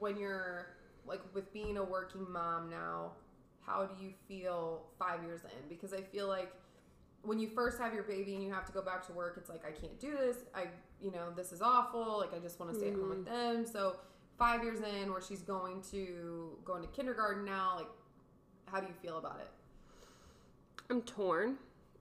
when 0.00 0.18
you're 0.18 0.66
like 1.06 1.20
with 1.32 1.52
being 1.52 1.76
a 1.76 1.84
working 1.84 2.26
mom 2.28 2.68
now? 2.68 3.12
How 3.64 3.86
do 3.86 4.04
you 4.04 4.10
feel 4.26 4.86
five 4.98 5.22
years 5.22 5.42
in? 5.44 5.68
Because 5.68 5.94
I 5.94 6.00
feel 6.00 6.26
like 6.26 6.52
when 7.22 7.38
you 7.38 7.48
first 7.54 7.78
have 7.78 7.94
your 7.94 8.02
baby 8.02 8.34
and 8.34 8.42
you 8.42 8.52
have 8.52 8.66
to 8.66 8.72
go 8.72 8.82
back 8.82 9.06
to 9.06 9.12
work, 9.12 9.34
it's 9.36 9.48
like 9.48 9.64
I 9.64 9.70
can't 9.70 9.96
do 10.00 10.16
this. 10.16 10.38
I, 10.56 10.64
you 11.00 11.12
know, 11.12 11.30
this 11.36 11.52
is 11.52 11.62
awful. 11.62 12.18
Like 12.18 12.34
I 12.34 12.40
just 12.40 12.58
want 12.58 12.72
to 12.72 12.78
stay 12.78 12.88
at 12.88 12.94
home 12.94 13.10
with 13.10 13.24
mm-hmm. 13.26 13.32
them. 13.32 13.64
So 13.64 13.94
five 14.36 14.64
years 14.64 14.80
in, 14.80 15.12
where 15.12 15.22
she's 15.22 15.42
going 15.42 15.80
to 15.92 16.58
going 16.64 16.82
to 16.82 16.88
kindergarten 16.88 17.44
now, 17.44 17.74
like 17.76 17.90
how 18.66 18.80
do 18.80 18.88
you 18.88 18.94
feel 19.00 19.18
about 19.18 19.38
it? 19.38 19.50
I'm 20.90 21.02
torn. 21.02 21.58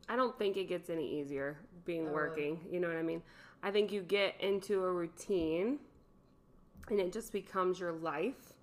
I 0.10 0.16
don't 0.16 0.36
think 0.40 0.58
it 0.58 0.68
gets 0.68 0.90
any 0.90 1.20
easier 1.20 1.60
being 1.86 2.08
Oh, 2.08 2.14
really? 2.14 2.16
working. 2.16 2.60
You 2.72 2.80
know 2.80 2.88
what 2.88 2.98
I 2.98 3.04
mean? 3.04 3.22
I 3.62 3.70
think 3.70 3.92
you 3.92 4.02
get 4.02 4.42
into 4.42 4.84
a 4.84 4.92
routine 4.92 5.78
and 6.92 7.00
it 7.00 7.12
just 7.12 7.32
becomes 7.32 7.80
your 7.80 7.94
life. 7.94 8.54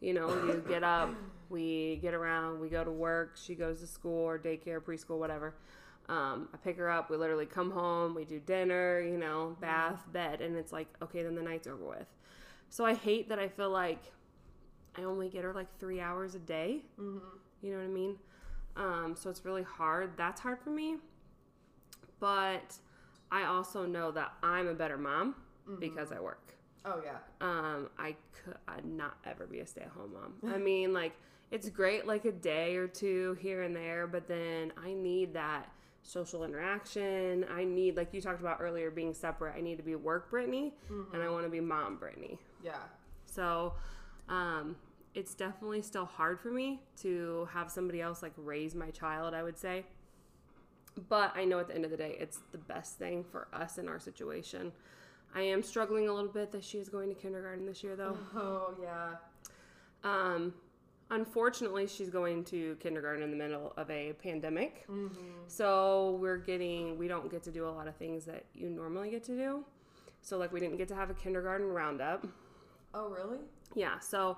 You 0.00 0.14
know, 0.14 0.28
you 0.28 0.64
get 0.68 0.82
up, 0.82 1.12
we 1.50 1.98
get 2.00 2.14
around, 2.14 2.60
we 2.60 2.68
go 2.68 2.82
to 2.82 2.90
work, 2.90 3.36
she 3.36 3.54
goes 3.54 3.80
to 3.80 3.86
school 3.86 4.24
or 4.24 4.38
daycare, 4.38 4.80
preschool, 4.80 5.18
whatever. 5.18 5.54
Um, 6.08 6.48
I 6.54 6.56
pick 6.56 6.78
her 6.78 6.90
up, 6.90 7.10
we 7.10 7.16
literally 7.16 7.46
come 7.46 7.70
home, 7.70 8.14
we 8.14 8.24
do 8.24 8.40
dinner, 8.40 9.00
you 9.00 9.18
know, 9.18 9.56
bath, 9.60 10.04
bed, 10.12 10.40
and 10.40 10.56
it's 10.56 10.72
like, 10.72 10.88
okay, 11.02 11.22
then 11.22 11.34
the 11.34 11.42
night's 11.42 11.66
over 11.66 11.84
with. 11.84 12.06
So 12.70 12.84
I 12.84 12.94
hate 12.94 13.28
that 13.28 13.38
I 13.38 13.48
feel 13.48 13.70
like 13.70 14.12
I 14.96 15.02
only 15.02 15.28
get 15.28 15.44
her 15.44 15.52
like 15.52 15.68
three 15.78 16.00
hours 16.00 16.34
a 16.34 16.38
day. 16.38 16.82
Mm-hmm. 17.00 17.18
You 17.62 17.72
know 17.72 17.78
what 17.78 17.84
I 17.84 17.88
mean? 17.88 18.16
Um, 18.76 19.16
so 19.16 19.28
it's 19.30 19.44
really 19.44 19.62
hard. 19.62 20.12
That's 20.16 20.40
hard 20.40 20.58
for 20.60 20.70
me. 20.70 20.96
But 22.18 22.76
I 23.30 23.44
also 23.44 23.86
know 23.86 24.10
that 24.12 24.32
I'm 24.42 24.68
a 24.68 24.74
better 24.74 24.96
mom 24.96 25.34
because 25.78 26.12
I 26.12 26.20
work. 26.20 26.54
Oh 26.84 27.00
yeah. 27.04 27.18
Um, 27.40 27.88
I 27.98 28.16
could 28.44 28.56
I'd 28.68 28.84
not 28.84 29.16
ever 29.24 29.46
be 29.46 29.60
a 29.60 29.66
stay 29.66 29.82
at 29.82 29.88
home 29.88 30.12
mom. 30.14 30.52
I 30.52 30.58
mean, 30.58 30.92
like, 30.92 31.12
it's 31.50 31.68
great 31.68 32.06
like 32.06 32.24
a 32.24 32.32
day 32.32 32.76
or 32.76 32.88
two 32.88 33.36
here 33.40 33.62
and 33.62 33.74
there, 33.74 34.06
but 34.06 34.26
then 34.26 34.72
I 34.82 34.92
need 34.92 35.34
that 35.34 35.70
social 36.02 36.44
interaction. 36.44 37.44
I 37.54 37.64
need, 37.64 37.96
like 37.96 38.12
you 38.12 38.20
talked 38.20 38.40
about 38.40 38.58
earlier, 38.60 38.90
being 38.90 39.14
separate. 39.14 39.54
I 39.56 39.60
need 39.60 39.76
to 39.76 39.82
be 39.82 39.94
work 39.94 40.30
Brittany 40.30 40.74
and 41.12 41.22
I 41.22 41.28
want 41.28 41.44
to 41.44 41.50
be 41.50 41.60
mom 41.60 41.96
Brittany. 41.96 42.38
Yeah. 42.64 42.72
So, 43.26 43.74
um, 44.28 44.76
it's 45.14 45.34
definitely 45.34 45.82
still 45.82 46.06
hard 46.06 46.40
for 46.40 46.50
me 46.50 46.80
to 47.02 47.46
have 47.52 47.70
somebody 47.70 48.00
else 48.00 48.22
like 48.22 48.32
raise 48.36 48.74
my 48.74 48.90
child, 48.90 49.34
I 49.34 49.42
would 49.42 49.58
say. 49.58 49.84
But 51.08 51.36
I 51.36 51.44
know 51.44 51.58
at 51.58 51.68
the 51.68 51.74
end 51.74 51.84
of 51.84 51.90
the 51.90 51.96
day, 51.96 52.16
it's 52.18 52.38
the 52.50 52.58
best 52.58 52.98
thing 52.98 53.24
for 53.24 53.48
us 53.52 53.78
in 53.78 53.88
our 53.88 53.98
situation. 53.98 54.72
I 55.34 55.42
am 55.42 55.62
struggling 55.62 56.08
a 56.08 56.12
little 56.12 56.30
bit 56.30 56.52
that 56.52 56.62
she 56.62 56.78
is 56.78 56.88
going 56.88 57.08
to 57.08 57.14
kindergarten 57.14 57.66
this 57.66 57.82
year, 57.82 57.96
though. 57.96 58.16
Oh 58.36 58.74
yeah. 58.80 59.14
Um, 60.04 60.52
unfortunately, 61.10 61.86
she's 61.86 62.10
going 62.10 62.44
to 62.44 62.76
kindergarten 62.80 63.22
in 63.22 63.30
the 63.30 63.36
middle 63.36 63.72
of 63.76 63.90
a 63.90 64.14
pandemic. 64.22 64.86
Mm-hmm. 64.88 65.14
So 65.46 66.18
we're 66.20 66.38
getting, 66.38 66.98
we 66.98 67.08
don't 67.08 67.30
get 67.30 67.42
to 67.44 67.50
do 67.50 67.66
a 67.66 67.70
lot 67.70 67.86
of 67.86 67.96
things 67.96 68.24
that 68.24 68.44
you 68.54 68.68
normally 68.68 69.10
get 69.10 69.22
to 69.24 69.36
do. 69.36 69.64
So, 70.22 70.38
like, 70.38 70.52
we 70.52 70.60
didn't 70.60 70.76
get 70.76 70.88
to 70.88 70.94
have 70.94 71.10
a 71.10 71.14
kindergarten 71.14 71.68
roundup. 71.68 72.26
Oh 72.94 73.08
really? 73.08 73.38
Yeah, 73.74 73.98
so 73.98 74.36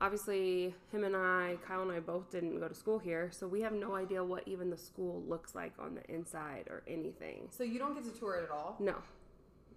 obviously 0.00 0.74
him 0.92 1.04
and 1.04 1.16
I, 1.16 1.56
Kyle 1.66 1.82
and 1.82 1.90
I 1.90 2.00
both 2.00 2.30
didn't 2.30 2.58
go 2.60 2.68
to 2.68 2.74
school 2.74 2.98
here, 2.98 3.30
so 3.32 3.46
we 3.46 3.60
have 3.62 3.72
no 3.72 3.94
idea 3.94 4.22
what 4.22 4.46
even 4.46 4.70
the 4.70 4.76
school 4.76 5.22
looks 5.26 5.54
like 5.54 5.72
on 5.78 5.94
the 5.94 6.14
inside 6.14 6.66
or 6.68 6.82
anything. 6.86 7.48
So 7.50 7.64
you 7.64 7.78
don't 7.78 7.94
get 7.94 8.04
to 8.12 8.18
tour 8.18 8.34
it 8.34 8.44
at 8.44 8.50
all? 8.50 8.76
No. 8.78 8.96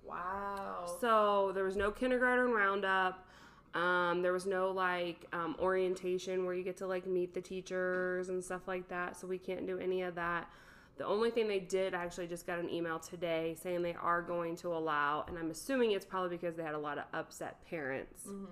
Wow. 0.07 0.97
So 1.01 1.51
there 1.53 1.63
was 1.63 1.75
no 1.75 1.91
kindergarten 1.91 2.51
roundup. 2.51 3.27
Um, 3.73 4.21
there 4.21 4.33
was 4.33 4.45
no 4.45 4.71
like 4.71 5.25
um, 5.33 5.55
orientation 5.59 6.45
where 6.45 6.55
you 6.55 6.63
get 6.63 6.77
to 6.77 6.87
like 6.87 7.05
meet 7.05 7.33
the 7.33 7.41
teachers 7.41 8.29
and 8.29 8.43
stuff 8.43 8.67
like 8.67 8.87
that. 8.89 9.17
So 9.17 9.27
we 9.27 9.37
can't 9.37 9.67
do 9.67 9.77
any 9.77 10.01
of 10.01 10.15
that. 10.15 10.49
The 10.97 11.05
only 11.05 11.29
thing 11.29 11.47
they 11.47 11.59
did 11.59 11.93
I 11.93 12.03
actually 12.03 12.27
just 12.27 12.47
got 12.47 12.57
an 12.57 12.69
email 12.71 12.97
today 12.97 13.55
saying 13.61 13.83
they 13.83 13.93
are 13.93 14.21
going 14.21 14.55
to 14.57 14.73
allow, 14.73 15.25
and 15.27 15.37
I'm 15.37 15.51
assuming 15.51 15.91
it's 15.91 16.05
probably 16.05 16.35
because 16.37 16.55
they 16.55 16.63
had 16.63 16.73
a 16.73 16.79
lot 16.79 16.97
of 16.97 17.03
upset 17.13 17.63
parents. 17.69 18.23
Mm-hmm. 18.27 18.45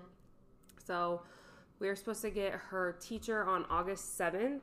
So 0.86 1.22
we 1.80 1.88
are 1.88 1.96
supposed 1.96 2.22
to 2.22 2.30
get 2.30 2.52
her 2.52 2.96
teacher 3.00 3.44
on 3.44 3.64
August 3.68 4.16
7th, 4.16 4.62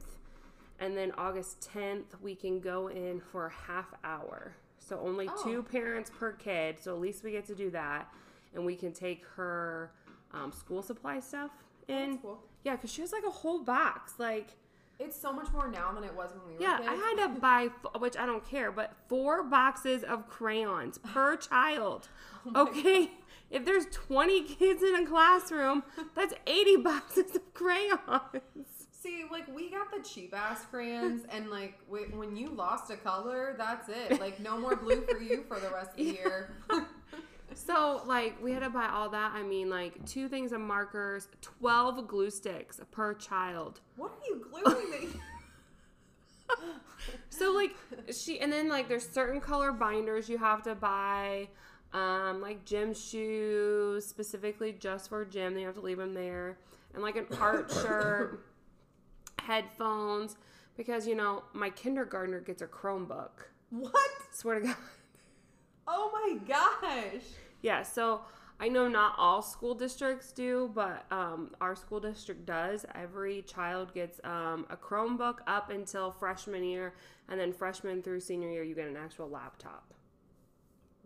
and 0.80 0.96
then 0.98 1.12
August 1.18 1.70
10th, 1.74 2.22
we 2.22 2.36
can 2.36 2.62
go 2.62 2.88
in 2.88 3.20
for 3.20 3.48
a 3.48 3.52
half 3.52 3.94
hour. 4.04 4.56
So 4.88 5.00
only 5.00 5.30
Oh. 5.30 5.44
two 5.44 5.64
parents 5.64 6.10
per 6.10 6.32
kid. 6.34 6.80
So 6.80 6.94
at 6.94 7.02
least 7.02 7.24
we 7.24 7.32
get 7.32 7.46
to 7.48 7.56
do 7.56 7.70
that, 7.72 8.12
and 8.54 8.66
we 8.66 8.76
can 8.76 8.92
take 8.92 9.26
her 9.36 9.92
um, 10.34 10.52
school 10.52 10.82
supply 10.84 11.20
stuff 11.20 11.52
in. 11.88 12.18
Cool. 12.20 12.40
Yeah, 12.64 12.76
because 12.76 12.92
she 12.92 13.02
has 13.02 13.12
like 13.12 13.24
a 13.26 13.30
whole 13.32 13.60
box. 13.64 14.14
Like, 14.18 14.50
It's 15.00 15.20
so 15.20 15.34
much 15.34 15.52
more 15.52 15.68
now 15.68 15.92
than 15.92 16.04
it 16.04 16.14
was 16.16 16.32
when 16.32 16.48
we 16.48 16.54
were 16.56 16.62
yeah, 16.62 16.78
kids. 16.78 16.90
I 16.92 16.96
had 16.96 17.34
to 17.34 17.40
buy, 17.40 17.70
which 18.00 18.16
I 18.16 18.26
don't 18.26 18.46
care, 18.48 18.72
but 18.72 18.94
four 19.10 19.44
boxes 19.44 20.04
of 20.04 20.28
crayons 20.30 20.98
per 21.00 21.36
child. 21.50 22.08
Oh 22.56 22.68
okay, 22.68 23.12
if 23.50 23.66
there's 23.66 23.86
20 23.88 24.44
kids 24.44 24.82
in 24.84 24.96
a 24.96 25.06
classroom, 25.06 25.84
that's 26.16 26.34
80 26.48 26.78
boxes 26.78 27.36
of 27.36 27.54
crayons. 27.54 28.00
See, 29.04 29.24
like 29.30 29.54
we 29.54 29.70
got 29.70 29.92
the 29.92 30.02
cheap 30.08 30.34
ass 30.34 30.66
crayons, 30.70 31.26
and 31.30 31.50
like 31.50 31.78
wh- 31.90 32.18
when 32.18 32.36
you 32.38 32.48
lost 32.50 32.90
a 32.90 32.96
color, 32.96 33.56
that's 33.58 33.90
it. 33.90 34.20
Like 34.20 34.40
no 34.40 34.58
more 34.58 34.76
blue 34.78 35.02
for 35.02 35.18
you 35.18 35.44
for 35.48 35.60
the 35.60 35.70
rest 35.70 35.92
of 35.92 35.98
the 35.98 36.04
year. 36.20 36.52
So, 37.56 38.02
like, 38.08 38.42
we 38.42 38.52
had 38.52 38.62
to 38.64 38.70
buy 38.72 38.88
all 38.88 39.10
that. 39.10 39.32
I 39.36 39.44
mean, 39.44 39.70
like, 39.70 40.04
two 40.08 40.28
things 40.28 40.52
of 40.54 40.60
markers, 40.60 41.28
12 41.42 42.08
glue 42.08 42.32
sticks 42.32 42.80
per 42.90 43.14
child. 43.14 43.80
what 43.96 44.10
are 44.12 44.26
you 44.28 44.44
gluing? 44.50 45.22
So, 47.30 47.52
like, 47.52 47.76
she, 48.12 48.40
and 48.40 48.52
then, 48.52 48.70
like, 48.70 48.88
there's 48.88 49.08
certain 49.08 49.40
color 49.42 49.72
binders 49.72 50.30
you 50.30 50.40
have 50.40 50.64
to 50.64 50.74
buy. 50.76 51.50
um, 51.94 52.42
like 52.42 52.66
gym 52.66 52.92
shoes, 52.94 54.04
specifically 54.06 54.72
just 54.72 55.10
for 55.10 55.24
gym. 55.26 55.54
Then 55.54 55.62
you 55.62 55.68
have 55.68 55.76
to 55.76 55.82
leave 55.82 55.98
them 56.00 56.16
there, 56.16 56.58
and 56.96 57.04
like 57.04 57.16
an 57.18 57.28
art 57.40 57.72
shirt, 57.84 58.44
headphones, 59.46 60.38
because 60.76 61.08
you 61.08 61.16
know 61.16 61.44
my 61.54 61.70
kindergartner 61.70 62.40
gets 62.40 62.62
a 62.62 62.68
Chromebook. 62.68 63.48
What? 63.70 64.12
Swear 64.32 64.60
to 64.60 64.68
God. 64.68 64.76
Oh 65.88 66.10
my 66.14 66.38
gosh. 66.48 67.24
Yeah, 67.62 67.84
so 67.84 68.22
I 68.60 68.70
know 68.70 68.88
not 68.88 69.16
all 69.18 69.42
school 69.42 69.74
districts 69.74 70.32
do, 70.32 70.72
but 70.74 71.06
um, 71.12 71.52
our 71.60 71.76
school 71.76 72.00
district 72.00 72.46
does. 72.46 72.86
Every 72.96 73.42
child 73.42 73.94
gets 73.94 74.20
um, 74.24 74.66
a 74.70 74.78
Chromebook 74.78 75.40
up 75.48 75.70
until 75.70 76.12
freshman 76.12 76.64
year, 76.64 76.94
and 77.30 77.40
then 77.40 77.52
freshman 77.52 78.02
through 78.02 78.22
senior 78.22 78.50
year, 78.50 78.64
you 78.64 78.76
get 78.76 78.88
an 78.88 78.98
actual 78.98 79.30
laptop. 79.30 79.94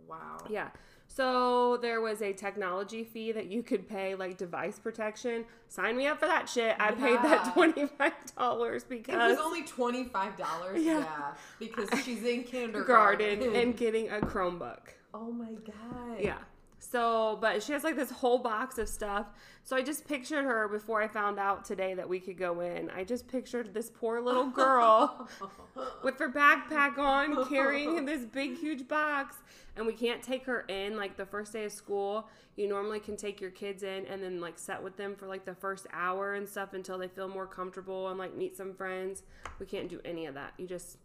Wow. 0.08 0.38
Yeah. 0.50 0.70
So 1.18 1.78
there 1.78 2.00
was 2.00 2.22
a 2.22 2.32
technology 2.32 3.04
fee 3.04 3.32
that 3.32 3.48
you 3.48 3.64
could 3.64 3.90
pay, 3.90 4.14
like 4.14 4.38
device 4.38 4.78
protection. 4.78 5.46
Sign 5.68 5.98
me 5.98 6.06
up 6.06 6.20
for 6.20 6.28
that 6.28 6.48
shit. 6.48 6.76
I 6.80 6.92
paid 6.92 7.18
that 7.24 7.54
twenty 7.56 7.88
five 7.88 8.14
dollars 8.38 8.84
because 8.84 9.16
It 9.16 9.18
was 9.18 9.40
only 9.40 9.64
twenty 9.64 10.04
five 10.04 10.38
dollars. 10.38 10.84
Yeah. 10.84 11.00
Yeah. 11.00 11.34
because 11.58 11.90
she's 12.04 12.24
in 12.24 12.44
kindergarten. 12.44 13.40
garden 13.40 13.56
and 13.56 13.76
getting 13.76 14.10
a 14.10 14.20
Chromebook. 14.20 14.94
oh 15.16 15.32
my 15.32 15.54
god. 15.66 16.20
Yeah. 16.20 16.38
So, 16.80 17.38
but 17.42 17.64
she 17.64 17.74
has 17.74 17.84
like 17.84 17.96
this 17.96 18.12
whole 18.12 18.38
box 18.38 18.78
of 18.78 18.88
stuff. 18.88 19.28
So 19.64 19.76
I 19.76 19.82
just 19.82 20.08
pictured 20.08 20.46
her 20.46 20.68
before 20.68 21.02
I 21.02 21.08
found 21.08 21.40
out 21.40 21.66
today 21.66 21.94
that 21.96 22.08
we 22.08 22.20
could 22.20 22.38
go 22.38 22.62
in. 22.62 22.90
I 22.92 23.04
just 23.04 23.28
pictured 23.28 23.74
this 23.74 23.90
poor 23.90 24.22
little 24.22 24.48
girl 24.48 25.28
with 26.04 26.20
her 26.20 26.30
backpack 26.30 26.98
on 26.98 27.48
carrying 27.50 28.06
this 28.06 28.26
big, 28.26 28.58
huge 28.58 28.88
box. 28.88 29.38
And 29.76 29.86
we 29.86 29.94
can't 29.94 30.24
take 30.24 30.46
her 30.46 30.62
in 30.70 30.98
like 30.98 31.18
the 31.18 31.26
first 31.26 31.54
day 31.54 31.66
of 31.66 31.72
school. 31.72 32.30
You 32.56 32.68
normally 32.68 33.00
can 33.00 33.18
take 33.18 33.42
your 33.42 33.52
kids 33.52 33.84
in 33.84 34.06
and 34.06 34.24
then 34.24 34.40
like 34.40 34.58
set 34.58 34.82
with 34.82 34.98
them 34.98 35.16
for 35.16 35.28
like 35.28 35.46
the 35.46 35.56
first 35.56 35.88
hour 35.94 36.36
and 36.36 36.48
stuff 36.48 36.74
until 36.74 36.98
they 36.98 37.08
feel 37.08 37.28
more 37.28 37.48
comfortable 37.48 38.10
and 38.10 38.18
like 38.18 38.36
meet 38.36 38.56
some 38.56 38.74
friends. 38.74 39.24
We 39.60 39.66
can't 39.66 39.90
do 39.90 40.00
any 40.06 40.26
of 40.26 40.36
that. 40.36 40.54
You 40.58 40.68
just 40.68 40.98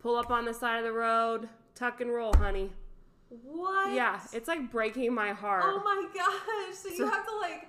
pull 0.00 0.16
up 0.16 0.30
on 0.30 0.44
the 0.44 0.54
side 0.54 0.78
of 0.78 0.84
the 0.84 0.92
road, 0.92 1.48
tuck 1.74 2.00
and 2.00 2.12
roll, 2.12 2.34
honey. 2.34 2.72
What? 3.30 3.92
Yeah, 3.92 4.20
it's 4.32 4.48
like 4.48 4.70
breaking 4.70 5.14
my 5.14 5.32
heart. 5.32 5.64
Oh 5.66 5.82
my 5.84 6.06
gosh! 6.14 6.74
So 6.76 6.88
you 6.88 7.08
have 7.10 7.26
to 7.26 7.36
like 7.36 7.68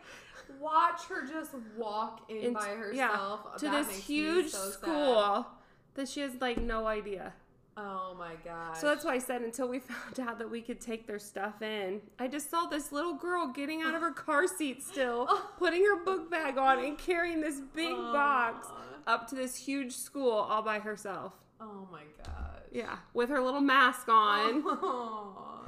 watch 0.60 1.04
her 1.10 1.26
just 1.26 1.52
walk 1.78 2.30
in 2.30 2.46
And- 2.46 2.54
by 2.54 2.70
herself 2.70 3.58
to 3.58 3.66
That 3.66 3.88
this 3.88 3.98
huge 3.98 4.50
so 4.50 4.58
sad. 4.66 4.74
school 4.74 5.48
that 5.96 6.08
she 6.08 6.22
has 6.22 6.36
like 6.40 6.58
no 6.62 6.88
idea. 6.88 7.34
Oh 7.78 8.14
my 8.18 8.34
gosh! 8.44 8.78
So 8.80 8.88
that's 8.88 9.06
why 9.06 9.14
I 9.14 9.20
said 9.20 9.42
until 9.42 9.68
we 9.70 9.80
found 9.80 10.20
out 10.20 10.40
that 10.40 10.50
we 10.50 10.62
could 10.62 10.80
take 10.82 11.08
their 11.08 11.20
stuff 11.20 11.62
in, 11.62 12.02
I 12.20 12.28
just 12.28 12.50
saw 12.50 12.66
this 12.66 12.92
little 12.92 13.14
girl 13.14 13.48
getting 13.48 13.82
out 13.82 13.96
of 13.96 14.02
her 14.02 14.12
car 14.12 14.48
seat 14.48 14.84
still, 14.84 15.28
putting 15.58 15.84
her 15.86 16.04
book 16.04 16.30
bag 16.32 16.58
on 16.58 16.84
and 16.84 16.98
carrying 16.98 17.40
this 17.42 17.62
big 17.74 17.96
box 17.96 18.68
up 19.08 19.28
to 19.30 19.36
this 19.36 19.56
huge 19.56 19.94
school 19.94 20.32
all 20.32 20.62
by 20.62 20.80
herself. 20.80 21.34
Oh 21.60 21.88
my 21.92 22.04
gosh. 22.24 22.64
Yeah, 22.72 22.98
with 23.14 23.30
her 23.30 23.42
little 23.42 23.62
mask 23.62 24.08
on. 24.10 24.64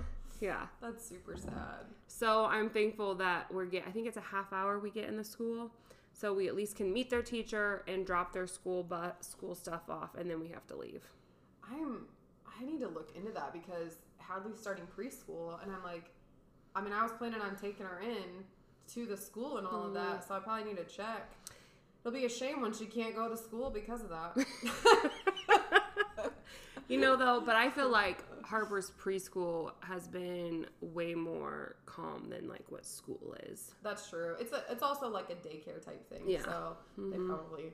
Yeah. 0.42 0.66
That's 0.82 1.06
super 1.08 1.38
sad. 1.38 1.86
So 2.08 2.46
I'm 2.46 2.72
thankful 2.72 3.14
that 3.16 3.54
we're 3.54 3.66
get 3.66 3.84
I 3.88 3.92
think 3.92 4.08
it's 4.08 4.18
a 4.18 4.22
half 4.22 4.52
hour 4.52 4.80
we 4.80 4.89
get 4.89 5.08
in 5.08 5.16
the 5.16 5.24
school. 5.24 5.72
So 6.14 6.34
we 6.34 6.48
at 6.48 6.56
least 6.56 6.76
can 6.76 6.92
meet 6.92 7.12
their 7.12 7.22
teacher 7.22 7.84
and 7.88 8.08
drop 8.08 8.34
their 8.34 8.48
school 8.48 8.84
but 8.84 9.24
school 9.24 9.54
stuff 9.54 9.84
off 9.88 10.16
and 10.16 10.28
then 10.28 10.39
we 10.39 10.48
have 10.50 10.66
to 10.68 10.76
leave. 10.76 11.04
I'm. 11.72 12.08
I 12.60 12.66
need 12.66 12.80
to 12.82 12.88
look 12.88 13.16
into 13.16 13.32
that 13.32 13.54
because 13.54 13.98
Hadley's 14.18 14.60
starting 14.60 14.86
preschool, 14.86 15.62
and 15.64 15.72
I'm 15.72 15.84
like, 15.84 16.12
I 16.76 16.82
mean, 16.82 16.94
I 16.94 17.02
was 17.02 17.12
planning 17.12 17.42
on 17.42 17.56
taking 17.56 17.86
her 17.86 18.00
in 18.02 18.44
to 18.94 19.06
the 19.06 19.18
school 19.18 19.58
and 19.58 19.66
all 19.66 19.88
of 19.88 19.94
that, 19.94 20.22
mm. 20.22 20.28
so 20.28 20.36
I 20.36 20.39
probably 20.39 20.66
need 20.66 20.78
to 20.78 20.84
check. 20.84 21.32
It'll 22.02 22.12
be 22.14 22.26
a 22.26 22.30
shame 22.30 22.62
when 22.62 22.74
she 22.74 22.86
can't 22.86 23.16
go 23.16 23.30
to 23.30 23.38
school 23.38 23.70
because 23.70 24.02
of 24.02 24.10
that. 24.10 24.36
You 26.92 27.00
know 27.00 27.16
though, 27.16 27.42
but 27.46 27.56
I 27.56 27.70
feel 27.70 27.89
like 27.89 28.24
Harper's 28.46 28.92
preschool 29.02 29.72
has 29.82 30.08
been 30.08 30.66
way 30.82 31.16
more 31.16 31.76
calm 31.86 32.30
than 32.30 32.48
like 32.48 32.66
what 32.70 32.86
school 32.86 33.36
is. 33.44 33.74
That's 33.82 34.10
true. 34.10 34.36
It's 34.39 34.52
a. 34.52 34.64
It's 34.70 34.84
also 34.84 35.08
like 35.10 35.30
a 35.30 35.36
daycare 35.36 35.84
type 35.84 36.08
thing. 36.10 36.24
Yeah. 36.28 36.42
So 36.44 36.78
they 36.98 37.18
Mhm. 37.18 37.28
probably 37.28 37.74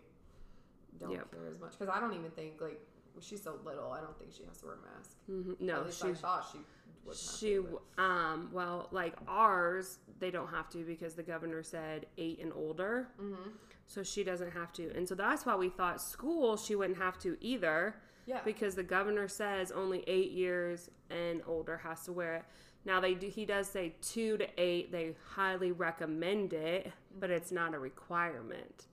don't 0.99 1.11
Yep. 1.11 1.31
care 1.31 1.47
as 1.47 1.59
much 1.59 1.71
because 1.77 1.89
I 1.89 1.99
don't 1.99 2.13
even 2.13 2.31
think 2.31 2.61
like 2.61 2.79
she's 3.19 3.41
so 3.41 3.59
little. 3.65 3.91
I 3.91 4.01
don't 4.01 4.17
think 4.19 4.31
she 4.33 4.43
has 4.43 4.57
to 4.59 4.65
wear 4.67 4.75
a 4.75 4.81
mask. 4.97 5.17
hmm 5.25 5.51
At 5.53 5.61
No, 5.61 5.81
least 5.81 6.03
I 6.05 6.07
she 6.09 6.13
thought 6.15 6.47
she 6.51 6.59
would. 7.05 7.15
she 7.15 7.59
um 7.97 8.49
well 8.51 8.87
like 8.91 9.15
ours 9.27 9.99
they 10.19 10.29
don't 10.31 10.49
have 10.49 10.69
to 10.69 10.83
because 10.83 11.15
the 11.15 11.23
governor 11.23 11.63
said 11.63 12.05
8 12.17 12.39
and 12.39 12.53
older. 12.53 13.07
Mm-hmm. 13.19 13.49
So 13.87 14.03
she 14.03 14.23
doesn't 14.23 14.51
have 14.51 14.73
to. 14.73 14.91
And 14.95 15.07
so 15.07 15.15
that's 15.15 15.45
why 15.45 15.55
we 15.55 15.69
thought 15.69 16.01
school 16.01 16.57
she 16.57 16.75
wouldn't 16.75 16.97
have 16.99 17.17
to 17.19 17.37
either. 17.39 17.95
Yeah. 18.27 18.41
because 18.45 18.75
the 18.75 18.83
governor 18.83 19.27
says 19.27 19.71
only 19.71 20.03
eight 20.05 20.31
years 20.31 20.89
and 21.09 21.41
older 21.47 21.77
has 21.77 22.03
to 22.03 22.11
wear 22.11 22.35
it. 22.35 22.43
Now 22.85 22.99
they 22.99 23.15
do, 23.15 23.27
he 23.27 23.45
does 23.45 23.67
say 23.67 23.95
two 24.01 24.37
to 24.37 24.47
eight. 24.61 24.91
They 24.91 25.15
highly 25.29 25.71
recommend 25.71 26.53
it, 26.53 26.91
but 27.19 27.29
it's 27.31 27.51
not 27.51 27.73
a 27.73 27.79
requirement. 27.79 28.87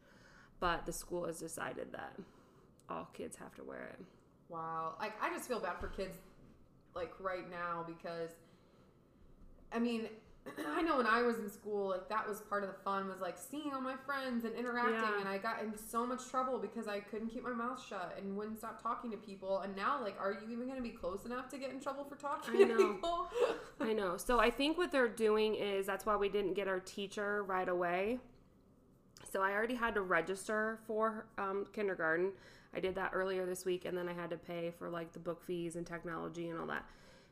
But 0.60 0.86
the 0.86 0.92
school 0.92 1.26
has 1.26 1.40
decided 1.40 1.92
that 1.92 2.14
all 2.88 3.08
kids 3.12 3.36
have 3.36 3.54
to 3.56 3.64
wear 3.64 3.90
it. 3.98 4.04
Wow. 4.48 4.94
Like 5.00 5.12
I 5.20 5.30
just 5.30 5.48
feel 5.48 5.60
bad 5.60 5.78
for 5.80 5.88
kids 5.88 6.16
like 6.94 7.12
right 7.20 7.50
now 7.50 7.84
because 7.86 8.30
I 9.72 9.80
mean, 9.80 10.08
I 10.76 10.82
know 10.82 10.98
when 10.98 11.06
I 11.06 11.22
was 11.22 11.38
in 11.38 11.50
school, 11.50 11.88
like 11.88 12.08
that 12.10 12.28
was 12.28 12.40
part 12.42 12.62
of 12.64 12.68
the 12.68 12.76
fun 12.84 13.08
was 13.08 13.20
like 13.20 13.36
seeing 13.38 13.72
all 13.72 13.80
my 13.80 13.96
friends 14.04 14.44
and 14.44 14.54
interacting 14.54 14.92
Yeah. 14.94 15.20
and 15.20 15.28
I 15.28 15.38
got 15.38 15.62
in 15.62 15.72
so 15.76 16.06
much 16.06 16.28
trouble 16.30 16.58
because 16.58 16.86
I 16.86 17.00
couldn't 17.00 17.28
keep 17.28 17.42
my 17.44 17.52
mouth 17.52 17.82
shut 17.88 18.14
and 18.18 18.36
wouldn't 18.36 18.58
stop 18.58 18.82
talking 18.82 19.10
to 19.12 19.16
people. 19.16 19.60
And 19.60 19.74
now 19.74 20.02
like 20.02 20.16
are 20.20 20.32
you 20.32 20.50
even 20.52 20.66
going 20.66 20.76
to 20.76 20.82
be 20.82 20.90
close 20.90 21.24
enough 21.24 21.48
to 21.50 21.58
get 21.58 21.70
in 21.70 21.80
trouble 21.80 22.04
for 22.04 22.16
talking 22.16 22.56
I 22.56 22.58
to 22.58 22.66
know. 22.66 22.92
people? 22.94 23.28
I 23.80 23.92
know. 23.94 24.16
So 24.18 24.38
I 24.38 24.50
think 24.50 24.76
what 24.76 24.92
they're 24.92 25.08
doing 25.08 25.54
is 25.54 25.86
that's 25.86 26.04
why 26.04 26.16
we 26.16 26.28
didn't 26.28 26.54
get 26.54 26.68
our 26.68 26.80
teacher 26.80 27.42
right 27.44 27.68
away. 27.68 28.18
So 29.32 29.40
I 29.42 29.52
already 29.52 29.74
had 29.74 29.94
to 29.94 30.02
register 30.02 30.78
for 30.86 31.26
um, 31.38 31.66
kindergarten. 31.72 32.32
I 32.76 32.80
did 32.80 32.94
that 32.96 33.10
earlier 33.14 33.46
this 33.46 33.64
week, 33.64 33.84
and 33.84 33.96
then 33.96 34.08
I 34.08 34.12
had 34.12 34.30
to 34.30 34.36
pay 34.36 34.72
for 34.78 34.88
like 34.90 35.12
the 35.12 35.18
book 35.18 35.42
fees 35.42 35.74
and 35.76 35.86
technology 35.86 36.50
and 36.50 36.60
all 36.60 36.66
that. 36.66 36.84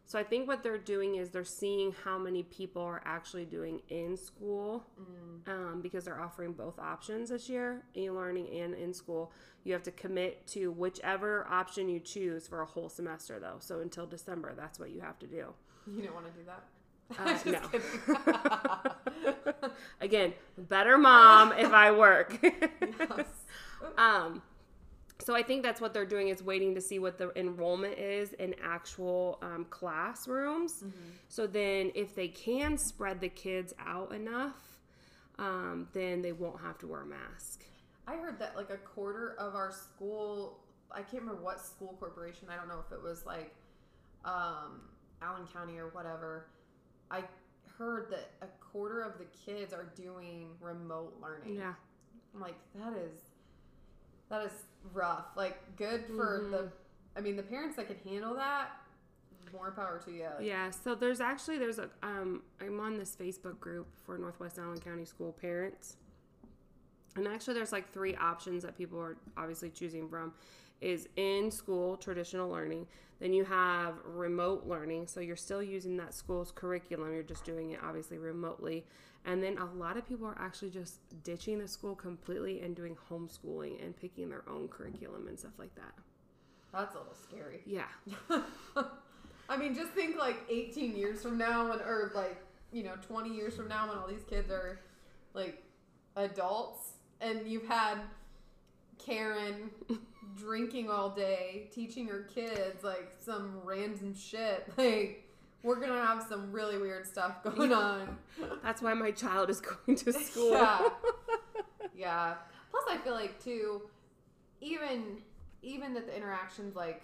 So 0.04 0.18
I 0.18 0.24
think 0.24 0.46
what 0.46 0.62
they're 0.62 0.76
doing 0.78 1.14
is 1.16 1.30
they're 1.30 1.44
seeing 1.44 1.94
how 2.04 2.18
many 2.18 2.42
people 2.42 2.82
are 2.82 3.00
actually 3.04 3.44
doing 3.46 3.80
in 3.88 4.16
school 4.16 4.84
um, 5.46 5.80
because 5.82 6.04
they're 6.04 6.20
offering 6.20 6.52
both 6.52 6.78
options 6.78 7.30
this 7.30 7.48
year, 7.48 7.82
e-learning 7.96 8.48
and 8.60 8.74
in 8.74 8.92
school. 8.92 9.32
You 9.64 9.72
have 9.72 9.82
to 9.84 9.90
commit 9.92 10.46
to 10.48 10.70
whichever 10.72 11.46
option 11.48 11.88
you 11.88 12.00
choose 12.00 12.46
for 12.46 12.60
a 12.60 12.66
whole 12.66 12.88
semester, 12.88 13.38
though. 13.38 13.56
So 13.60 13.80
until 13.80 14.06
December, 14.06 14.52
that's 14.54 14.78
what 14.78 14.90
you 14.90 15.00
have 15.00 15.18
to 15.20 15.26
do. 15.26 15.54
you 15.86 16.02
don't 16.02 16.14
want 16.14 16.26
to 16.26 16.32
do 16.32 16.44
that? 16.46 16.64
Uh, 17.18 17.38
no. 19.56 19.70
Again, 20.00 20.32
better 20.58 20.98
mom 20.98 21.52
if 21.52 21.72
I 21.72 21.92
work. 21.92 22.38
Yes. 22.98 23.26
um, 23.98 24.42
so 25.22 25.34
I 25.34 25.42
think 25.42 25.62
that's 25.62 25.80
what 25.80 25.94
they're 25.94 26.06
doing 26.06 26.28
is 26.28 26.42
waiting 26.42 26.74
to 26.74 26.80
see 26.80 26.98
what 26.98 27.16
the 27.18 27.32
enrollment 27.38 27.98
is 27.98 28.32
in 28.34 28.54
actual 28.62 29.38
um, 29.42 29.66
classrooms. 29.70 30.84
So 31.28 31.46
then, 31.46 31.92
if 31.94 32.14
they 32.14 32.28
can 32.28 32.76
spread 32.76 33.20
the 33.20 33.28
kids 33.28 33.72
out 33.78 34.12
enough, 34.12 34.80
um, 35.38 35.88
then 35.92 36.22
they 36.22 36.32
won't 36.32 36.60
have 36.60 36.78
to 36.78 36.86
wear 36.86 37.02
a 37.02 37.06
mask. 37.06 37.64
I 38.06 38.16
heard 38.16 38.38
that 38.40 38.56
like 38.56 38.70
a 38.70 38.76
quarter 38.76 39.34
of 39.38 39.54
our 39.54 39.70
school, 39.70 40.58
I 40.90 41.02
can't 41.02 41.22
remember 41.22 41.42
what 41.42 41.64
school 41.64 41.96
corporation, 41.98 42.48
I 42.50 42.56
don't 42.56 42.68
know 42.68 42.82
if 42.84 42.92
it 42.92 43.02
was 43.02 43.24
like 43.24 43.54
um, 44.24 44.82
Allen 45.22 45.46
County 45.52 45.78
or 45.78 45.88
whatever. 45.88 46.46
I 47.10 47.22
heard 47.78 48.10
that 48.10 48.30
a 48.42 48.46
quarter 48.60 49.00
of 49.00 49.18
the 49.18 49.26
kids 49.46 49.72
are 49.72 49.92
doing 49.96 50.48
remote 50.60 51.14
learning. 51.22 51.56
Yeah, 51.56 51.74
I'm 52.34 52.40
like, 52.40 52.56
that 52.74 52.92
is 52.96 53.20
that 54.28 54.46
is 54.46 54.52
rough. 54.92 55.26
Like 55.36 55.58
good 55.76 56.04
for 56.06 56.46
the 56.50 56.68
I 57.16 57.20
mean 57.20 57.36
the 57.36 57.42
parents 57.42 57.76
that 57.76 57.86
can 57.86 57.96
handle 58.10 58.34
that, 58.34 58.70
more 59.52 59.70
power 59.70 60.00
to 60.04 60.10
you. 60.10 60.26
Like, 60.36 60.46
yeah. 60.46 60.70
So 60.70 60.94
there's 60.94 61.20
actually 61.20 61.58
there's 61.58 61.78
a 61.78 61.88
um, 62.02 62.42
I'm 62.60 62.80
on 62.80 62.96
this 62.96 63.16
Facebook 63.16 63.58
group 63.60 63.88
for 64.04 64.18
Northwest 64.18 64.58
Allen 64.58 64.80
County 64.80 65.04
school 65.04 65.32
parents. 65.32 65.96
And 67.14 67.28
actually, 67.28 67.54
there's 67.54 67.72
like 67.72 67.92
three 67.92 68.16
options 68.16 68.62
that 68.62 68.76
people 68.76 68.98
are 68.98 69.16
obviously 69.36 69.68
choosing 69.68 70.08
from 70.08 70.32
is 70.80 71.08
in 71.16 71.50
school 71.50 71.96
traditional 71.96 72.48
learning. 72.48 72.86
Then 73.20 73.32
you 73.32 73.44
have 73.44 73.94
remote 74.04 74.66
learning. 74.66 75.06
So 75.06 75.20
you're 75.20 75.36
still 75.36 75.62
using 75.62 75.96
that 75.98 76.14
school's 76.14 76.50
curriculum. 76.50 77.12
You're 77.12 77.22
just 77.22 77.44
doing 77.44 77.70
it 77.70 77.80
obviously 77.84 78.18
remotely. 78.18 78.84
And 79.24 79.42
then 79.42 79.58
a 79.58 79.66
lot 79.66 79.96
of 79.96 80.06
people 80.06 80.26
are 80.26 80.38
actually 80.38 80.70
just 80.70 81.00
ditching 81.22 81.58
the 81.58 81.68
school 81.68 81.94
completely 81.94 82.60
and 82.60 82.74
doing 82.74 82.96
homeschooling 83.08 83.84
and 83.84 83.96
picking 83.96 84.28
their 84.28 84.42
own 84.48 84.68
curriculum 84.68 85.28
and 85.28 85.38
stuff 85.38 85.52
like 85.58 85.74
that. 85.76 85.92
That's 86.72 86.94
a 86.94 86.98
little 86.98 87.14
scary. 87.14 87.60
Yeah. 87.64 87.84
I 89.48 89.56
mean, 89.56 89.74
just 89.74 89.90
think 89.90 90.18
like 90.18 90.38
18 90.48 90.96
years 90.96 91.22
from 91.22 91.38
now, 91.38 91.68
when, 91.68 91.80
or 91.80 92.10
like, 92.14 92.42
you 92.72 92.82
know, 92.82 92.94
20 93.06 93.34
years 93.34 93.54
from 93.54 93.68
now, 93.68 93.88
when 93.88 93.98
all 93.98 94.08
these 94.08 94.24
kids 94.28 94.50
are 94.50 94.80
like 95.34 95.62
adults 96.16 96.92
and 97.20 97.46
you've 97.46 97.66
had 97.66 97.98
Karen 98.98 99.70
drinking 100.36 100.90
all 100.90 101.10
day, 101.10 101.68
teaching 101.72 102.08
her 102.08 102.22
kids 102.34 102.82
like 102.82 103.12
some 103.20 103.60
random 103.64 104.14
shit. 104.14 104.72
Like, 104.76 105.28
we're 105.62 105.80
gonna 105.80 106.04
have 106.04 106.24
some 106.28 106.52
really 106.52 106.78
weird 106.78 107.06
stuff 107.06 107.42
going 107.56 107.72
on. 107.72 108.18
That's 108.62 108.82
why 108.82 108.94
my 108.94 109.10
child 109.10 109.50
is 109.50 109.60
going 109.60 109.96
to 109.96 110.12
school. 110.12 110.52
Yeah. 110.52 110.88
Yeah. 111.94 112.34
Plus, 112.70 112.84
I 112.90 112.96
feel 112.98 113.12
like 113.12 113.42
too, 113.42 113.82
even 114.60 115.18
even 115.62 115.94
that 115.94 116.06
the 116.06 116.16
interactions 116.16 116.74
like, 116.74 117.02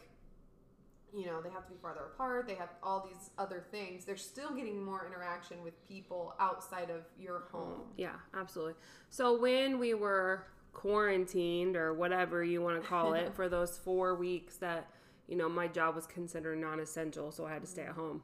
you 1.14 1.26
know, 1.26 1.40
they 1.40 1.50
have 1.50 1.64
to 1.66 1.70
be 1.70 1.76
farther 1.80 2.06
apart. 2.12 2.48
They 2.48 2.54
have 2.56 2.70
all 2.82 3.08
these 3.08 3.30
other 3.38 3.64
things. 3.70 4.04
They're 4.04 4.16
still 4.16 4.50
getting 4.50 4.84
more 4.84 5.06
interaction 5.06 5.62
with 5.62 5.86
people 5.86 6.34
outside 6.40 6.90
of 6.90 7.02
your 7.18 7.44
home. 7.52 7.82
Yeah, 7.96 8.16
absolutely. 8.34 8.74
So 9.10 9.38
when 9.38 9.78
we 9.78 9.94
were 9.94 10.46
quarantined 10.72 11.76
or 11.76 11.94
whatever 11.94 12.42
you 12.42 12.62
want 12.62 12.82
to 12.82 12.88
call 12.88 13.14
it 13.14 13.32
for 13.36 13.48
those 13.48 13.78
four 13.78 14.14
weeks 14.14 14.56
that 14.56 14.88
you 15.28 15.36
know 15.36 15.48
my 15.48 15.66
job 15.66 15.94
was 15.94 16.06
considered 16.06 16.58
non-essential, 16.58 17.30
so 17.30 17.46
I 17.46 17.52
had 17.52 17.62
to 17.62 17.68
stay 17.68 17.82
at 17.82 17.90
mm-hmm. 17.90 18.00
home. 18.00 18.22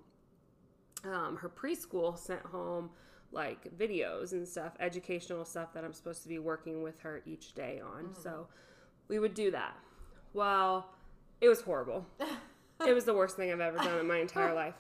Um, 1.05 1.37
her 1.37 1.49
preschool 1.49 2.19
sent 2.19 2.43
home 2.43 2.91
like 3.33 3.77
videos 3.77 4.33
and 4.33 4.47
stuff, 4.47 4.73
educational 4.81 5.45
stuff 5.45 5.75
that 5.75 5.85
I'm 5.85 5.93
supposed 5.93 6.23
to 6.23 6.29
be 6.29 6.39
working 6.39 6.83
with 6.83 7.01
her 7.01 7.23
each 7.27 7.55
day 7.55 7.81
on. 7.85 8.15
So 8.15 8.47
we 9.09 9.19
would 9.19 9.35
do 9.35 9.51
that. 9.51 9.77
Well, 10.33 10.89
it 11.41 11.49
was 11.49 11.61
horrible. 11.61 12.07
it 12.87 12.93
was 12.95 13.05
the 13.05 13.15
worst 13.15 13.37
thing 13.37 13.53
I've 13.53 13.61
ever 13.61 13.79
done 13.79 13.99
in 13.99 14.07
my 14.07 14.19
entire 14.19 14.55
life. 14.65 14.75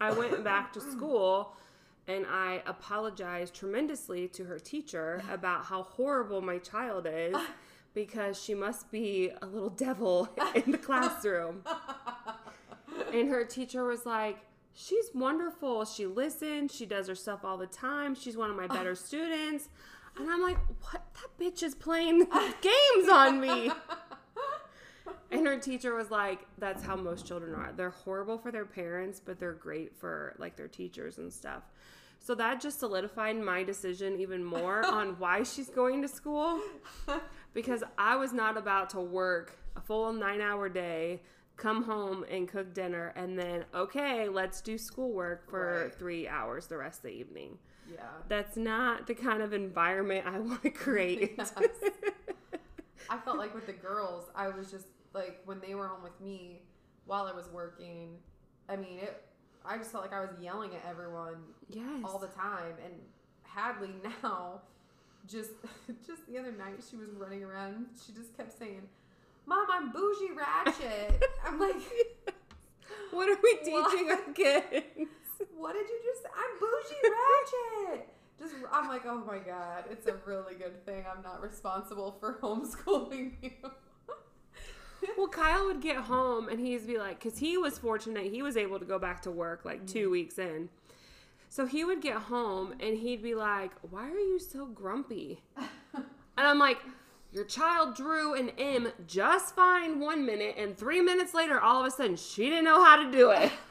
I 0.00 0.12
went 0.12 0.42
back 0.42 0.72
to 0.72 0.80
school 0.80 1.52
and 2.08 2.26
I 2.26 2.62
apologized 2.66 3.54
tremendously 3.54 4.28
to 4.28 4.44
her 4.44 4.58
teacher 4.58 5.22
about 5.30 5.64
how 5.64 5.82
horrible 5.84 6.40
my 6.40 6.58
child 6.58 7.06
is 7.10 7.36
because 7.94 8.42
she 8.42 8.54
must 8.54 8.90
be 8.90 9.30
a 9.40 9.46
little 9.46 9.70
devil 9.70 10.28
in 10.54 10.72
the 10.72 10.78
classroom. 10.78 11.62
And 13.12 13.28
her 13.28 13.44
teacher 13.44 13.84
was 13.84 14.04
like, 14.04 14.38
She's 14.74 15.06
wonderful. 15.14 15.84
She 15.84 16.04
listens. 16.06 16.74
She 16.74 16.84
does 16.84 17.08
her 17.08 17.14
stuff 17.14 17.44
all 17.44 17.56
the 17.56 17.66
time. 17.66 18.14
She's 18.14 18.36
one 18.36 18.50
of 18.50 18.56
my 18.56 18.66
better 18.66 18.94
students. 18.94 19.68
And 20.18 20.30
I'm 20.30 20.42
like, 20.42 20.58
What? 20.82 21.02
That 21.14 21.42
bitch 21.42 21.62
is 21.62 21.74
playing 21.74 22.18
games 22.60 23.08
on 23.10 23.40
me. 23.40 23.70
And 25.30 25.46
her 25.48 25.58
teacher 25.58 25.94
was 25.94 26.10
like, 26.12 26.46
"That's 26.58 26.82
how 26.84 26.94
most 26.94 27.26
children 27.26 27.54
are. 27.54 27.72
They're 27.76 27.90
horrible 27.90 28.38
for 28.38 28.52
their 28.52 28.64
parents, 28.64 29.20
but 29.22 29.40
they're 29.40 29.52
great 29.52 29.96
for 29.96 30.34
like 30.38 30.56
their 30.56 30.68
teachers 30.68 31.18
and 31.18 31.32
stuff." 31.32 31.64
So 32.20 32.34
that 32.36 32.60
just 32.60 32.78
solidified 32.78 33.36
my 33.36 33.64
decision 33.64 34.18
even 34.20 34.44
more 34.44 34.86
on 34.86 35.18
why 35.18 35.42
she's 35.42 35.68
going 35.68 36.02
to 36.02 36.08
school 36.08 36.60
because 37.52 37.82
I 37.98 38.16
was 38.16 38.32
not 38.32 38.56
about 38.56 38.90
to 38.90 39.00
work 39.00 39.58
a 39.76 39.80
full 39.80 40.14
9-hour 40.14 40.68
day, 40.70 41.20
come 41.56 41.84
home 41.84 42.24
and 42.30 42.48
cook 42.48 42.74
dinner 42.74 43.12
and 43.16 43.38
then 43.38 43.64
okay, 43.74 44.28
let's 44.28 44.60
do 44.60 44.76
schoolwork 44.76 45.48
for 45.48 45.84
Right. 45.84 45.94
3 45.94 46.28
hours 46.28 46.66
the 46.66 46.76
rest 46.76 46.98
of 46.98 47.02
the 47.04 47.10
evening. 47.10 47.58
Yeah. 47.92 48.00
That's 48.28 48.56
not 48.56 49.06
the 49.06 49.14
kind 49.14 49.42
of 49.42 49.52
environment 49.52 50.26
I 50.26 50.38
want 50.48 50.62
to 50.62 50.70
create. 50.70 51.34
Yes. 51.38 51.52
I 53.10 53.18
felt 53.18 53.36
like 53.36 53.54
with 53.54 53.66
the 53.66 53.72
girls, 53.72 54.30
I 54.34 54.48
was 54.48 54.70
just 54.70 54.86
like 55.12 55.40
when 55.44 55.60
they 55.60 55.74
were 55.74 55.86
home 55.86 56.02
with 56.02 56.18
me 56.20 56.62
while 57.06 57.26
I 57.26 57.32
was 57.32 57.48
working. 57.52 58.16
I 58.68 58.76
mean, 58.76 58.98
it. 58.98 59.22
I 59.64 59.78
just 59.78 59.92
felt 59.92 60.04
like 60.04 60.12
I 60.12 60.20
was 60.20 60.30
yelling 60.40 60.70
at 60.74 60.84
everyone 60.88 61.36
yes. 61.68 62.02
all 62.04 62.18
the 62.18 62.28
time. 62.28 62.74
And 62.84 62.94
Hadley 63.42 63.90
now, 64.22 64.62
just 65.28 65.52
just 66.06 66.26
the 66.26 66.38
other 66.38 66.52
night, 66.52 66.82
she 66.88 66.96
was 66.96 67.10
running 67.10 67.44
around. 67.44 67.86
She 68.04 68.12
just 68.12 68.36
kept 68.36 68.58
saying, 68.58 68.82
"Mom, 69.46 69.66
I'm 69.70 69.92
bougie 69.92 70.32
ratchet." 70.36 71.22
I'm 71.46 71.58
like, 71.58 71.76
What 73.10 73.28
are 73.28 73.38
we 73.42 73.58
What? 73.72 73.90
teaching 73.90 74.10
our 74.10 74.32
kids? 74.32 75.10
"What 75.56 75.72
did 75.72 75.88
you 75.88 76.00
just? 76.04 76.22
say? 76.22 76.28
I'm 76.34 76.58
bougie 76.60 77.00
ratchet." 77.04 78.08
Just, 78.38 78.54
I'm 78.72 78.88
like, 78.88 79.06
oh 79.06 79.22
my 79.24 79.38
god, 79.38 79.84
it's 79.90 80.08
a 80.08 80.16
really 80.26 80.54
good 80.54 80.84
thing 80.84 81.04
I'm 81.10 81.22
not 81.22 81.40
responsible 81.40 82.16
for 82.18 82.38
homeschooling 82.42 83.32
you. 83.42 83.50
Well, 85.18 85.28
Kyle 85.28 85.66
would 85.66 85.82
get 85.82 85.96
home 85.96 86.48
and 86.48 86.58
he'd 86.58 86.86
be 86.86 86.96
like, 86.96 87.22
because 87.22 87.38
he 87.38 87.58
was 87.58 87.76
fortunate, 87.76 88.32
he 88.32 88.40
was 88.40 88.56
able 88.56 88.78
to 88.78 88.86
go 88.86 88.98
back 88.98 89.20
to 89.22 89.30
work 89.30 89.66
like 89.66 89.86
two 89.86 90.04
mm-hmm. 90.04 90.12
weeks 90.12 90.38
in. 90.38 90.70
So 91.50 91.66
he 91.66 91.84
would 91.84 92.00
get 92.00 92.16
home 92.16 92.72
and 92.80 92.96
he'd 92.96 93.22
be 93.22 93.34
like, 93.34 93.72
Why 93.90 94.08
are 94.08 94.18
you 94.18 94.38
so 94.38 94.64
grumpy? 94.64 95.42
And 96.36 96.46
I'm 96.46 96.58
like, 96.58 96.78
Your 97.34 97.44
child 97.44 97.96
drew 97.96 98.34
an 98.34 98.50
M 98.58 98.92
just 99.08 99.56
fine 99.56 99.98
one 99.98 100.24
minute, 100.24 100.54
and 100.56 100.78
three 100.78 101.00
minutes 101.00 101.34
later, 101.34 101.60
all 101.60 101.80
of 101.80 101.86
a 101.86 101.90
sudden, 101.90 102.14
she 102.14 102.44
didn't 102.48 102.64
know 102.64 102.82
how 102.84 103.02
to 103.02 103.10
do 103.10 103.30
it. 103.30 103.50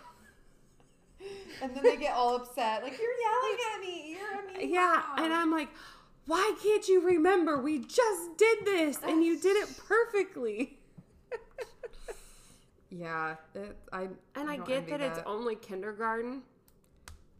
And 1.62 1.74
then 1.74 1.84
they 1.84 1.96
get 1.96 2.14
all 2.14 2.36
upset, 2.36 2.84
like 2.84 3.00
you're 3.00 3.10
yelling 3.22 3.58
at 3.74 3.80
me. 3.80 4.18
You're 4.18 4.42
a 4.42 4.60
mean 4.60 4.74
Yeah, 4.74 5.02
mom." 5.08 5.24
and 5.24 5.34
I'm 5.34 5.52
like, 5.52 5.70
Why 6.26 6.54
can't 6.62 6.86
you 6.90 7.00
remember? 7.00 7.62
We 7.62 7.80
just 7.80 8.38
did 8.38 8.66
this 8.66 8.98
and 9.02 9.24
you 9.24 9.40
did 9.40 9.56
it 9.56 9.70
perfectly. 9.88 10.80
yeah, 12.90 13.36
it, 13.56 13.78
I 13.94 14.10
And 14.36 14.50
I 14.50 14.58
don't 14.58 14.68
get 14.68 14.78
envy 14.80 14.92
that, 14.92 15.02
it's 15.02 15.20
only 15.26 15.56
kindergarten. 15.56 16.42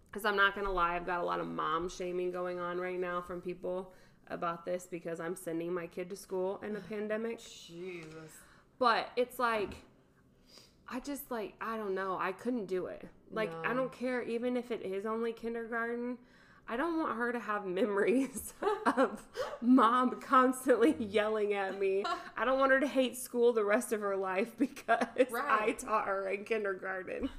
Because 0.10 0.24
I'm 0.24 0.38
not 0.38 0.54
going 0.56 0.68
to 0.68 0.72
lie, 0.72 0.96
I've 0.96 1.08
got 1.08 1.20
a 1.20 1.26
lot 1.26 1.42
of 1.42 1.48
mom 1.48 1.90
shaming 1.90 2.32
going 2.32 2.60
on 2.60 2.78
right 2.78 3.00
now 3.00 3.20
from 3.20 3.42
people 3.42 3.92
about 4.30 4.66
this 4.66 4.88
because 4.90 5.20
I'm 5.20 5.36
sending 5.36 5.74
my 5.74 5.88
kid 5.88 6.10
to 6.10 6.16
school 6.16 6.62
in 6.66 6.76
a 6.76 6.80
pandemic. 6.90 7.40
Jesus. 7.40 8.32
But 8.80 9.10
it's 9.16 9.40
like, 9.40 9.76
I 10.90 11.00
just 11.00 11.32
like, 11.32 11.54
I 11.62 11.78
don't 11.78 11.96
know. 11.96 12.18
I 12.20 12.32
couldn't 12.32 12.66
do 12.66 12.88
it. 12.88 13.08
Like, 13.32 13.52
I 13.66 13.74
don't 13.74 13.92
care, 13.92 14.22
even 14.22 14.56
if 14.58 14.70
it 14.70 14.84
is 14.84 15.06
only 15.06 15.34
kindergarten. 15.34 16.18
I 16.68 16.78
don't 16.78 16.98
want 16.98 17.18
her 17.18 17.32
to 17.34 17.40
have 17.40 17.66
memories 17.66 18.54
of 18.98 19.22
mom 19.62 20.22
constantly 20.22 20.96
yelling 20.98 21.54
at 21.54 21.80
me. 21.80 22.06
I 22.38 22.46
don't 22.46 22.60
want 22.60 22.72
her 22.72 22.80
to 22.80 22.88
hate 22.88 23.18
school 23.18 23.52
the 23.54 23.64
rest 23.66 23.92
of 23.92 24.02
her 24.02 24.16
life 24.16 24.56
because 24.58 25.06
I 25.36 25.76
taught 25.78 26.08
her 26.08 26.30
in 26.30 26.46
kindergarten. 26.46 27.30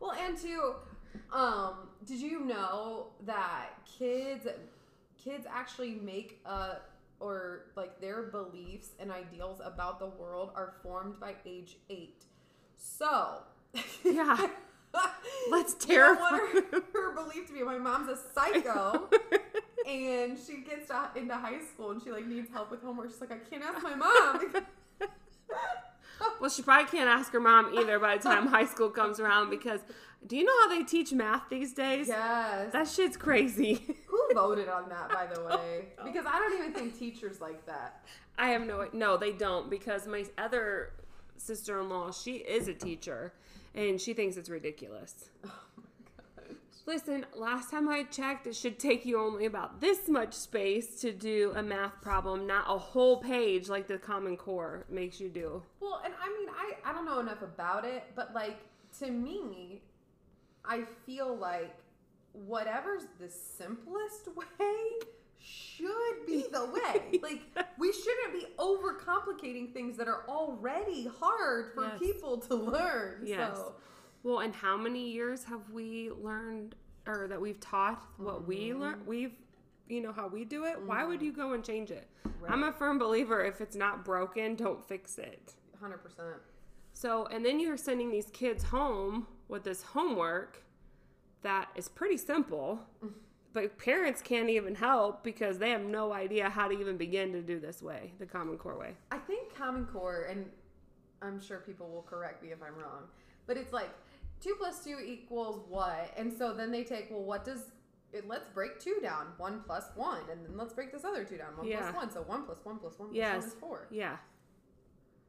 Well, 0.00 0.12
and 0.12 0.36
too, 0.36 0.74
um, 1.32 1.74
did 2.06 2.20
you 2.20 2.40
know 2.40 3.08
that 3.24 3.70
kids 3.98 4.48
kids 5.22 5.46
actually 5.50 5.94
make 5.94 6.40
a 6.44 6.76
or 7.20 7.66
like 7.76 8.00
their 8.00 8.24
beliefs 8.24 8.90
and 8.98 9.12
ideals 9.12 9.60
about 9.64 10.00
the 10.00 10.08
world 10.08 10.50
are 10.56 10.74
formed 10.82 11.20
by 11.20 11.34
age 11.46 11.76
eight. 11.88 12.24
So 12.76 13.42
Yeah. 14.04 14.48
Let's 15.50 15.74
terrify 15.74 16.36
her, 16.36 16.82
her 16.92 17.14
belief 17.14 17.46
to 17.46 17.54
be 17.54 17.62
my 17.62 17.78
mom's 17.78 18.10
a 18.10 18.18
psycho 18.34 19.08
and 19.88 20.38
she 20.38 20.58
gets 20.58 20.88
to, 20.88 21.10
into 21.16 21.34
high 21.34 21.60
school 21.60 21.92
and 21.92 22.02
she 22.02 22.10
like 22.10 22.26
needs 22.26 22.50
help 22.50 22.70
with 22.70 22.82
homework. 22.82 23.10
She's 23.10 23.20
like, 23.20 23.32
I 23.32 23.38
can't 23.38 23.62
ask 23.62 23.82
my 23.82 23.94
mom. 23.94 24.64
well, 26.40 26.50
she 26.50 26.62
probably 26.62 26.90
can't 26.90 27.08
ask 27.08 27.32
her 27.32 27.40
mom 27.40 27.74
either 27.78 27.98
by 27.98 28.16
the 28.16 28.22
time 28.22 28.46
high 28.46 28.66
school 28.66 28.90
comes 28.90 29.18
around 29.18 29.50
because 29.50 29.80
do 30.26 30.36
you 30.36 30.44
know 30.44 30.52
how 30.62 30.68
they 30.68 30.84
teach 30.84 31.12
math 31.12 31.48
these 31.50 31.72
days? 31.72 32.08
yes. 32.08 32.72
That 32.72 32.88
shit's 32.88 33.16
crazy. 33.16 33.96
Who 34.06 34.28
voted 34.34 34.68
on 34.68 34.88
that, 34.88 35.10
by 35.10 35.26
the 35.26 35.42
way? 35.42 35.86
Because 36.04 36.26
I 36.26 36.38
don't 36.38 36.58
even 36.58 36.72
think 36.72 36.98
teachers 36.98 37.40
like 37.40 37.64
that. 37.66 38.04
I 38.38 38.48
have 38.48 38.66
no 38.66 38.88
no, 38.92 39.16
they 39.16 39.32
don't 39.32 39.70
because 39.70 40.06
my 40.06 40.24
other 40.38 40.92
sister-in-law, 41.36 42.12
she 42.12 42.36
is 42.36 42.68
a 42.68 42.74
teacher 42.74 43.32
and 43.74 44.00
she 44.00 44.14
thinks 44.14 44.36
it's 44.36 44.48
ridiculous. 44.48 45.30
Oh 45.44 45.50
my. 45.76 45.82
Listen, 46.84 47.24
last 47.36 47.70
time 47.70 47.88
I 47.88 48.02
checked, 48.02 48.46
it 48.48 48.56
should 48.56 48.78
take 48.78 49.06
you 49.06 49.18
only 49.20 49.46
about 49.46 49.80
this 49.80 50.08
much 50.08 50.34
space 50.34 51.00
to 51.02 51.12
do 51.12 51.52
a 51.54 51.62
math 51.62 52.00
problem, 52.00 52.44
not 52.46 52.64
a 52.68 52.76
whole 52.76 53.18
page 53.18 53.68
like 53.68 53.86
the 53.86 53.98
Common 53.98 54.36
Core 54.36 54.84
makes 54.90 55.20
you 55.20 55.28
do. 55.28 55.62
Well, 55.80 56.02
and 56.04 56.12
I 56.20 56.28
mean, 56.36 56.48
I, 56.48 56.90
I 56.90 56.92
don't 56.92 57.06
know 57.06 57.20
enough 57.20 57.42
about 57.42 57.84
it, 57.84 58.04
but 58.16 58.34
like 58.34 58.58
to 58.98 59.10
me, 59.10 59.80
I 60.64 60.82
feel 61.06 61.36
like 61.36 61.76
whatever's 62.32 63.04
the 63.20 63.28
simplest 63.28 64.28
way 64.36 65.06
should 65.38 66.26
be 66.26 66.46
the 66.52 66.66
way. 66.66 67.18
like 67.22 67.42
we 67.78 67.92
shouldn't 67.92 68.32
be 68.32 68.46
overcomplicating 68.58 69.72
things 69.72 69.96
that 69.96 70.08
are 70.08 70.24
already 70.28 71.08
hard 71.20 71.72
for 71.74 71.84
Yes. 71.84 71.98
people 71.98 72.38
to 72.38 72.54
learn. 72.54 73.22
Yes. 73.24 73.56
So 73.56 73.74
Well, 74.22 74.38
and 74.40 74.54
how 74.54 74.76
many 74.76 75.10
years 75.10 75.44
have 75.44 75.68
we 75.70 76.10
learned 76.10 76.76
or 77.06 77.26
that 77.28 77.40
we've 77.40 77.58
taught 77.58 78.06
what 78.18 78.46
we 78.46 78.68
mm-hmm. 78.68 78.80
learn? 78.80 79.02
We've, 79.04 79.34
you 79.88 80.00
know, 80.00 80.12
how 80.12 80.28
we 80.28 80.44
do 80.44 80.64
it. 80.64 80.80
Why 80.80 81.04
would 81.04 81.16
mm-hmm. 81.16 81.26
you 81.26 81.32
go 81.32 81.52
and 81.54 81.64
change 81.64 81.90
it? 81.90 82.08
I'm 82.48 82.62
a 82.64 82.72
firm 82.72 82.98
believer 82.98 83.44
if 83.44 83.60
it's 83.60 83.76
not 83.76 84.04
broken, 84.04 84.54
don't 84.56 84.82
fix 84.86 85.18
it. 85.18 85.54
hundred 85.80 85.98
percent. 85.98 86.36
So, 86.92 87.26
and 87.26 87.44
then 87.44 87.58
you're 87.58 87.76
sending 87.76 88.10
these 88.10 88.26
kids 88.26 88.62
home 88.64 89.26
with 89.52 89.62
this 89.64 89.82
homework 89.82 90.64
that 91.42 91.68
is 91.76 91.88
pretty 91.88 92.16
simple, 92.16 92.80
but 93.52 93.76
parents 93.78 94.22
can't 94.22 94.48
even 94.48 94.74
help 94.74 95.22
because 95.22 95.58
they 95.58 95.70
have 95.70 95.82
no 95.82 96.12
idea 96.12 96.48
how 96.48 96.66
to 96.68 96.74
even 96.80 96.96
begin 96.96 97.32
to 97.32 97.42
do 97.42 97.60
this 97.60 97.82
way, 97.82 98.12
the 98.18 98.24
Common 98.26 98.56
Core 98.56 98.78
way. 98.78 98.94
I 99.10 99.18
think 99.18 99.54
Common 99.54 99.84
Core, 99.84 100.26
and 100.30 100.46
I'm 101.20 101.38
sure 101.40 101.58
people 101.58 101.88
will 101.90 102.02
correct 102.02 102.42
me 102.42 102.50
if 102.50 102.62
I'm 102.62 102.74
wrong, 102.80 103.02
but 103.46 103.56
it's 103.58 103.72
like 103.74 103.90
two 104.40 104.54
plus 104.58 104.82
two 104.82 104.98
equals 105.04 105.60
what? 105.68 106.12
And 106.16 106.32
so 106.32 106.54
then 106.54 106.70
they 106.72 106.82
take, 106.82 107.10
well, 107.10 107.22
what 107.22 107.44
does 107.44 107.66
it, 108.14 108.26
let's 108.26 108.48
break 108.54 108.78
two 108.80 108.98
down, 109.02 109.26
one 109.36 109.62
plus 109.66 109.84
one, 109.96 110.20
and 110.30 110.44
then 110.46 110.56
let's 110.56 110.72
break 110.72 110.92
this 110.92 111.04
other 111.04 111.24
two 111.24 111.36
down, 111.36 111.56
one 111.58 111.66
Yeah. 111.66 111.80
plus 111.82 111.94
one. 111.94 112.10
So 112.10 112.22
one 112.22 112.44
plus 112.44 112.58
one 112.64 112.78
plus 112.78 112.98
one 112.98 113.08
plus 113.08 113.16
Yes. 113.16 113.38
one 113.42 113.48
is 113.48 113.54
four. 113.54 113.86
Yeah, 113.90 114.16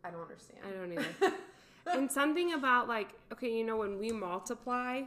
I 0.04 0.12
don't 0.12 0.22
understand. 0.22 0.60
I 0.66 0.72
don't 0.72 0.92
either. 1.30 1.34
And 1.86 2.12
something 2.12 2.54
about 2.54 2.88
like, 2.88 3.10
okay, 3.32 3.52
you 3.52 3.64
know, 3.64 3.78
when 3.78 4.00
we 4.00 4.12
multiply, 4.12 5.02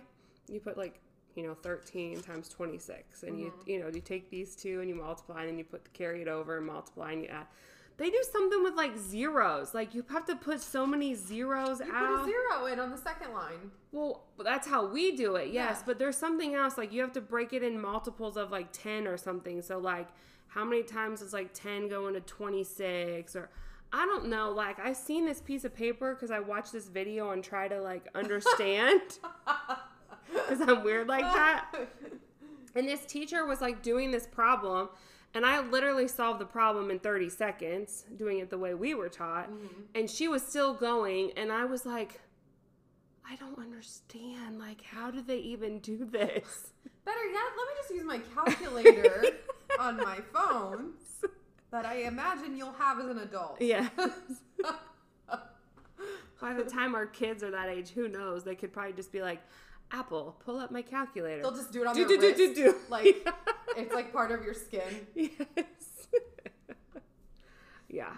you 0.48 0.60
put 0.60 0.76
like, 0.76 1.00
you 1.34 1.42
know, 1.42 1.54
13 1.54 2.22
times 2.22 2.48
26, 2.48 3.22
and 3.22 3.38
you, 3.38 3.46
mm-hmm. 3.46 3.70
you 3.70 3.80
know, 3.80 3.88
you 3.92 4.00
take 4.00 4.30
these 4.30 4.56
two 4.56 4.80
and 4.80 4.88
you 4.88 4.94
multiply, 4.94 5.40
and 5.40 5.50
then 5.50 5.58
you 5.58 5.64
put 5.64 5.92
carry 5.92 6.22
it 6.22 6.28
over 6.28 6.56
and 6.56 6.66
multiply, 6.66 7.12
and 7.12 7.22
you 7.22 7.28
add. 7.28 7.46
They 7.98 8.10
do 8.10 8.22
something 8.30 8.62
with 8.62 8.74
like 8.74 8.96
zeros. 8.98 9.72
Like 9.74 9.94
you 9.94 10.04
have 10.10 10.26
to 10.26 10.36
put 10.36 10.60
so 10.60 10.86
many 10.86 11.14
zeros 11.14 11.80
you 11.80 11.90
out. 11.92 12.20
put 12.20 12.22
a 12.22 12.24
zero 12.26 12.66
in 12.66 12.78
on 12.78 12.90
the 12.90 12.98
second 12.98 13.32
line. 13.32 13.70
Well, 13.90 14.24
that's 14.44 14.68
how 14.68 14.86
we 14.86 15.16
do 15.16 15.36
it, 15.36 15.50
yes. 15.50 15.76
Yeah. 15.78 15.82
But 15.86 15.98
there's 15.98 16.16
something 16.16 16.54
else. 16.54 16.76
Like 16.76 16.92
you 16.92 17.00
have 17.00 17.12
to 17.12 17.22
break 17.22 17.54
it 17.54 17.62
in 17.62 17.80
multiples 17.80 18.36
of 18.36 18.50
like 18.50 18.70
10 18.72 19.06
or 19.06 19.16
something. 19.16 19.62
So, 19.62 19.78
like, 19.78 20.08
how 20.48 20.64
many 20.64 20.82
times 20.82 21.22
is 21.22 21.32
like 21.32 21.54
10 21.54 21.88
going 21.88 22.12
to 22.14 22.20
26? 22.20 23.34
Or 23.34 23.48
I 23.93 24.05
don't 24.07 24.26
know. 24.26 24.51
Like, 24.51 24.78
I've 24.78 24.97
seen 24.97 25.24
this 25.24 25.41
piece 25.41 25.64
of 25.64 25.74
paper 25.74 26.14
because 26.14 26.30
I 26.30 26.41
watched 26.41 26.72
this 26.72 26.89
video 26.89 27.30
and 27.30 27.43
try 27.43 27.68
to 27.68 27.80
like 27.80 28.09
understand 28.14 29.01
because 30.32 30.61
I'm 30.61 30.82
weird 30.82 31.09
like 31.09 31.22
that. 31.22 31.72
And 32.74 32.87
this 32.87 33.07
teacher 33.07 33.47
was 33.47 33.61
like 33.61 33.82
doing 33.82 34.11
this 34.11 34.26
problem. 34.26 34.91
And 35.34 35.45
I 35.45 35.61
literally 35.61 36.09
solved 36.09 36.41
the 36.41 36.47
problem 36.47 36.91
in 36.91 36.99
30 36.99 37.28
seconds, 37.28 38.05
doing 38.16 38.39
it 38.39 38.49
the 38.49 38.59
way 38.59 38.74
we 38.74 38.95
were 38.95 39.09
taught. 39.09 39.51
Mm-hmm. 39.51 39.82
And 39.95 40.09
she 40.11 40.28
was 40.28 40.43
still 40.43 40.72
going. 40.72 41.32
And 41.37 41.53
I 41.53 41.64
was 41.64 41.84
like, 41.84 42.20
I 43.28 43.37
don't 43.37 43.59
understand. 43.59 44.59
Like, 44.59 44.82
how 44.82 45.11
do 45.11 45.20
they 45.20 45.39
even 45.39 45.80
do 45.80 46.05
this? 46.05 46.72
Better 47.05 47.24
yet, 47.24 47.43
let 47.57 47.66
me 47.68 47.74
just 47.76 47.91
use 47.91 48.05
my 48.05 48.18
calculator 48.34 49.24
on 49.78 49.97
my 49.99 50.18
phone 50.32 50.93
that 51.76 51.84
I 51.84 52.04
imagine 52.04 52.56
you'll 52.56 52.72
have 52.72 52.98
as 52.98 53.04
an 53.06 53.18
adult. 53.18 53.60
Yeah. 53.60 53.86
By 56.40 56.54
the 56.54 56.64
time 56.64 56.94
our 56.94 57.04
kids 57.06 57.42
are 57.42 57.50
that 57.50 57.68
age, 57.68 57.90
who 57.90 58.08
knows? 58.08 58.44
They 58.44 58.54
could 58.54 58.72
probably 58.72 58.92
just 58.94 59.12
be 59.12 59.20
like, 59.20 59.42
Apple, 59.90 60.36
pull 60.44 60.58
up 60.58 60.70
my 60.70 60.80
calculator. 60.82 61.42
They'll 61.42 61.54
just 61.54 61.72
do 61.72 61.82
it 61.82 61.86
on 61.86 61.94
Do, 61.94 62.06
their 62.06 62.16
do, 62.16 62.20
do, 62.34 62.38
wrist. 62.44 62.54
do, 62.54 62.64
do. 62.72 62.76
Like 62.88 63.28
it's 63.76 63.94
like 63.94 64.10
part 64.12 64.32
of 64.32 64.42
your 64.44 64.54
skin. 64.54 65.06
yes. 65.14 65.30
yeah, 67.90 68.12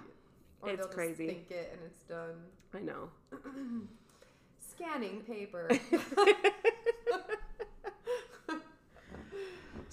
Or 0.62 0.70
It's 0.70 0.86
crazy. 0.88 1.26
think 1.26 1.50
it 1.50 1.70
and 1.72 1.80
it's 1.84 2.02
done. 2.04 2.34
I 2.74 2.78
know. 2.80 3.10
Scanning 4.70 5.20
paper. 5.26 5.68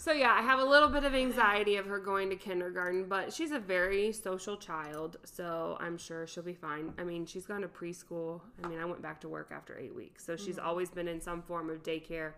So 0.06 0.12
yeah, 0.12 0.34
I 0.34 0.44
have 0.44 0.60
a 0.60 0.64
little 0.64 0.88
bit 0.90 1.04
of 1.04 1.16
anxiety 1.16 1.78
of 1.78 1.88
her 1.88 1.98
going 1.98 2.30
to 2.30 2.36
kindergarten, 2.36 3.06
but 3.10 3.34
she's 3.34 3.50
a 3.50 3.58
very 3.58 4.12
social 4.12 4.56
child, 4.56 5.18
so 5.24 5.78
I'm 5.80 5.98
sure 5.98 6.28
she'll 6.28 6.44
be 6.44 6.54
fine. 6.54 6.94
I 7.00 7.04
mean, 7.04 7.26
she's 7.26 7.48
gone 7.48 7.62
to 7.62 7.68
preschool. 7.68 8.42
I 8.64 8.68
mean, 8.68 8.78
I 8.78 8.86
went 8.86 9.02
back 9.02 9.20
to 9.22 9.28
work 9.28 9.52
after 9.52 9.76
eight 9.80 9.96
weeks, 9.96 10.24
so 10.24 10.36
she's 10.36 10.60
always 10.60 10.92
been 10.92 11.08
in 11.08 11.20
some 11.20 11.42
form 11.42 11.72
of 11.72 11.82
daycare 11.82 12.34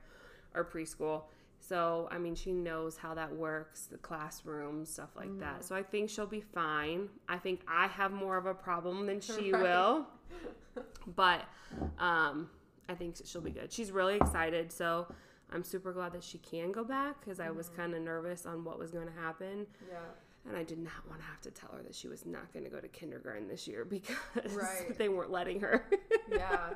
or 0.55 0.63
preschool. 0.63 1.23
So 1.59 2.07
I 2.09 2.17
mean, 2.17 2.35
she 2.35 2.53
knows 2.53 2.95
how 2.95 3.13
that 3.15 3.35
works, 3.35 3.87
the 3.87 3.97
classroom, 3.97 4.85
stuff 4.85 5.09
like 5.17 5.37
that. 5.41 5.65
So 5.65 5.75
I 5.75 5.83
think 5.83 6.09
she'll 6.09 6.25
be 6.25 6.39
fine. 6.39 7.09
I 7.27 7.37
think 7.37 7.63
I 7.67 7.87
have 7.87 8.13
more 8.13 8.37
of 8.37 8.45
a 8.45 8.53
problem 8.53 9.07
than 9.07 9.19
she 9.19 9.51
Right. 9.51 9.61
will, 9.61 10.07
but 11.17 11.41
um, 11.99 12.49
I 12.87 12.93
think 12.95 13.17
she'll 13.25 13.41
be 13.41 13.51
good. 13.51 13.73
She's 13.73 13.91
really 13.91 14.15
excited, 14.15 14.71
so 14.71 15.07
I'm 15.51 15.63
super 15.63 15.93
glad 15.93 16.11
that 16.13 16.23
she 16.23 16.37
can 16.39 16.71
go 16.71 16.83
back 16.83 17.19
because 17.19 17.39
I 17.39 17.49
was 17.49 17.67
mm-hmm. 17.67 17.81
kind 17.81 17.95
of 17.95 18.01
nervous 18.01 18.45
on 18.45 18.63
what 18.63 18.77
was 18.77 18.91
going 18.91 19.07
to 19.07 19.13
happen, 19.13 19.65
yeah. 19.89 19.97
and 20.47 20.57
I 20.57 20.63
did 20.63 20.77
not 20.77 21.07
want 21.07 21.21
to 21.21 21.25
have 21.25 21.39
to 21.41 21.51
tell 21.51 21.69
her 21.71 21.81
that 21.83 21.95
she 21.95 22.07
was 22.07 22.25
not 22.25 22.51
going 22.51 22.65
to 22.65 22.71
go 22.71 22.79
to 22.79 22.87
kindergarten 22.89 23.47
this 23.47 23.67
year 23.67 23.85
because 23.89 24.15
Right. 24.53 24.97
they 24.97 25.09
weren't 25.09 25.31
letting 25.31 25.61
her. 25.61 25.85
Yeah. 26.29 26.73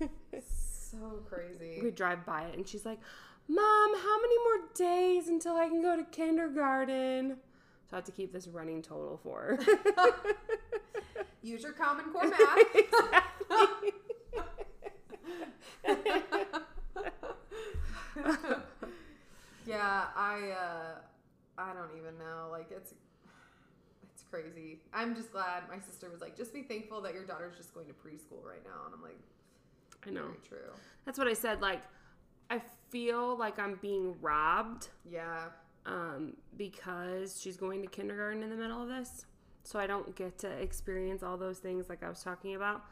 so 0.40 1.22
crazy. 1.28 1.80
we 1.82 1.90
drive 1.90 2.24
by 2.24 2.44
it, 2.44 2.56
and 2.56 2.68
she's 2.68 2.86
like, 2.86 3.00
"Mom, 3.48 3.94
how 3.96 4.20
many 4.20 4.38
more 4.38 4.68
days 4.74 5.28
until 5.28 5.56
I 5.56 5.68
can 5.68 5.82
go 5.82 5.96
to 5.96 6.04
kindergarten?" 6.04 7.36
So 7.90 7.96
I 7.96 7.96
have 7.96 8.04
to 8.04 8.12
keep 8.12 8.32
this 8.32 8.48
running 8.48 8.80
total 8.80 9.18
for 9.22 9.40
her. 9.40 9.58
Use 11.42 11.62
your 11.62 11.72
common 11.72 12.06
core 12.06 12.28
math. 12.28 12.58
yeah, 19.66 20.04
I 20.16 20.50
uh 20.50 20.98
I 21.58 21.72
don't 21.72 21.90
even 21.98 22.18
know. 22.18 22.48
Like 22.50 22.68
it's 22.70 22.94
it's 24.02 24.22
crazy. 24.30 24.80
I'm 24.92 25.14
just 25.14 25.32
glad 25.32 25.62
my 25.70 25.78
sister 25.78 26.08
was 26.10 26.20
like, 26.20 26.36
just 26.36 26.52
be 26.52 26.62
thankful 26.62 27.00
that 27.02 27.14
your 27.14 27.24
daughter's 27.24 27.56
just 27.56 27.74
going 27.74 27.86
to 27.86 27.92
preschool 27.92 28.44
right 28.44 28.62
now. 28.64 28.86
And 28.86 28.94
I'm 28.94 29.02
like, 29.02 29.18
I 30.06 30.10
know. 30.10 30.22
very 30.26 30.38
true. 30.48 30.72
That's 31.04 31.18
what 31.18 31.26
I 31.28 31.32
said. 31.34 31.60
Like, 31.60 31.82
I 32.50 32.60
feel 32.90 33.36
like 33.36 33.58
I'm 33.58 33.78
being 33.80 34.14
robbed 34.20 34.88
Yeah. 35.10 35.46
um, 35.86 36.34
because 36.56 37.40
she's 37.40 37.56
going 37.56 37.82
to 37.82 37.88
kindergarten 37.88 38.42
in 38.42 38.50
the 38.50 38.56
middle 38.56 38.82
of 38.82 38.88
this. 38.88 39.26
So 39.64 39.78
I 39.78 39.86
don't 39.86 40.14
get 40.14 40.38
to 40.40 40.48
experience 40.50 41.22
all 41.22 41.36
those 41.36 41.58
things 41.58 41.88
like 41.88 42.02
I 42.02 42.08
was 42.08 42.22
talking 42.22 42.54
about. 42.54 42.84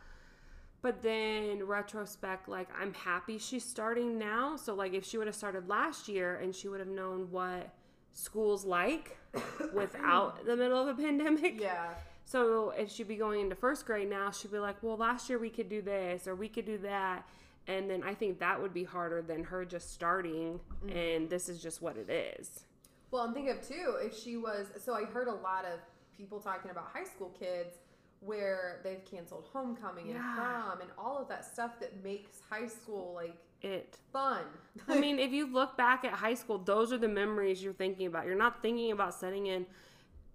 But 0.83 1.01
then 1.01 1.65
retrospect, 1.65 2.49
like 2.49 2.69
I'm 2.79 2.93
happy 2.93 3.39
she's 3.39 3.65
starting 3.65 4.19
now. 4.19 4.57
So 4.57 4.75
like 4.75 4.95
if 4.95 5.05
she 5.05 5.17
would 5.17 5.29
have 5.29 5.37
started 5.37 5.69
last 5.69 6.09
year 6.09 6.37
and 6.37 6.55
she 6.55 6.69
would 6.69 6.81
have 6.81 6.89
known 6.89 7.31
what 7.31 7.73
school's 8.11 8.65
like 8.65 9.17
without 9.73 10.45
the 10.45 10.57
middle 10.57 10.81
of 10.81 10.99
a 10.99 11.01
pandemic. 11.01 11.61
Yeah. 11.61 11.95
So 12.25 12.71
if 12.71 12.91
she'd 12.91 13.09
be 13.09 13.17
going 13.17 13.41
into 13.41 13.55
first 13.55 13.87
grade 13.87 14.11
now, 14.11 14.31
she'd 14.33 14.51
be 14.51 14.59
like, 14.59 14.83
well, 14.83 14.97
last 14.97 15.29
year 15.29 15.39
we 15.39 15.51
could 15.51 15.69
do 15.69 15.83
this 15.83 16.27
or 16.27 16.35
we 16.35 16.49
could 16.49 16.67
do 16.67 16.79
that. 16.79 17.29
And 17.69 17.89
then 17.89 18.03
I 18.03 18.15
think 18.15 18.41
that 18.41 18.61
would 18.61 18.75
be 18.75 18.83
harder 18.83 19.23
than 19.23 19.45
her 19.45 19.65
just 19.65 19.93
starting 19.93 20.59
mm-hmm. 20.85 20.97
and 20.97 21.31
this 21.31 21.49
is 21.49 21.63
just 21.63 21.81
what 21.81 21.97
it 21.97 22.11
is. 22.11 22.65
Well, 23.13 23.25
and 23.25 23.35
think 23.35 23.49
of 23.51 23.67
too, 23.67 23.97
if 24.01 24.19
she 24.19 24.37
was 24.37 24.67
so 24.85 24.95
I 24.95 25.05
heard 25.05 25.29
a 25.29 25.35
lot 25.35 25.65
of 25.65 25.79
people 26.17 26.41
talking 26.41 26.71
about 26.71 26.89
high 26.93 27.05
school 27.05 27.33
kids 27.39 27.77
where 28.25 28.81
they've 28.85 29.05
canceled 29.05 29.49
homecoming 29.53 30.11
and 30.11 30.19
prom 30.21 30.81
and 30.81 30.91
all 30.97 31.19
of 31.19 31.29
that 31.29 31.45
stuff 31.45 31.79
that 31.81 32.03
makes 32.05 32.39
high 32.49 32.67
school 32.69 33.13
like 33.15 33.37
It. 33.63 33.99
fun. 34.13 34.45
I 34.89 34.99
mean, 35.01 35.19
if 35.27 35.33
you 35.33 35.53
look 35.53 35.77
back 35.77 36.05
at 36.05 36.13
high 36.13 36.35
school, 36.35 36.59
those 36.59 36.93
are 36.93 36.99
the 36.99 37.09
memories 37.09 37.63
you're 37.63 37.73
thinking 37.73 38.07
about. 38.07 38.27
You're 38.27 38.37
not 38.37 38.63
thinking 38.63 38.93
about 38.93 39.15
setting 39.15 39.47
in 39.47 39.67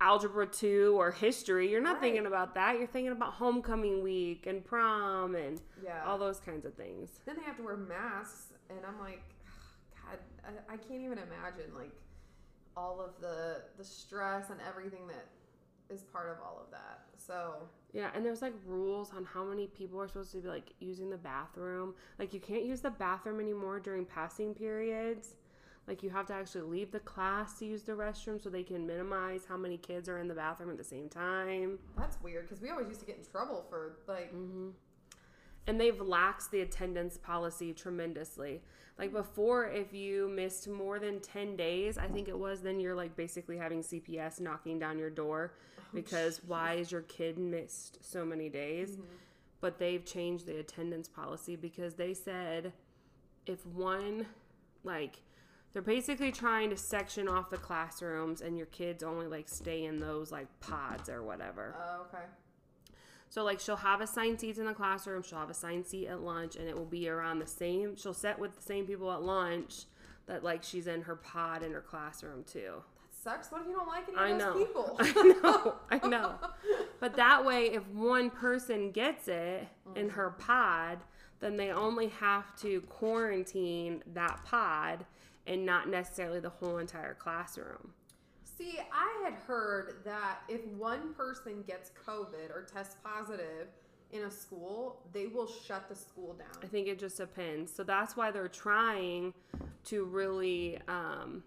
algebra 0.01 0.45
2 0.45 0.95
or 0.99 1.11
history. 1.11 1.71
You're 1.71 1.81
not 1.81 1.93
Right. 1.93 2.01
thinking 2.03 2.25
about 2.27 2.53
that. 2.55 2.77
You're 2.77 2.87
thinking 2.87 3.13
about 3.13 3.33
homecoming 3.33 4.03
week 4.03 4.45
and 4.47 4.63
prom 4.63 5.35
and 5.35 5.61
yeah. 5.83 6.03
all 6.05 6.17
those 6.17 6.39
kinds 6.39 6.65
of 6.65 6.73
things. 6.75 7.19
then 7.25 7.35
they 7.37 7.43
have 7.43 7.57
to 7.57 7.63
wear 7.63 7.77
masks 7.77 8.53
and 8.69 8.79
I'm 8.85 8.99
like 8.99 9.23
god, 10.05 10.19
I, 10.45 10.73
I 10.73 10.77
can't 10.77 11.01
even 11.01 11.17
imagine 11.19 11.73
like 11.73 11.91
all 12.75 13.01
of 13.01 13.19
the 13.21 13.63
the 13.77 13.83
stress 13.83 14.49
and 14.51 14.59
everything 14.69 15.07
that 15.07 15.25
is 15.89 16.03
part 16.03 16.29
of 16.29 16.37
all 16.43 16.61
of 16.63 16.71
that. 16.71 17.01
So, 17.17 17.67
Yeah, 17.93 18.09
and 18.15 18.25
there's 18.25 18.41
like 18.41 18.53
rules 18.65 19.11
on 19.15 19.25
how 19.25 19.43
many 19.43 19.67
people 19.67 19.99
are 20.01 20.07
supposed 20.07 20.31
to 20.33 20.37
be 20.39 20.47
like 20.47 20.71
using 20.79 21.09
the 21.09 21.17
bathroom. 21.17 21.93
Like 22.19 22.33
you 22.33 22.39
can't 22.39 22.63
use 22.63 22.81
the 22.81 22.89
bathroom 22.91 23.39
anymore 23.39 23.79
during 23.79 24.05
passing 24.05 24.53
periods. 24.53 25.35
Like 25.87 26.03
you 26.03 26.09
have 26.09 26.25
to 26.27 26.33
actually 26.33 26.63
leave 26.63 26.91
the 26.91 26.99
class 26.99 27.57
to 27.59 27.65
use 27.65 27.83
the 27.83 27.93
restroom 27.93 28.41
so 28.43 28.49
they 28.49 28.63
can 28.63 28.85
minimize 28.85 29.45
how 29.47 29.55
many 29.55 29.77
kids 29.77 30.09
are 30.09 30.19
in 30.19 30.27
the 30.27 30.33
bathroom 30.33 30.69
at 30.69 30.77
the 30.77 30.83
same 30.83 31.07
time. 31.09 31.79
that's 31.97 32.21
weird 32.21 32.47
cuz 32.49 32.59
we 32.61 32.69
always 32.69 32.87
used 32.89 32.99
to 32.99 33.05
get 33.05 33.17
in 33.17 33.25
trouble 33.25 33.65
for 33.69 33.97
like 34.07 34.33
Mm-hmm. 34.33 34.69
And 35.67 35.79
they've 35.79 35.97
laxed 35.97 36.49
the 36.49 36.61
attendance 36.61 37.17
policy 37.17 37.73
tremendously. 37.73 38.61
Like 38.97 39.11
before, 39.11 39.67
if 39.67 39.93
you 39.93 40.27
missed 40.29 40.67
more 40.67 40.97
than 40.97 41.19
10 41.19 41.55
days, 41.55 41.97
I 41.97 42.07
think 42.07 42.27
it 42.27 42.37
was, 42.37 42.61
then 42.61 42.79
you're 42.79 42.95
like 42.95 43.15
basically 43.15 43.57
having 43.57 43.83
CPS 43.83 44.39
knocking 44.39 44.79
down 44.79 44.97
your 44.97 45.09
door 45.09 45.53
oh, 45.77 45.81
because 45.93 46.41
why 46.47 46.73
is 46.73 46.91
your 46.91 47.01
kid 47.01 47.37
missed 47.37 47.99
so 48.01 48.25
many 48.25 48.49
days? 48.49 48.91
Mm-hmm. 48.91 49.03
But 49.61 49.77
they've 49.77 50.03
changed 50.03 50.47
the 50.47 50.59
attendance 50.59 51.07
policy 51.07 51.55
because 51.55 51.95
they 51.95 52.13
said 52.13 52.73
if 53.45 53.65
one, 53.67 54.25
like, 54.83 55.21
they're 55.73 55.81
basically 55.81 56.31
trying 56.31 56.69
to 56.71 56.77
section 56.77 57.27
off 57.27 57.49
the 57.49 57.57
classrooms 57.57 58.41
and 58.41 58.57
your 58.57 58.65
kids 58.67 59.03
only 59.03 59.27
like 59.27 59.47
stay 59.47 59.85
in 59.85 59.99
those 59.99 60.31
like 60.31 60.47
pods 60.59 61.09
or 61.09 61.21
whatever. 61.23 61.75
Oh, 61.77 62.05
okay. 62.07 62.23
So 63.29 63.43
like 63.43 63.59
she'll 63.59 63.75
have 63.77 64.01
assigned 64.01 64.39
seats 64.39 64.57
in 64.59 64.65
the 64.65 64.73
classroom, 64.73 65.21
she'll 65.23 65.39
have 65.39 65.49
assigned 65.49 65.85
seat 65.85 66.07
at 66.07 66.21
lunch, 66.21 66.55
and 66.55 66.67
it 66.67 66.77
will 66.77 66.85
be 66.85 67.09
around 67.09 67.39
the 67.39 67.47
same. 67.47 67.95
She'll 67.95 68.13
sit 68.13 68.39
with 68.39 68.55
the 68.55 68.61
same 68.61 68.85
people 68.85 69.11
at 69.11 69.21
lunch 69.21 69.83
that 70.27 70.43
like 70.43 70.63
she's 70.63 70.87
in 70.87 71.01
her 71.03 71.15
pod 71.15 71.63
in 71.63 71.71
her 71.73 71.81
classroom 71.81 72.43
too. 72.45 72.73
That 73.01 73.13
sucks. 73.31 73.51
What 73.51 73.61
if 73.61 73.67
you 73.67 73.73
don't 73.75 73.87
like 73.87 74.07
any 74.07 74.17
I 74.17 74.29
of 74.29 74.39
those 74.39 74.47
know. 74.55 74.65
people? 74.65 74.95
I 74.99 75.11
know. 75.41 75.75
I 76.01 76.07
know. 76.07 76.35
But 76.99 77.15
that 77.17 77.45
way, 77.45 77.65
if 77.73 77.85
one 77.89 78.29
person 78.29 78.91
gets 78.91 79.27
it 79.27 79.67
in 79.95 80.09
her 80.09 80.29
Mm-hmm. 80.29 80.41
pod, 80.41 80.99
then 81.39 81.55
they 81.57 81.69
only 81.71 82.07
have 82.07 82.55
to 82.61 82.81
quarantine 82.81 84.01
that 84.13 84.43
pod 84.45 85.05
and 85.45 85.65
not 85.65 85.87
necessarily 85.87 86.39
the 86.39 86.49
whole 86.49 86.77
entire 86.77 87.13
classroom. 87.13 87.93
See, 88.57 88.79
I 88.91 89.23
had 89.23 89.35
heard 89.35 90.01
that 90.03 90.39
if 90.49 90.65
one 90.67 91.13
person 91.13 91.63
gets 91.67 91.91
COVID 92.07 92.49
or 92.49 92.67
tests 92.71 92.95
positive 93.03 93.67
in 94.11 94.23
a 94.23 94.31
school, 94.31 95.03
they 95.13 95.27
will 95.27 95.47
shut 95.47 95.87
the 95.89 95.95
school 95.95 96.33
down. 96.33 96.63
I 96.63 96.67
think 96.67 96.87
it 96.87 96.97
just 96.97 97.17
depends. 97.17 97.71
So 97.73 97.83
that's 97.83 98.17
why 98.17 98.31
they're 98.31 98.47
trying 98.47 99.33
to 99.85 100.05
really 100.05 100.79
um, 100.87 101.43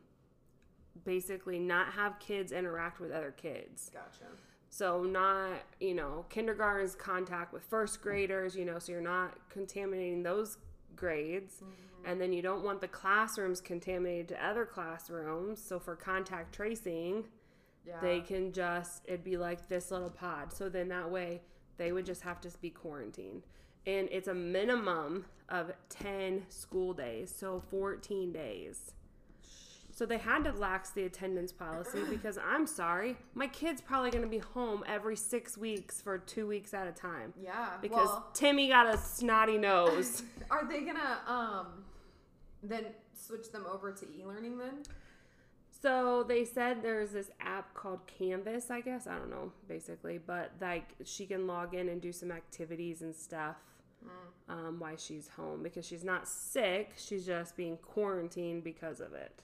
basically 1.05 1.59
not 1.59 1.93
have 1.95 2.19
kids 2.21 2.53
interact 2.53 3.01
with 3.01 3.11
other 3.11 3.33
kids. 3.33 3.91
Gotcha. 3.93 4.31
So 4.69 5.03
not, 5.03 5.63
you 5.81 5.95
know, 5.95 6.27
kindergarten's 6.29 6.95
contact 6.95 7.53
with 7.53 7.65
first 7.65 8.01
graders, 8.03 8.55
you 8.55 8.65
know, 8.65 8.79
so 8.79 8.93
you're 8.93 9.01
not 9.01 9.37
contaminating 9.49 10.23
those 10.23 10.59
grades. 10.97 11.57
Mm-hmm. 11.57 12.11
And 12.11 12.21
then 12.21 12.33
you 12.33 12.41
don't 12.43 12.65
want 12.65 12.81
the 12.81 12.89
classrooms 12.89 13.61
contaminated 13.61 14.29
to 14.29 14.47
other 14.47 14.65
classrooms. 14.65 15.63
So 15.63 15.79
for 15.79 15.97
contact 15.97 16.55
tracing, 16.55 17.25
Yeah. 17.87 18.01
they 18.01 18.21
can 18.21 18.53
just 18.53 19.03
it'd 19.07 19.25
be 19.25 19.37
like 19.37 19.69
this 19.69 19.91
little 19.91 20.11
pod. 20.11 20.53
So 20.53 20.69
then 20.69 20.89
that 20.89 21.11
way 21.11 21.43
they 21.77 21.93
would 21.93 22.07
just 22.07 22.23
have 22.23 22.41
to 22.43 22.51
be 22.61 22.71
quarantined. 22.71 23.43
And 23.87 24.09
it's 24.11 24.29
a 24.29 24.35
minimum 24.35 25.25
of 25.49 25.73
10 25.89 26.45
school 26.49 26.93
days, 26.93 27.35
so 27.35 27.61
14 27.71 28.33
days. 28.33 28.93
So 30.01 30.07
they 30.07 30.17
had 30.17 30.45
to 30.45 30.53
lax 30.53 30.93
the 30.93 31.05
attendance 31.05 31.53
policy 31.53 31.99
because 32.11 32.39
I'm 32.39 32.67
sorry, 32.67 33.19
my 33.35 33.47
kid's 33.47 33.83
probably 33.83 34.11
going 34.11 34.25
to 34.25 34.31
be 34.31 34.39
home 34.39 34.83
every 34.87 35.15
6 35.15 35.59
weeks 35.59 36.01
for 36.01 36.17
2 36.17 36.47
weeks 36.47 36.73
at 36.73 36.87
a 36.87 36.91
time 36.91 37.35
yeah. 37.39 37.73
because 37.83 38.09
well, 38.09 38.31
Timmy 38.33 38.69
got 38.69 38.87
a 38.87 38.97
snotty 38.97 39.59
nose. 39.59 40.23
are 40.51 40.67
they 40.67 40.81
gonna 40.81 41.19
um 41.29 41.85
then 42.63 42.87
switch 43.13 43.53
them 43.53 43.67
over 43.71 43.93
to 43.93 44.07
e-learning 44.07 44.57
then? 44.57 44.85
So 45.83 46.25
they 46.27 46.47
said 46.47 46.83
there's 46.83 47.11
this 47.11 47.31
app 47.39 47.75
called 47.75 48.01
Canvas, 48.07 48.71
I 48.71 48.81
guess. 48.81 49.07
I 49.07 49.19
don't 49.19 49.29
know, 49.29 49.53
basically, 49.69 50.17
but 50.17 50.53
like 50.63 50.95
she 51.05 51.27
can 51.27 51.47
log 51.47 51.75
in 51.75 51.91
and 51.91 52.01
do 52.01 52.11
some 52.11 52.33
activities 52.33 53.03
and 53.03 53.15
stuff 53.15 53.57
um, 54.49 54.79
while 54.79 54.97
she's 54.97 55.29
home 55.29 55.63
because 55.63 55.87
she's 55.87 56.05
not 56.05 56.27
sick. 56.27 56.95
She's 56.97 57.27
just 57.27 57.55
being 57.55 57.77
quarantined 57.77 58.65
because 58.65 59.01
of 59.01 59.13
it. 59.13 59.43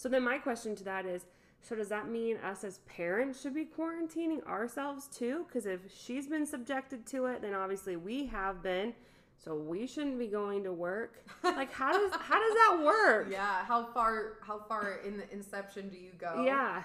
So 0.00 0.08
then 0.08 0.24
my 0.24 0.38
question 0.38 0.74
to 0.76 0.84
that 0.84 1.04
is, 1.04 1.26
so 1.60 1.76
does 1.76 1.90
that 1.90 2.08
mean 2.08 2.38
us 2.38 2.64
as 2.64 2.78
parents 2.86 3.42
should 3.42 3.52
be 3.54 3.66
quarantining 3.66 4.42
ourselves 4.46 5.08
too? 5.08 5.44
Because 5.46 5.66
if 5.66 5.80
she's 5.94 6.26
been 6.26 6.46
subjected 6.46 7.04
to 7.08 7.26
it, 7.26 7.42
then 7.42 7.52
obviously 7.52 7.96
we 7.96 8.24
have 8.28 8.62
been. 8.62 8.94
So 9.36 9.54
we 9.54 9.86
shouldn't 9.86 10.18
be 10.18 10.26
going 10.26 10.64
to 10.64 10.72
work. 10.72 11.22
Like 11.44 11.70
how 11.70 11.92
does 11.92 12.12
how 12.18 12.38
does 12.38 12.54
that 12.54 12.82
work? 12.82 13.28
Yeah. 13.30 13.62
How 13.66 13.84
far 13.92 14.38
how 14.40 14.60
far 14.66 15.00
in 15.06 15.18
the 15.18 15.30
inception 15.30 15.90
do 15.90 15.98
you 15.98 16.12
go? 16.18 16.44
Yeah. 16.46 16.82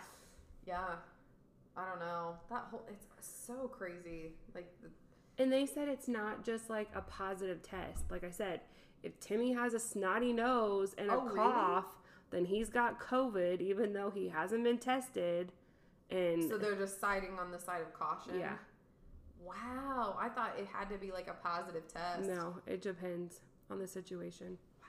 Yeah. 0.68 0.96
I 1.78 1.86
don't 1.90 2.00
know. 2.00 2.36
That 2.50 2.66
whole 2.70 2.86
it's 2.90 3.06
so 3.22 3.70
crazy. 3.70 4.34
Like 4.54 4.70
the, 4.82 4.90
And 5.42 5.54
they 5.54 5.66
said 5.66 5.88
it's 5.88 6.10
not 6.10 6.44
just 6.44 6.70
like 6.70 6.90
a 6.94 7.02
positive 7.02 7.64
test. 7.64 8.12
Like 8.12 8.26
I 8.26 8.32
said, 8.32 8.60
if 9.04 9.18
Timmy 9.22 9.54
has 9.54 9.74
a 9.74 9.80
snotty 9.80 10.34
nose 10.34 10.96
and 10.98 11.10
a 11.10 11.14
Oh, 11.14 11.22
really? 11.22 11.38
Then 12.36 12.46
he's 12.46 12.70
got 12.70 13.00
COVID, 13.00 13.62
even 13.62 13.94
though 13.94 14.10
he 14.10 14.28
hasn't 14.30 14.64
been 14.64 14.78
tested. 14.78 15.52
And 16.12 16.48
so 16.48 16.58
they're 16.58 16.76
just 16.76 17.00
siding 17.00 17.40
on 17.40 17.52
the 17.52 17.60
side 17.60 17.82
of 17.82 17.94
caution. 17.94 18.40
yeah, 18.40 18.56
Wow. 19.44 20.18
I 20.20 20.30
thought 20.30 20.56
it 20.60 20.68
had 20.72 20.90
to 20.90 20.98
be 20.98 21.12
like 21.12 21.28
a 21.28 21.34
positive 21.34 21.88
test. 21.92 22.28
no, 22.28 22.56
it 22.68 22.82
depends 22.82 23.40
on 23.72 23.80
the 23.80 23.88
situation. 23.88 24.58
Wow. 24.82 24.88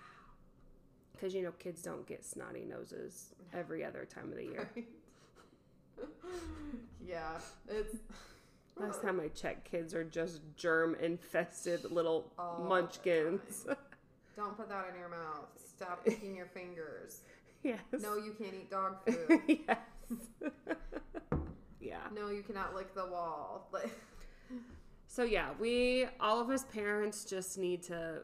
Because 1.12 1.34
you 1.34 1.42
know, 1.42 1.52
kids 1.52 1.82
don't 1.82 2.06
get 2.06 2.24
snotty 2.24 2.64
noses 2.64 3.34
every 3.54 3.84
other 3.84 4.04
time 4.04 4.30
of 4.30 4.36
the 4.36 4.44
year. 4.44 4.70
yeah. 7.06 7.38
It's 7.68 7.96
Last 8.78 9.00
time 9.00 9.20
I 9.20 9.28
checked, 9.28 9.64
kids 9.70 9.94
are 9.94 10.04
just 10.04 10.42
germ 10.54 10.96
infested 11.00 11.90
little 11.90 12.30
the 12.36 12.64
munchkins. 12.64 13.64
don't 14.36 14.54
put 14.54 14.68
that 14.68 14.88
in 14.92 15.00
your 15.00 15.08
mouth. 15.08 15.48
Stop 15.56 16.02
licking 16.06 16.36
your 16.36 16.46
fingers. 16.46 17.22
Yes. 17.66 18.02
No, 18.02 18.16
you 18.16 18.32
can't 18.38 18.54
eat 18.54 18.70
dog 18.70 18.96
food. 19.06 19.40
yes. 19.68 19.78
yeah. 21.80 21.96
No, 22.14 22.28
you 22.30 22.42
cannot 22.42 22.74
lick 22.74 22.94
the 22.94 23.06
wall. 23.06 23.70
So 25.08 25.22
yeah, 25.22 25.50
we 25.58 26.06
all 26.20 26.40
of 26.42 26.50
us 26.50 26.64
parents 26.64 27.24
just 27.24 27.56
need 27.56 27.82
to 27.84 28.22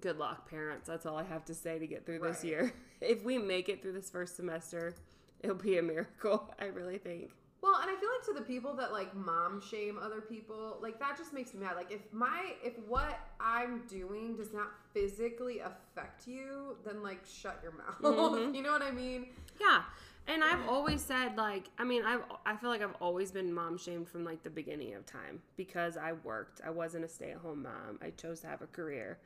good 0.00 0.18
luck 0.18 0.50
parents. 0.50 0.88
That's 0.88 1.06
all 1.06 1.16
I 1.16 1.22
have 1.22 1.44
to 1.44 1.54
say 1.54 1.78
to 1.78 1.86
get 1.86 2.04
through 2.06 2.18
this 2.20 2.42
year. 2.42 2.72
If 3.00 3.22
we 3.22 3.38
make 3.38 3.68
it 3.68 3.80
through 3.80 3.92
this 3.92 4.10
first 4.10 4.34
semester, 4.34 4.92
it'll 5.40 5.54
be 5.54 5.78
a 5.78 5.82
miracle, 5.82 6.52
I 6.58 6.64
really 6.64 6.98
think. 6.98 7.30
Well, 7.60 7.74
and 7.82 7.90
I 7.90 7.96
feel 7.98 8.08
like 8.16 8.24
to 8.26 8.32
the 8.34 8.46
people 8.46 8.74
that 8.74 8.92
like 8.92 9.14
mom 9.16 9.60
shame 9.60 9.98
other 10.00 10.20
people, 10.20 10.78
like 10.80 10.98
that 11.00 11.16
just 11.18 11.32
makes 11.32 11.52
me 11.54 11.60
mad. 11.60 11.76
Like 11.76 11.90
if 11.90 12.00
my 12.12 12.52
if 12.62 12.74
what 12.86 13.18
I'm 13.40 13.82
doing 13.88 14.36
does 14.36 14.52
not 14.52 14.68
physically 14.94 15.58
affect 15.58 16.26
you, 16.28 16.76
then 16.84 17.02
like 17.02 17.20
shut 17.26 17.60
your 17.62 17.72
mouth. 17.72 17.98
Mhm. 18.00 18.54
you 18.54 18.62
know 18.62 18.70
what 18.72 18.82
I 18.82 18.90
mean? 18.92 19.26
Yeah. 19.60 19.82
And 20.28 20.44
I've 20.44 20.68
always 20.68 21.02
said 21.02 21.36
like 21.36 21.64
I 21.78 21.84
mean 21.84 22.04
I've 22.04 22.22
I 22.46 22.54
feel 22.56 22.70
like 22.70 22.82
I've 22.82 22.94
always 23.00 23.32
been 23.32 23.52
mom 23.52 23.76
shamed 23.78 24.08
from 24.08 24.24
like 24.24 24.42
the 24.42 24.50
beginning 24.50 24.94
of 24.94 25.04
time 25.06 25.42
because 25.56 25.96
I 25.96 26.12
worked. 26.12 26.60
I 26.64 26.70
wasn't 26.70 27.04
a 27.04 27.08
stay-at-home 27.08 27.62
mom. 27.62 27.98
I 28.02 28.10
chose 28.10 28.40
to 28.40 28.46
have 28.46 28.62
a 28.62 28.66
career. 28.66 29.18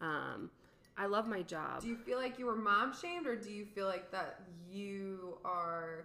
Um 0.00 0.50
I 0.96 1.06
love 1.06 1.26
my 1.26 1.40
job. 1.42 1.80
Do 1.80 1.88
you 1.88 1.96
feel 1.96 2.18
like 2.18 2.38
you 2.38 2.46
were 2.46 2.54
mom 2.54 2.92
shamed 2.94 3.26
or 3.26 3.34
do 3.34 3.50
you 3.50 3.64
feel 3.64 3.86
like 3.86 4.10
that 4.12 4.40
you 4.70 5.38
are 5.44 6.04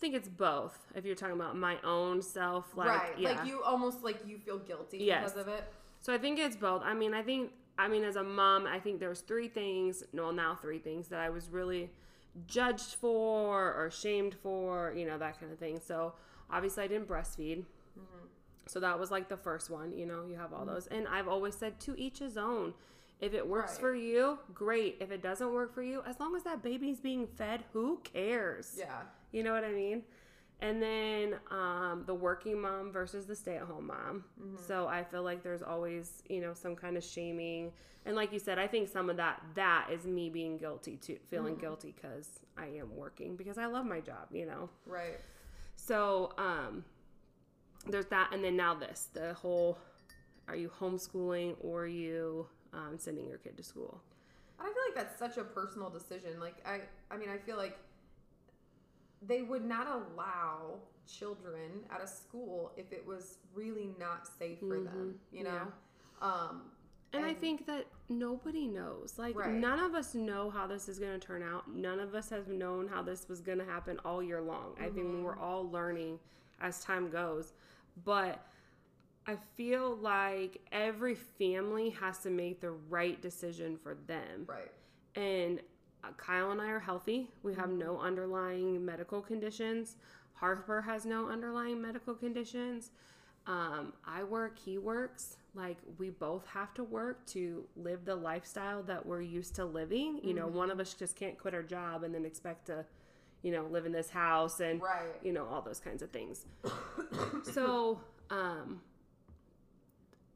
think 0.00 0.14
it's 0.14 0.28
both. 0.28 0.78
If 0.94 1.04
you're 1.04 1.14
talking 1.14 1.34
about 1.34 1.56
my 1.56 1.76
own 1.84 2.22
self 2.22 2.76
like 2.76 2.88
right? 2.88 3.18
yeah. 3.18 3.32
Like 3.32 3.46
you 3.46 3.62
almost 3.62 4.02
like 4.02 4.26
you 4.26 4.38
feel 4.38 4.58
guilty 4.58 4.98
Yes. 4.98 5.32
because 5.32 5.40
of 5.40 5.48
it. 5.48 5.64
So 6.00 6.14
I 6.14 6.18
think 6.18 6.38
it's 6.38 6.56
both. 6.56 6.82
I 6.82 6.94
mean, 6.94 7.14
I 7.14 7.22
think 7.22 7.52
I 7.78 7.88
mean 7.88 8.04
as 8.04 8.16
a 8.16 8.22
mom, 8.24 8.66
I 8.66 8.78
think 8.80 9.00
there's 9.00 9.20
three 9.20 9.48
things, 9.48 10.02
no, 10.12 10.30
now 10.30 10.54
three 10.60 10.78
things 10.78 11.08
that 11.08 11.20
I 11.20 11.30
was 11.30 11.48
really 11.50 11.90
judged 12.46 12.94
for 12.94 13.74
or 13.74 13.90
shamed 13.90 14.34
for, 14.42 14.92
you 14.96 15.06
know, 15.06 15.18
that 15.18 15.38
kind 15.38 15.52
of 15.52 15.58
thing. 15.58 15.80
So 15.84 16.14
obviously 16.50 16.84
I 16.84 16.86
didn't 16.86 17.08
breastfeed. 17.08 17.58
Mm-hmm. 17.98 18.26
So 18.66 18.80
that 18.80 18.98
was 18.98 19.10
like 19.10 19.28
the 19.28 19.36
first 19.36 19.68
one, 19.68 19.92
you 19.92 20.06
know, 20.06 20.24
you 20.26 20.36
have 20.36 20.52
all 20.52 20.60
mm-hmm. 20.60 20.74
those. 20.74 20.86
And 20.86 21.06
I've 21.08 21.28
always 21.28 21.54
said 21.54 21.78
to 21.80 21.98
each 21.98 22.18
his 22.20 22.36
own. 22.36 22.74
If 23.20 23.34
it 23.34 23.46
works 23.46 23.72
Right. 23.72 23.80
for 23.80 23.94
you, 23.94 24.38
great. 24.54 24.96
If 25.00 25.10
it 25.10 25.22
doesn't 25.22 25.52
work 25.52 25.74
for 25.74 25.82
you, 25.82 26.02
as 26.06 26.18
long 26.18 26.34
as 26.34 26.42
that 26.44 26.62
baby's 26.62 27.00
being 27.00 27.26
fed, 27.26 27.64
who 27.74 27.98
cares? 28.02 28.76
Yeah. 28.78 29.02
You 29.32 29.42
know 29.42 29.52
what 29.52 29.64
I 29.64 29.72
mean? 29.72 30.02
And 30.62 30.82
then 30.82 31.36
um, 31.50 32.04
the 32.06 32.14
working 32.14 32.60
mom 32.60 32.92
versus 32.92 33.24
the 33.24 33.34
stay 33.34 33.56
at 33.56 33.62
home 33.62 33.86
mom. 33.86 34.24
So 34.66 34.86
I 34.88 35.04
feel 35.04 35.22
like 35.22 35.42
there's 35.42 35.62
always, 35.62 36.22
you 36.28 36.40
know, 36.40 36.52
some 36.52 36.76
kind 36.76 36.96
of 36.98 37.04
shaming. 37.04 37.72
And 38.04 38.14
like 38.14 38.32
you 38.32 38.38
said, 38.38 38.58
I 38.58 38.66
think 38.66 38.88
some 38.88 39.08
of 39.08 39.16
that, 39.16 39.42
that 39.54 39.88
is 39.90 40.04
me 40.04 40.28
being 40.28 40.58
guilty 40.58 40.96
too, 40.96 41.18
feeling 41.30 41.56
guilty 41.56 41.94
because 41.96 42.40
I 42.58 42.66
am 42.66 42.94
working 42.94 43.36
because 43.36 43.56
I 43.56 43.66
love 43.66 43.86
my 43.86 44.00
job, 44.00 44.28
you 44.32 44.44
know? 44.44 44.68
Right. 44.84 45.18
So 45.76 46.32
um, 46.36 46.84
there's 47.86 48.06
that. 48.06 48.30
And 48.32 48.44
then 48.44 48.56
now 48.56 48.74
this 48.74 49.08
the 49.14 49.32
whole 49.34 49.78
are 50.48 50.56
you 50.56 50.70
homeschooling 50.80 51.56
or 51.60 51.82
are 51.82 51.86
you 51.86 52.46
um, 52.72 52.96
sending 52.98 53.26
your 53.28 53.38
kid 53.38 53.56
to 53.56 53.62
school? 53.62 54.02
I 54.58 54.64
feel 54.64 54.72
like 54.88 54.94
that's 54.94 55.18
such 55.18 55.38
a 55.38 55.44
personal 55.44 55.88
decision. 55.88 56.38
Like 56.38 56.56
I 56.66 56.80
I 57.10 57.16
mean, 57.16 57.30
I 57.30 57.38
feel 57.38 57.56
like 57.56 57.78
they 59.22 59.42
would 59.42 59.64
not 59.64 59.86
allow 59.86 60.76
children 61.06 61.70
at 61.90 62.00
a 62.02 62.06
school 62.06 62.72
if 62.76 62.92
it 62.92 63.04
was 63.06 63.38
really 63.54 63.90
not 63.98 64.26
safe 64.38 64.58
for 64.60 64.78
them, 64.80 65.16
you 65.32 65.44
know? 65.44 65.66
Um 66.22 66.62
And, 67.12 67.24
I 67.24 67.34
think 67.34 67.66
that 67.66 67.86
nobody 68.08 68.68
knows. 68.68 69.18
Like, 69.18 69.36
Right. 69.36 69.50
none 69.52 69.80
of 69.80 69.94
us 69.94 70.14
know 70.14 70.48
how 70.48 70.68
this 70.68 70.88
is 70.88 71.00
going 71.00 71.18
to 71.18 71.26
turn 71.26 71.42
out. 71.42 71.68
None 71.68 71.98
of 71.98 72.14
us 72.14 72.30
have 72.30 72.46
known 72.46 72.86
how 72.86 73.02
this 73.02 73.28
was 73.28 73.40
going 73.40 73.58
to 73.58 73.64
happen 73.64 73.98
all 74.04 74.22
year 74.22 74.40
long. 74.40 74.76
I 74.78 74.84
think 74.84 75.06
Mm-hmm. 75.08 75.24
we're 75.24 75.36
all 75.38 75.68
learning 75.68 76.20
as 76.60 76.84
time 76.84 77.10
goes. 77.10 77.52
But 78.04 78.46
I 79.26 79.36
feel 79.56 79.96
like 79.96 80.60
every 80.70 81.16
family 81.16 81.90
has 81.90 82.18
to 82.20 82.30
make 82.30 82.60
the 82.60 82.70
right 82.70 83.20
decision 83.20 83.76
for 83.76 83.96
them. 84.06 84.46
right. 84.46 84.70
And 85.16 85.60
Kyle 86.16 86.50
and 86.50 86.60
I 86.60 86.68
are 86.70 86.80
healthy. 86.80 87.28
We 87.42 87.54
have 87.54 87.70
no 87.70 87.94
Mm-hmm. 87.94 88.04
underlying 88.06 88.84
medical 88.84 89.20
conditions. 89.20 89.96
Harper 90.34 90.80
has 90.82 91.04
no 91.04 91.28
underlying 91.28 91.80
medical 91.82 92.14
conditions. 92.14 92.90
Um, 93.46 93.92
I 94.06 94.24
work, 94.24 94.58
he 94.58 94.78
works. 94.78 95.36
Like 95.54 95.78
we 95.98 96.10
both 96.10 96.46
have 96.46 96.72
to 96.74 96.84
work 96.84 97.26
to 97.28 97.66
live 97.76 98.04
the 98.04 98.14
lifestyle 98.16 98.82
that 98.84 99.04
we're 99.04 99.20
used 99.22 99.54
to 99.56 99.64
living. 99.64 100.20
You 100.22 100.34
know, 100.34 100.46
one 100.46 100.70
of 100.70 100.78
us 100.80 100.94
just 100.94 101.16
can't 101.16 101.36
quit 101.36 101.54
our 101.54 101.62
job 101.62 102.04
and 102.04 102.14
then 102.14 102.24
expect 102.24 102.66
to, 102.66 102.84
you 103.42 103.50
know, 103.52 103.66
live 103.66 103.84
in 103.84 103.92
this 103.92 104.10
house 104.10 104.60
and 104.60 104.80
Right. 104.80 105.16
you 105.22 105.32
know 105.32 105.46
all 105.46 105.60
those 105.62 105.80
kinds 105.80 106.02
of 106.02 106.10
things. 106.10 106.46
so, 107.42 108.00
um, 108.30 108.80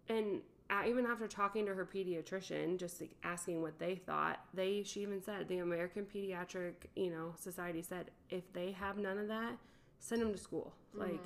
and 0.08 0.36
uh, 0.36 0.53
even 0.86 1.06
after 1.06 1.28
talking 1.28 1.66
to 1.66 1.74
her 1.74 1.84
pediatrician, 1.84 2.78
just 2.78 3.00
like 3.00 3.14
asking 3.22 3.62
what 3.62 3.78
they 3.78 3.96
thought, 3.96 4.40
they 4.54 4.82
she 4.82 5.00
even 5.02 5.22
said 5.22 5.46
the 5.48 5.58
American 5.58 6.04
Pediatric 6.04 6.74
you 6.96 7.10
know 7.10 7.34
Society 7.36 7.82
said 7.82 8.10
if 8.30 8.50
they 8.52 8.72
have 8.72 8.96
none 8.96 9.18
of 9.18 9.28
that, 9.28 9.56
send 9.98 10.22
them 10.22 10.32
to 10.32 10.38
school. 10.38 10.74
Mm-hmm. 10.90 11.10
Like 11.10 11.20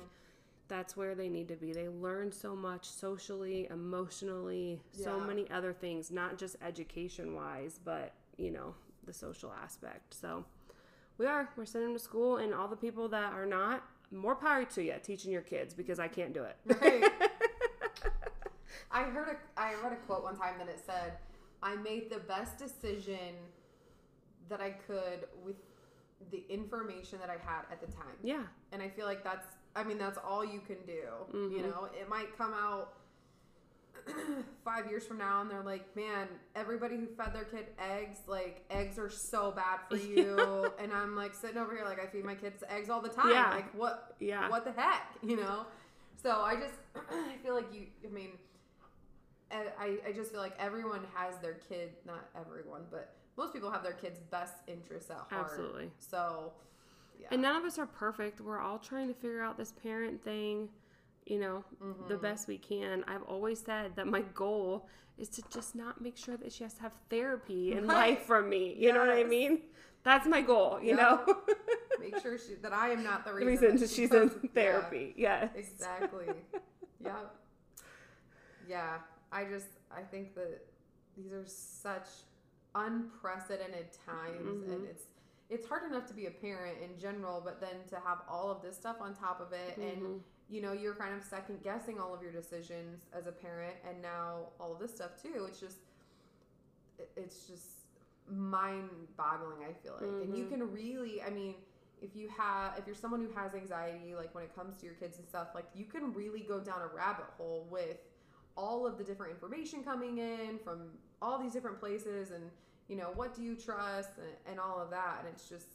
that's 0.67 0.95
where 0.95 1.15
they 1.15 1.29
need 1.29 1.47
to 1.47 1.55
be. 1.55 1.73
They 1.73 1.89
learn 1.89 2.31
so 2.31 2.55
much 2.55 2.85
socially, 2.85 3.67
emotionally, 3.71 4.79
so 4.91 5.19
many 5.19 5.49
other 5.49 5.73
things, 5.73 6.11
not 6.11 6.37
just 6.37 6.55
education 6.61 7.33
wise, 7.35 7.79
but 7.83 8.13
you 8.37 8.51
know 8.51 8.75
the 9.05 9.13
social 9.13 9.53
aspect. 9.63 10.13
So 10.13 10.45
we 11.17 11.25
are 11.25 11.49
we're 11.55 11.65
sending 11.65 11.89
them 11.89 11.97
to 11.97 12.03
school, 12.03 12.37
and 12.37 12.53
all 12.53 12.67
the 12.67 12.75
people 12.75 13.07
that 13.09 13.33
are 13.33 13.45
not, 13.45 13.83
more 14.11 14.35
power 14.35 14.65
to 14.65 14.83
you 14.83 14.95
teaching 15.03 15.31
your 15.31 15.41
kids 15.41 15.73
because 15.73 15.99
I 15.99 16.07
can't 16.07 16.33
do 16.33 16.43
it. 16.43 16.57
Right. 16.81 17.11
I 18.91 19.03
heard 19.03 19.29
a 19.29 19.59
I 19.59 19.73
read 19.83 19.93
a 19.93 19.97
quote 19.97 20.23
one 20.23 20.37
time 20.37 20.55
that 20.59 20.67
it 20.67 20.79
said, 20.85 21.13
"I 21.61 21.75
made 21.75 22.09
the 22.09 22.19
best 22.19 22.57
decision 22.57 23.35
that 24.49 24.61
I 24.61 24.71
could 24.71 25.27
with 25.43 25.55
the 26.31 26.43
information 26.49 27.19
that 27.19 27.29
I 27.29 27.37
had 27.37 27.63
at 27.71 27.81
the 27.81 27.87
time." 27.87 28.17
yeah, 28.23 28.43
And 28.71 28.81
I 28.81 28.89
feel 28.89 29.05
like 29.05 29.23
that's 29.23 29.47
I 29.75 29.83
mean 29.83 29.97
that's 29.97 30.17
all 30.17 30.43
you 30.43 30.61
can 30.61 30.77
do. 30.85 31.03
Mhm. 31.31 31.51
You 31.51 31.61
know, 31.63 31.89
it 31.99 32.09
might 32.09 32.37
come 32.37 32.53
out 32.53 32.93
5 34.63 34.89
years 34.89 35.05
from 35.05 35.17
now 35.17 35.41
and 35.41 35.51
they're 35.51 35.61
like, 35.61 35.95
"Man, 35.95 36.27
everybody 36.55 36.95
who 36.95 37.07
fed 37.07 37.33
their 37.33 37.43
kid 37.43 37.67
eggs, 37.77 38.19
like 38.27 38.63
eggs 38.69 38.97
are 38.97 39.09
so 39.09 39.51
bad 39.51 39.79
for 39.89 39.97
you." 39.97 40.71
and 40.79 40.91
I'm 40.93 41.15
like 41.15 41.33
sitting 41.35 41.57
over 41.57 41.75
here 41.75 41.85
like 41.85 41.99
I 41.99 42.07
feed 42.07 42.25
my 42.25 42.35
kids 42.35 42.63
eggs 42.69 42.89
all 42.89 43.01
the 43.01 43.09
time. 43.09 43.29
Yeah. 43.31 43.51
Like 43.51 43.73
what 43.73 44.15
yeah, 44.19 44.49
what 44.49 44.63
the 44.65 44.71
heck, 44.71 45.13
you 45.21 45.35
know? 45.35 45.65
So 46.21 46.41
I 46.41 46.55
just, 46.55 46.73
I 47.11 47.37
feel 47.43 47.55
like 47.55 47.73
you, 47.73 47.87
I 48.05 48.11
mean, 48.11 48.31
I, 49.51 49.97
I- 50.07 50.11
just 50.11 50.31
feel 50.31 50.41
like 50.41 50.55
everyone 50.59 51.01
has 51.13 51.37
their 51.39 51.55
kid, 51.55 51.89
not 52.05 52.29
everyone, 52.39 52.81
but 52.91 53.13
most 53.37 53.53
people 53.53 53.71
have 53.71 53.83
their 53.83 53.93
kids' 53.93 54.19
best 54.31 54.55
interests 54.67 55.09
at 55.09 55.17
heart. 55.17 55.47
Absolutely. 55.51 55.89
So, 55.99 56.51
yeah. 57.19 57.27
And 57.31 57.41
none 57.41 57.55
of 57.55 57.63
us 57.63 57.77
are 57.79 57.85
perfect. 57.87 58.41
We're 58.41 58.59
all 58.59 58.77
trying 58.79 59.07
to 59.07 59.13
figure 59.13 59.41
out 59.41 59.57
this 59.57 59.71
parent 59.83 60.23
thing, 60.23 60.69
you 61.25 61.39
know, 61.39 61.63
the 61.79 61.85
Mm-hmm. 62.15 62.21
best 62.21 62.47
we 62.47 62.57
can. 62.57 63.03
I've 63.07 63.23
always 63.23 63.59
said 63.59 63.95
that 63.95 64.07
my 64.07 64.21
goal 64.33 64.87
is 65.17 65.29
to 65.29 65.41
just 65.51 65.75
not 65.75 65.99
make 66.01 66.15
sure 66.17 66.37
that 66.37 66.51
she 66.51 66.63
has 66.63 66.73
to 66.75 66.81
have 66.83 66.93
therapy 67.09 67.73
in 67.73 67.87
Right. 67.87 68.11
life 68.17 68.21
from 68.25 68.49
me. 68.49 68.75
You 68.77 68.93
know 68.93 68.99
what 68.99 69.09
I 69.09 69.23
mean? 69.23 69.61
That's 70.03 70.27
my 70.27 70.41
goal, 70.41 70.79
you 70.81 70.95
know? 70.95 71.25
Make 71.99 72.17
sure 72.21 72.37
she, 72.37 72.53
that 72.61 72.71
I 72.71 72.91
am 72.91 73.03
not 73.03 73.25
the 73.25 73.31
the 73.37 73.45
reason, 73.45 73.47
reason 73.47 73.71
that 73.71 73.79
that 73.81 73.89
she 73.89 73.95
she's 74.03 74.13
in 74.13 74.31
yeah, 74.41 74.49
therapy. 74.53 75.13
Yes. 75.17 75.49
exactly. 75.55 76.27
yep. 77.03 77.35
Yeah. 78.67 78.99
I 79.31 79.45
just, 79.45 79.67
I 79.91 80.01
think 80.01 80.33
that 80.35 80.61
these 81.15 81.31
are 81.31 81.45
such 81.45 82.07
unprecedented 82.75 83.87
times 84.05 84.63
and 84.67 84.81
Mhm. 84.85 84.89
it's 84.89 85.05
it's 85.49 85.65
hard 85.67 85.83
enough 85.83 86.05
to 86.05 86.13
be 86.13 86.27
a 86.27 86.31
parent 86.31 86.77
in 86.79 86.95
general 86.99 87.41
but 87.41 87.59
then 87.59 87.83
to 87.87 87.99
have 88.01 88.21
all 88.27 88.51
of 88.51 88.61
this 88.61 88.77
stuff 88.77 88.97
on 89.01 89.15
top 89.15 89.41
of 89.41 89.51
it 89.51 89.75
and 89.77 90.01
Mhm. 90.03 90.21
you 90.49 90.61
know 90.61 90.71
you're 90.73 90.93
kind 90.93 91.15
of 91.15 91.23
second 91.23 91.63
guessing 91.63 91.99
all 91.99 92.13
of 92.13 92.21
your 92.21 92.31
decisions 92.31 93.07
as 93.11 93.25
a 93.25 93.31
parent 93.31 93.75
and 93.83 93.99
now 94.03 94.49
all 94.59 94.71
of 94.71 94.77
this 94.77 94.93
stuff 94.93 95.19
too 95.19 95.45
it's 95.45 95.59
just 95.59 95.79
it's 97.15 97.47
just 97.47 97.87
mind 98.27 98.89
boggling 99.17 99.63
i 99.67 99.73
feel 99.73 99.93
like 99.93 100.03
and 100.03 100.37
you 100.37 100.45
Mhm. 100.45 100.49
can 100.49 100.71
really 100.71 101.23
i 101.23 101.31
mean 101.31 101.55
if 102.01 102.15
you 102.15 102.29
have 102.29 102.77
if 102.77 102.85
you're 102.85 102.95
someone 102.95 103.25
who 103.25 103.31
has 103.31 103.55
anxiety 103.55 104.13
like 104.15 104.33
when 104.35 104.43
it 104.43 104.53
comes 104.53 104.77
to 104.77 104.85
your 104.85 104.95
kids 104.95 105.17
and 105.17 105.27
stuff 105.27 105.55
like 105.55 105.65
you 105.73 105.85
can 105.85 106.13
really 106.13 106.41
go 106.41 106.59
down 106.59 106.81
a 106.83 106.87
rabbit 106.87 107.25
hole 107.37 107.65
with 107.71 107.97
all 108.63 108.85
of 108.85 108.97
the 108.99 109.03
different 109.09 109.31
information 109.31 109.77
coming 109.83 110.17
in 110.17 110.59
from 110.65 110.79
all 111.21 111.35
these 111.43 111.53
different 111.53 111.79
places 111.79 112.31
and 112.35 112.43
you 112.89 112.95
know 112.99 113.09
what 113.15 113.29
do 113.35 113.41
you 113.41 113.55
trust 113.55 114.13
and, 114.17 114.33
and 114.49 114.59
all 114.59 114.77
of 114.85 114.89
that 114.89 115.15
and 115.19 115.27
it's 115.33 115.47
just 115.47 115.69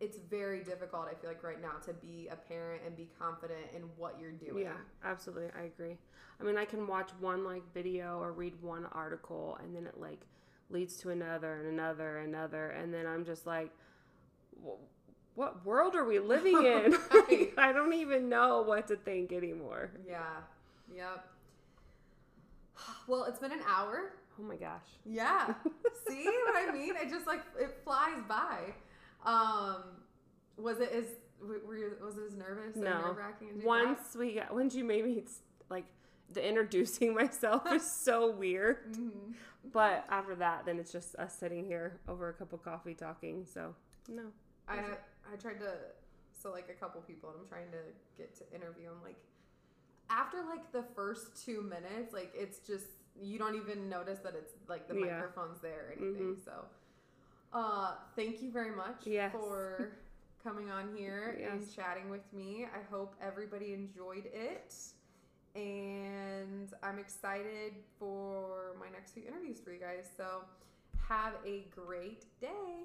it's 0.00 0.18
very 0.30 0.60
difficult 0.62 1.04
i 1.10 1.14
feel 1.20 1.30
like 1.34 1.42
right 1.42 1.60
now 1.60 1.74
to 1.84 1.92
be 1.94 2.28
a 2.30 2.36
parent 2.36 2.80
and 2.86 2.96
be 2.96 3.08
confident 3.18 3.66
in 3.76 3.82
what 3.96 4.12
you're 4.20 4.38
doing 4.46 4.64
Yeah, 4.64 4.80
absolutely. 5.12 5.50
I 5.58 5.64
agree. 5.72 5.96
I 6.40 6.42
mean, 6.44 6.58
I 6.58 6.64
can 6.64 6.86
watch 6.88 7.10
one 7.20 7.44
like 7.44 7.62
video 7.72 8.18
or 8.20 8.32
read 8.32 8.54
one 8.60 8.86
article 8.92 9.56
and 9.62 9.74
then 9.74 9.86
it 9.86 9.98
like 10.08 10.22
leads 10.70 10.96
to 11.02 11.10
another 11.10 11.52
and 11.60 11.66
another 11.68 12.18
and 12.18 12.34
another 12.34 12.64
and 12.70 12.92
then 12.94 13.06
I'm 13.06 13.24
just 13.24 13.46
like 13.46 13.70
what 15.34 15.64
world 15.64 15.94
are 15.96 16.04
we 16.04 16.18
living 16.34 16.64
in? 16.64 16.96
Right. 17.28 17.52
I 17.56 17.72
don't 17.72 17.92
even 17.94 18.28
know 18.28 18.62
what 18.62 18.86
to 18.88 18.96
think 18.96 19.32
anymore. 19.32 19.90
yeah 20.06 20.22
yep 20.94 21.26
well 23.06 23.24
it's 23.24 23.38
been 23.38 23.52
an 23.52 23.62
hour 23.68 24.12
Oh 24.38 24.42
my 24.42 24.56
gosh. 24.56 24.82
yeah 25.04 25.54
see 26.08 26.24
what 26.24 26.56
i 26.56 26.72
mean 26.72 26.94
it 27.00 27.08
just 27.10 27.26
like 27.26 27.42
it 27.58 27.78
flies 27.84 28.20
by 28.28 28.58
um 29.24 29.82
was 30.56 30.80
it 30.80 30.90
as 30.92 31.04
were 31.40 31.76
you, 31.76 31.92
was 32.04 32.16
it 32.16 32.22
as 32.26 32.34
nervous 32.36 32.76
or 32.76 32.82
No. 32.84 33.16
Once 33.64 34.16
we 34.18 34.34
got 34.34 34.54
once 34.54 34.74
you 34.74 34.82
made 34.84 35.04
me 35.04 35.12
it's 35.14 35.40
like 35.68 35.84
the 36.32 36.46
introducing 36.46 37.14
myself 37.22 37.70
is 37.72 37.88
so 38.04 38.30
weird. 38.30 38.94
Mhm. 38.94 39.34
But 39.72 40.04
after 40.08 40.34
that 40.36 40.64
then 40.66 40.78
it's 40.78 40.90
just 40.92 41.14
us 41.16 41.34
sitting 41.38 41.64
here 41.64 42.00
over 42.08 42.28
a 42.28 42.32
cup 42.32 42.52
of 42.52 42.62
coffee 42.64 42.94
talking. 42.94 43.44
So 43.44 43.74
no. 44.08 44.22
I 44.68 44.76
I 45.32 45.36
tried 45.38 45.60
to 45.60 45.72
so 46.40 46.50
like 46.50 46.68
a 46.70 46.74
couple 46.74 47.00
people 47.02 47.30
and 47.30 47.38
I'm 47.42 47.48
trying 47.48 47.70
to 47.72 47.78
get 48.16 48.34
to 48.38 48.44
interview 48.54 48.88
them 48.88 48.98
like 49.02 49.16
after 50.10 50.38
like 50.48 50.70
the 50.72 50.82
first 50.94 51.44
two 51.44 51.62
minutes 51.62 52.12
like 52.12 52.32
it's 52.34 52.58
just 52.58 52.86
you 53.20 53.38
don't 53.38 53.54
even 53.54 53.88
notice 53.88 54.18
that 54.20 54.34
it's 54.34 54.52
like 54.68 54.86
the 54.88 54.94
Yeah. 54.94 55.00
microphone's 55.20 55.60
there 55.60 55.88
or 55.88 55.92
anything 55.92 56.34
Mhm. 56.36 56.44
so 56.44 56.64
uh 57.52 57.94
thank 58.16 58.42
you 58.42 58.50
very 58.50 58.74
much 58.74 59.06
Yes. 59.06 59.32
for 59.32 59.92
coming 60.44 60.70
on 60.70 60.94
here 60.96 61.38
and 61.50 61.64
chatting 61.74 62.10
with 62.10 62.30
me 62.32 62.66
I 62.66 62.82
hope 62.90 63.14
everybody 63.22 63.72
enjoyed 63.72 64.26
it 64.26 64.74
and 65.54 66.72
I'm 66.82 66.98
excited 66.98 67.74
for 67.98 68.74
my 68.78 68.88
next 68.90 69.12
few 69.12 69.22
interviews 69.26 69.60
for 69.60 69.70
you 69.72 69.78
guys 69.80 70.06
so 70.16 70.44
have 71.08 71.34
a 71.46 71.64
great 71.74 72.24
day 72.40 72.84